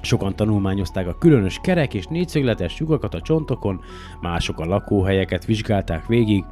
Sokan 0.00 0.36
tanulmányozták 0.36 1.06
a 1.06 1.18
különös 1.18 1.58
kerek 1.62 1.94
és 1.94 2.06
négyszögletes 2.06 2.78
lyukakat 2.78 3.14
a 3.14 3.20
csontokon, 3.20 3.80
mások 4.20 4.60
a 4.60 4.64
lakóhelyeket 4.64 5.44
vizsgálták 5.44 6.06
végig, 6.06 6.44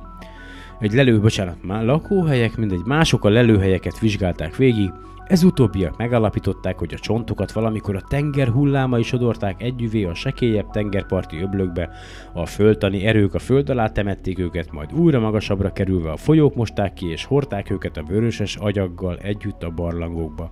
egy 0.81 0.93
lelő, 0.93 1.21
bocsánat, 1.21 1.63
már 1.63 1.85
lakóhelyek, 1.85 2.57
mindegy, 2.57 2.83
mások 2.85 3.25
a 3.25 3.29
lelőhelyeket 3.29 3.99
vizsgálták 3.99 4.57
végig, 4.57 4.91
ez 5.29 5.43
utóbbiak 5.43 5.97
megalapították, 5.97 6.79
hogy 6.79 6.95
a 6.95 6.99
csontokat 6.99 7.53
valamikor 7.53 7.97
a 7.97 8.01
tenger 8.09 8.49
hullámai 8.49 9.03
sodorták 9.03 9.63
együvé 9.63 10.05
a 10.05 10.15
sekélyebb 10.15 10.71
tengerparti 10.71 11.41
öblökbe, 11.41 11.91
a 12.33 12.47
földtani 12.47 13.07
erők 13.07 13.35
a 13.35 13.39
föld 13.39 13.71
alá 13.71 13.89
temették 13.89 14.39
őket, 14.39 14.73
majd 14.73 14.93
újra 14.93 15.21
magasabbra 15.21 15.73
kerülve 15.73 16.11
a 16.11 16.17
folyók 16.17 16.55
mosták 16.55 16.93
ki 16.93 17.11
és 17.11 17.25
hordták 17.25 17.71
őket 17.71 17.97
a 17.97 18.03
vöröses 18.03 18.57
agyaggal 18.57 19.19
együtt 19.19 19.63
a 19.63 19.71
barlangokba. 19.71 20.51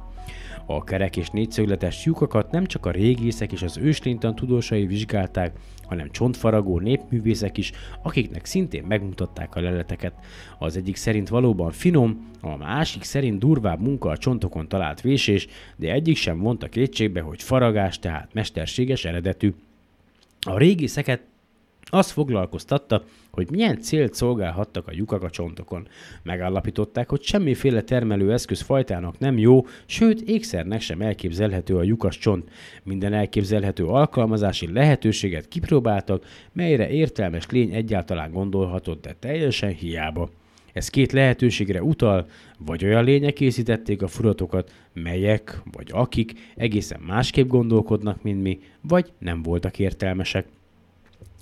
A 0.66 0.84
kerek 0.84 1.16
és 1.16 1.28
négyszögletes 1.28 2.04
lyukakat 2.04 2.50
nem 2.50 2.66
csak 2.66 2.86
a 2.86 2.90
régészek 2.90 3.52
és 3.52 3.62
az 3.62 3.76
őslénytan 3.76 4.34
tudósai 4.34 4.86
vizsgálták, 4.86 5.52
hanem 5.86 6.10
csontfaragó 6.10 6.78
népművészek 6.78 7.56
is, 7.56 7.72
akiknek 8.02 8.44
szintén 8.44 8.84
megmutatták 8.84 9.54
a 9.54 9.60
leleteket. 9.60 10.12
Az 10.58 10.76
egyik 10.76 10.96
szerint 10.96 11.28
valóban 11.28 11.70
finom, 11.70 12.30
a 12.40 12.56
másik 12.56 13.02
szerint 13.02 13.38
durvább 13.38 13.80
munka 13.80 14.08
a 14.08 14.16
csontokon 14.16 14.68
talált 14.68 15.00
vésés, 15.00 15.46
de 15.76 15.92
egyik 15.92 16.16
sem 16.16 16.38
vonta 16.38 16.68
kétségbe, 16.68 17.20
hogy 17.20 17.42
faragás, 17.42 17.98
tehát 17.98 18.34
mesterséges 18.34 19.04
eredetű. 19.04 19.54
A 20.40 20.58
régészeket 20.58 21.20
azt 21.90 22.10
foglalkoztatta, 22.10 23.04
hogy 23.30 23.50
milyen 23.50 23.80
célt 23.80 24.14
szolgálhattak 24.14 24.88
a 24.88 24.92
lyukak 24.94 25.22
a 25.22 25.30
csontokon. 25.30 25.88
Megállapították, 26.22 27.08
hogy 27.08 27.22
semmiféle 27.22 27.82
termelő 27.82 28.32
eszköz 28.32 28.60
fajtának 28.60 29.18
nem 29.18 29.38
jó, 29.38 29.66
sőt 29.86 30.20
ékszernek 30.20 30.80
sem 30.80 31.00
elképzelhető 31.00 31.76
a 31.76 31.82
lyukas 31.82 32.18
csont. 32.18 32.50
Minden 32.82 33.12
elképzelhető 33.12 33.84
alkalmazási 33.84 34.72
lehetőséget 34.72 35.48
kipróbáltak, 35.48 36.24
melyre 36.52 36.90
értelmes 36.90 37.46
lény 37.50 37.74
egyáltalán 37.74 38.32
gondolhatott, 38.32 39.02
de 39.02 39.14
teljesen 39.18 39.72
hiába. 39.72 40.30
Ez 40.72 40.88
két 40.88 41.12
lehetőségre 41.12 41.82
utal, 41.82 42.26
vagy 42.58 42.84
olyan 42.84 43.04
lények 43.04 43.32
készítették 43.32 44.02
a 44.02 44.08
furatokat, 44.08 44.72
melyek, 44.92 45.62
vagy 45.72 45.88
akik 45.92 46.32
egészen 46.56 47.00
másképp 47.00 47.48
gondolkodnak, 47.48 48.22
mint 48.22 48.42
mi, 48.42 48.60
vagy 48.80 49.12
nem 49.18 49.42
voltak 49.42 49.78
értelmesek. 49.78 50.46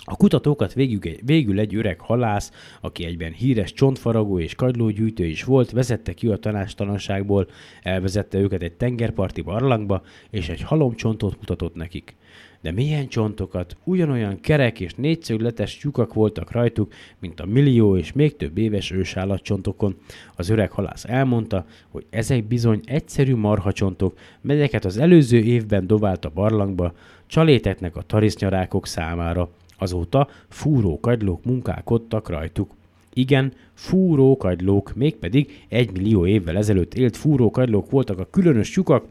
A 0.07 0.17
kutatókat 0.17 0.73
végül 0.73 1.13
végül 1.25 1.59
egy 1.59 1.75
öreg 1.75 2.01
halász, 2.01 2.53
aki 2.81 3.05
egyben 3.05 3.33
híres 3.33 3.73
csontfaragó 3.73 4.39
és 4.39 4.55
kagylógyűjtő 4.55 5.25
is 5.25 5.45
volt, 5.45 5.71
vezette 5.71 6.13
ki 6.13 6.27
a 6.27 6.37
tanástalanságból, 6.37 7.49
elvezette 7.83 8.39
őket 8.39 8.63
egy 8.63 8.73
tengerparti 8.73 9.41
barlangba, 9.41 10.03
és 10.31 10.49
egy 10.49 10.61
halomcsontot 10.61 11.37
mutatott 11.39 11.75
nekik. 11.75 12.15
De 12.61 12.73
milyen 12.73 13.09
csontokat, 13.09 13.77
ugyanolyan 13.85 14.41
kerek 14.41 14.81
és 14.81 14.95
négyszögletes 14.95 15.79
lyukak 15.83 16.15
voltak 16.15 16.51
rajtuk, 16.51 16.93
mint 17.19 17.41
a 17.41 17.47
millió 17.47 17.97
és 17.97 18.13
még 18.13 18.37
több 18.37 18.59
éves 18.59 18.91
ősállatcsontokon. 18.91 19.97
Az 20.37 20.49
öreg 20.49 20.71
halász 20.71 21.05
elmondta, 21.05 21.67
hogy 21.89 22.07
ezek 22.11 22.45
bizony 22.45 22.81
egyszerű 22.85 23.35
marhacsontok, 23.35 24.19
melyeket 24.41 24.85
az 24.85 24.99
előző 24.99 25.39
évben 25.39 25.87
dobált 25.87 26.25
a 26.25 26.31
barlangba, 26.35 26.95
csalétetnek 27.27 27.97
a 27.97 28.03
tarisznyarákok 28.03 28.87
számára. 28.87 29.51
Azóta 29.79 30.29
fúró 30.49 31.01
kagylók 31.01 31.45
munkálkodtak 31.45 32.29
rajtuk. 32.29 32.75
Igen, 33.13 33.53
fúrókagylók, 33.75 34.95
mégpedig 34.95 35.65
egy 35.69 35.93
millió 35.93 36.27
évvel 36.27 36.57
ezelőtt 36.57 36.95
élt 36.95 37.17
fúrókagylók 37.17 37.91
voltak 37.91 38.19
a 38.19 38.29
különös 38.31 38.77
lyukak, 38.77 39.05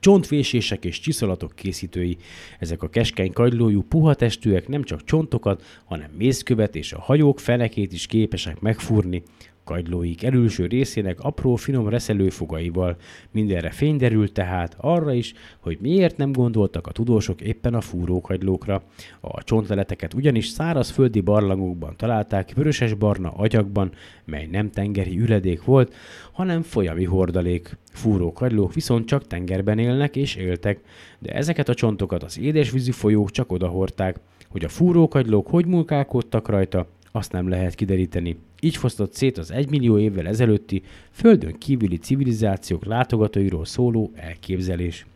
Csontfésések 0.00 0.84
és 0.84 1.00
csiszolatok 1.00 1.52
készítői. 1.54 2.16
Ezek 2.58 2.82
a 2.82 2.88
keskeny 2.88 3.32
kagylójú, 3.32 3.82
puha 3.82 4.14
testűek 4.14 4.68
nem 4.68 4.82
csak 4.82 5.04
csontokat, 5.04 5.62
hanem 5.84 6.10
mészkövet 6.16 6.76
és 6.76 6.92
a 6.92 7.00
hajók 7.00 7.40
fenekét 7.40 7.92
is 7.92 8.06
képesek 8.06 8.60
megfúrni 8.60 9.22
kagylóik 9.64 10.22
elülső 10.22 10.66
részének 10.66 11.20
apró, 11.20 11.54
finom 11.54 11.88
reszelőfogaival. 11.88 12.96
Mindenre 13.30 13.70
fény 13.70 13.96
derült 13.96 14.32
tehát 14.32 14.76
arra 14.80 15.12
is, 15.12 15.34
hogy 15.58 15.78
miért 15.80 16.16
nem 16.16 16.32
gondoltak 16.32 16.86
a 16.86 16.92
tudósok 16.92 17.40
éppen 17.40 17.74
a 17.74 17.80
fúrókagylókra. 17.80 18.82
A 19.20 19.44
csontleleteket 19.44 20.14
ugyanis 20.14 20.46
szárazföldi 20.46 21.20
barlangokban 21.20 21.96
találták 21.96 22.52
vöröses-barna 22.54 23.30
agyakban, 23.30 23.92
mely 24.24 24.48
nem 24.50 24.70
tengeri 24.70 25.18
üledék 25.18 25.64
volt, 25.64 25.94
hanem 26.32 26.62
folyami 26.62 27.04
hordalék. 27.04 27.76
Fúrókagylók 27.92 28.74
viszont 28.74 29.06
csak 29.06 29.26
tengerben 29.26 29.78
élnek 29.78 30.16
és 30.16 30.36
éltek, 30.36 30.80
de 31.18 31.32
ezeket 31.32 31.68
a 31.68 31.74
csontokat 31.74 32.22
az 32.22 32.38
édesvízi 32.38 32.90
folyók 32.90 33.30
csak 33.30 33.52
odahorták. 33.52 34.20
Hogy 34.48 34.64
a 34.64 34.68
fúrókagylók 34.68 35.46
hogy 35.46 35.66
munkálkodtak 35.66 36.48
rajta, 36.48 36.86
azt 37.12 37.32
nem 37.32 37.48
lehet 37.48 37.74
kideríteni. 37.74 38.36
Így 38.60 38.76
fosztott 38.76 39.14
szét 39.14 39.38
az 39.38 39.50
egymillió 39.50 39.98
évvel 39.98 40.26
ezelőtti 40.26 40.82
földön 41.10 41.58
kívüli 41.58 41.96
civilizációk 41.96 42.84
látogatóiról 42.84 43.64
szóló 43.64 44.12
elképzelés. 44.14 45.06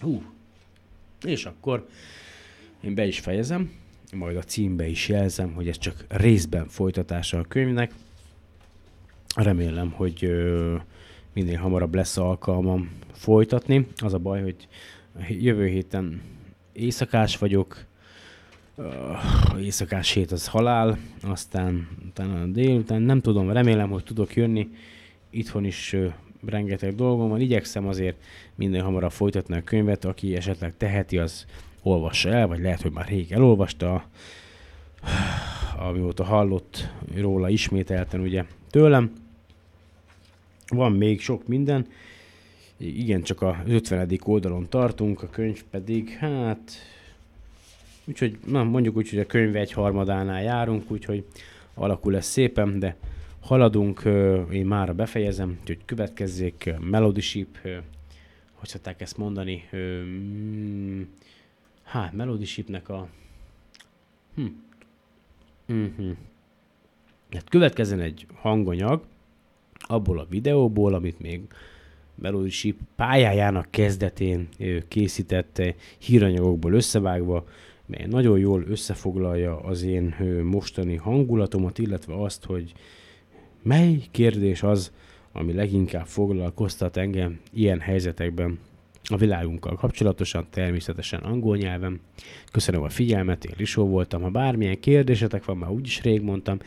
Hú. 0.00 0.22
És 1.24 1.44
akkor 1.44 1.86
én 2.80 2.94
be 2.94 3.06
is 3.06 3.20
fejezem, 3.20 3.72
majd 4.12 4.36
a 4.36 4.42
címbe 4.42 4.86
is 4.86 5.08
jelzem, 5.08 5.52
hogy 5.52 5.68
ez 5.68 5.78
csak 5.78 6.04
részben 6.08 6.68
folytatása 6.68 7.38
a 7.38 7.44
könyvnek. 7.48 7.92
Remélem, 9.36 9.90
hogy 9.90 10.24
ö, 10.24 10.76
minél 11.32 11.58
hamarabb 11.58 11.94
lesz 11.94 12.16
alkalmam 12.16 12.90
folytatni. 13.12 13.86
Az 13.96 14.14
a 14.14 14.18
baj, 14.18 14.42
hogy 14.42 14.68
jövő 15.28 15.66
héten 15.66 16.22
éjszakás 16.72 17.38
vagyok, 17.38 17.84
uh, 18.74 19.62
éjszakás 19.62 20.10
hét 20.10 20.32
az 20.32 20.46
halál, 20.46 20.98
aztán 21.22 21.88
utána 22.08 22.46
délután 22.46 23.02
nem 23.02 23.20
tudom, 23.20 23.50
remélem, 23.50 23.90
hogy 23.90 24.04
tudok 24.04 24.34
jönni. 24.34 24.68
Itthon 25.30 25.64
is 25.64 25.96
rengeteg 26.46 26.94
dolgom 26.94 27.28
van, 27.28 27.40
igyekszem 27.40 27.88
azért 27.88 28.16
minden 28.54 28.82
hamarabb 28.82 29.12
folytatni 29.12 29.56
a 29.56 29.64
könyvet, 29.64 30.04
aki 30.04 30.36
esetleg 30.36 30.76
teheti, 30.76 31.18
az 31.18 31.46
olvassa 31.82 32.28
el, 32.28 32.46
vagy 32.46 32.60
lehet, 32.60 32.82
hogy 32.82 32.92
már 32.92 33.08
rég 33.08 33.32
elolvasta, 33.32 34.08
amióta 35.78 36.24
hallott 36.24 36.88
róla 37.14 37.48
ismételten 37.48 38.20
ugye 38.20 38.44
tőlem. 38.70 39.12
Van 40.68 40.92
még 40.92 41.20
sok 41.20 41.46
minden, 41.46 41.86
igen, 42.76 43.22
csak 43.22 43.42
a 43.42 43.62
50. 43.66 44.18
oldalon 44.24 44.68
tartunk, 44.68 45.22
a 45.22 45.28
könyv 45.28 45.62
pedig, 45.70 46.08
hát 46.08 46.72
Úgyhogy 48.06 48.38
na, 48.46 48.64
mondjuk 48.64 48.96
úgy, 48.96 49.10
hogy 49.10 49.18
a 49.18 49.26
könyv 49.26 49.56
egy 49.56 49.72
harmadánál 49.72 50.42
járunk, 50.42 50.90
úgyhogy 50.90 51.24
alakul 51.74 52.12
lesz 52.12 52.30
szépen, 52.30 52.78
de 52.78 52.96
haladunk, 53.40 54.02
én 54.52 54.66
már 54.66 54.94
befejezem, 54.94 55.58
úgyhogy 55.60 55.78
következzék 55.84 56.74
Melody 56.80 57.20
Ship, 57.20 57.58
hogy 58.54 58.68
szokták 58.68 59.00
ezt 59.00 59.16
mondani, 59.16 59.68
mm, 59.76 61.02
hát 61.82 62.12
Melody 62.12 62.44
Shipnek 62.44 62.88
a 62.88 63.08
hm. 64.34 64.46
Mm-hmm. 65.72 66.10
Hát 67.30 67.48
következzen 67.48 68.00
egy 68.00 68.26
hanganyag 68.34 69.02
abból 69.78 70.18
a 70.18 70.26
videóból, 70.30 70.94
amit 70.94 71.20
még 71.20 71.40
Melody 72.14 72.50
Ship 72.50 72.78
pályájának 72.96 73.66
kezdetén 73.70 74.48
készítette 74.88 75.74
híranyagokból 75.98 76.72
összevágva, 76.72 77.46
mely 77.86 78.06
nagyon 78.06 78.38
jól 78.38 78.64
összefoglalja 78.68 79.60
az 79.60 79.82
én 79.82 80.14
mostani 80.42 80.96
hangulatomat, 80.96 81.78
illetve 81.78 82.22
azt, 82.22 82.44
hogy 82.44 82.72
mely 83.62 84.02
kérdés 84.10 84.62
az, 84.62 84.92
ami 85.32 85.52
leginkább 85.52 86.06
foglalkoztat 86.06 86.96
engem 86.96 87.40
ilyen 87.52 87.80
helyzetekben 87.80 88.58
a 89.04 89.16
világunkkal 89.16 89.76
kapcsolatosan, 89.76 90.46
természetesen 90.50 91.20
angol 91.20 91.56
nyelven. 91.56 92.00
Köszönöm 92.52 92.82
a 92.82 92.88
figyelmet, 92.88 93.44
én 93.44 93.54
Risó 93.56 93.86
voltam. 93.86 94.22
Ha 94.22 94.30
bármilyen 94.30 94.80
kérdésetek 94.80 95.44
van, 95.44 95.56
már 95.56 95.70
úgyis 95.70 96.02
rég 96.02 96.22
mondtam, 96.22 96.58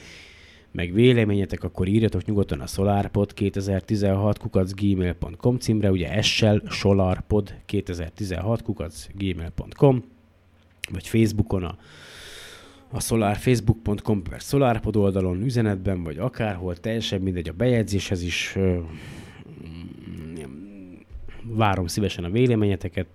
meg 0.72 0.94
véleményetek, 0.94 1.64
akkor 1.64 1.88
írjatok 1.88 2.26
nyugodtan 2.26 2.60
a 2.60 2.68
SolarPod 2.68 3.34
2016 3.34 4.38
kukacgmail.com 4.38 5.58
címre, 5.58 5.92
ugye 5.92 6.12
essel 6.12 6.62
solarpod 6.70 7.54
2016 7.66 8.62
kukacgmail.com 8.62 10.04
vagy 10.90 11.08
Facebookon 11.08 11.64
a, 11.64 11.78
a 12.92 13.02
Solar, 13.02 13.38
facebook.com 13.38 14.24
per 14.24 14.42
SolarPod 14.42 14.96
oldalon, 14.96 15.44
üzenetben, 15.44 16.04
vagy 16.04 16.18
akárhol, 16.18 16.76
teljesen 16.76 17.22
mindegy, 17.22 17.50
a 17.50 17.54
bejegyzéshez 17.54 18.22
is 18.22 18.54
ö, 18.56 18.80
várom 21.44 21.88
szívesen 21.88 22.24
a 22.24 22.30
véleményeteket, 22.30 23.08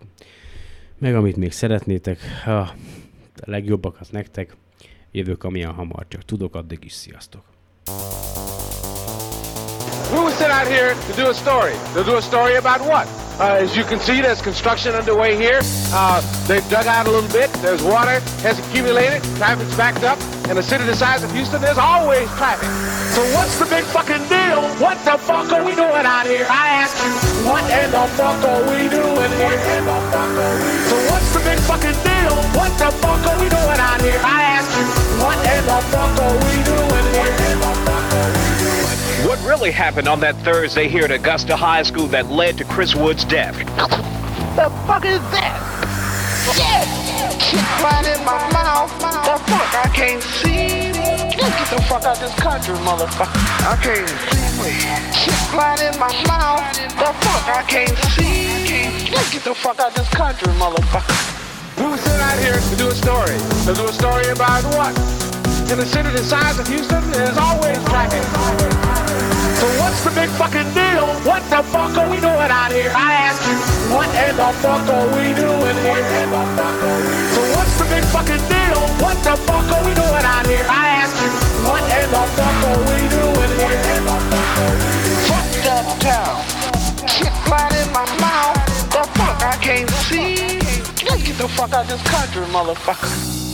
meg 0.99 1.15
amit 1.15 1.37
még 1.37 1.53
szeretnétek, 1.53 2.19
ha 2.45 2.59
a 2.59 2.75
legjobbakat 3.45 4.13
nektek, 4.13 4.57
jövök 5.11 5.45
amilyen 5.45 5.73
hamar 5.73 6.09
csak 6.09 6.25
tudok, 6.25 6.55
addig 6.55 6.85
is 6.85 6.93
sziasztok! 6.93 7.43
We 10.13 10.31
sent 10.31 10.53
out 10.53 10.67
here 10.67 10.95
to 10.95 11.13
do 11.15 11.29
a 11.29 11.33
story. 11.33 11.73
To 11.95 12.03
do 12.03 12.17
a 12.17 12.21
story 12.21 12.57
about 12.57 12.81
what? 12.87 13.22
Uh, 13.41 13.65
as 13.65 13.77
you 13.77 13.85
can 13.85 13.99
see, 13.99 14.21
there's 14.21 14.43
construction 14.43 14.95
underway 14.95 15.37
here. 15.37 15.61
Uh, 15.93 16.21
they've 16.47 16.67
dug 16.69 16.87
out 16.87 17.07
a 17.07 17.11
little 17.11 17.31
bit. 17.31 17.53
There's 17.65 17.83
water 17.83 18.21
has 18.45 18.59
accumulated. 18.59 19.23
Traffic's 19.37 19.75
backed 19.77 20.05
up. 20.05 20.21
In 20.51 20.59
a 20.59 20.63
city 20.63 20.85
the 20.85 20.95
size 20.95 21.25
of 21.25 21.33
Houston, 21.33 21.61
there's 21.61 21.79
always 21.79 22.29
traffic. 22.37 22.69
So 23.17 23.25
what's 23.33 23.59
the 23.59 23.67
big 23.67 23.85
fucking 23.85 24.29
deal? 24.29 24.61
What 24.77 25.01
the 25.05 25.17
fuck 25.17 25.51
are 25.53 25.65
we 25.65 25.75
doing 25.75 26.05
out 26.05 26.27
here? 26.27 26.47
I 26.49 26.85
ask 26.85 26.97
you, 27.01 27.13
what 27.49 27.65
in 27.73 27.91
the 27.91 28.05
fuck 28.21 28.41
are 28.45 28.63
we 28.69 28.89
doing 28.89 29.33
here? 29.41 29.59
So 30.89 30.97
what's 31.09 31.33
the 31.33 31.41
big 31.41 31.59
fucking 31.65 31.99
deal? 32.05 32.37
What 32.53 32.73
the 32.77 32.91
fuck 33.01 33.23
are 33.27 33.39
we 33.41 33.49
doing 33.49 33.81
out 33.81 34.01
here? 34.01 34.21
I 34.21 34.61
ask 34.61 34.69
you, 34.77 34.87
what 35.25 35.39
in 35.41 35.63
the 35.65 35.81
fuck 35.89 36.15
are 36.21 36.37
we 36.37 36.55
doing 36.65 37.07
here? 37.15 38.02
What 39.23 39.39
really 39.47 39.71
happened 39.71 40.09
on 40.09 40.19
that 40.21 40.35
Thursday 40.39 40.89
here 40.89 41.05
at 41.05 41.13
Augusta 41.13 41.55
High 41.55 41.85
School 41.85 42.09
that 42.09 42.27
led 42.27 42.59
to 42.59 42.65
Chris 42.65 42.97
Wood's 42.97 43.25
death? 43.25 43.57
The 44.59 44.67
fuck 44.83 45.07
is 45.07 45.23
that? 45.31 45.63
Shit! 46.51 46.91
Shit 47.39 47.63
right 47.79 48.03
in 48.03 48.19
my 48.27 48.43
mouth. 48.51 48.91
The 48.99 49.39
fuck 49.47 49.71
I 49.79 49.87
can't 49.95 50.23
see. 50.23 50.91
Get 51.39 51.55
the 51.71 51.79
fuck 51.87 52.03
out 52.03 52.19
this 52.19 52.35
country, 52.35 52.75
motherfucker. 52.83 53.39
I 53.63 53.79
can't 53.79 54.11
see. 54.11 54.75
Shit 55.15 55.39
right 55.55 55.79
in 55.79 55.95
my 56.03 56.11
mouth. 56.27 56.67
The 56.99 57.15
fuck 57.23 57.47
I 57.47 57.63
can't 57.69 57.99
see. 58.19 59.07
Get 59.07 59.45
the 59.45 59.55
fuck 59.55 59.79
out 59.79 59.95
this 59.95 60.09
country, 60.11 60.51
motherfucker. 60.59 61.15
We 61.79 61.87
were 61.87 61.97
sent 61.97 62.21
out 62.21 62.39
here 62.43 62.59
to 62.59 62.77
do 62.77 62.89
a 62.89 62.95
story. 62.95 63.39
To 63.67 63.73
do 63.73 63.87
a 63.87 63.93
story 63.93 64.27
about 64.35 64.67
what? 64.75 64.99
In 65.71 65.79
a 65.79 65.87
city 65.87 66.11
the 66.11 66.25
size 66.25 66.59
of 66.59 66.67
Houston, 66.67 67.09
there's 67.13 67.39
always 67.39 67.79
traffic. 67.85 68.92
So 69.63 69.69
what's 69.79 70.03
the 70.03 70.11
big 70.11 70.29
fucking 70.31 70.75
deal? 70.75 71.07
What 71.23 71.39
the 71.47 71.63
fuck 71.63 71.95
are 71.95 72.11
we 72.11 72.19
doing 72.19 72.51
out 72.51 72.73
here? 72.73 72.91
I 72.91 73.31
ask 73.31 73.39
you, 73.47 73.55
what 73.95 74.11
in 74.11 74.35
the 74.35 74.51
fuck 74.59 74.83
are 74.91 75.07
we 75.15 75.31
doing 75.39 75.79
here? 75.87 76.03
So 77.31 77.41
what's 77.55 77.79
the 77.79 77.87
big 77.87 78.03
fucking 78.11 78.43
deal? 78.51 78.83
What 78.99 79.15
the 79.23 79.39
fuck 79.47 79.63
are 79.71 79.87
we 79.87 79.95
doing 79.95 80.27
out 80.27 80.51
here? 80.51 80.67
I 80.67 81.07
ask 81.07 81.15
you, 81.15 81.31
what 81.63 81.79
in 81.95 82.11
the 82.11 82.25
fuck 82.35 82.59
are 82.75 82.83
we 82.91 83.07
doing 83.07 83.53
here? 83.63 84.03
Fucked 85.31 85.67
up 85.71 85.87
town. 86.03 86.43
Shit 87.07 87.31
right 87.47 87.71
in 87.79 87.87
my 87.95 88.03
mouth. 88.19 88.59
The 88.91 89.07
fuck 89.15 89.47
I 89.47 89.55
can't 89.63 89.89
see. 90.11 90.59
Get 91.07 91.39
the 91.39 91.47
fuck 91.47 91.73
out 91.73 91.87
this 91.87 92.03
country, 92.03 92.43
motherfucker. 92.51 93.52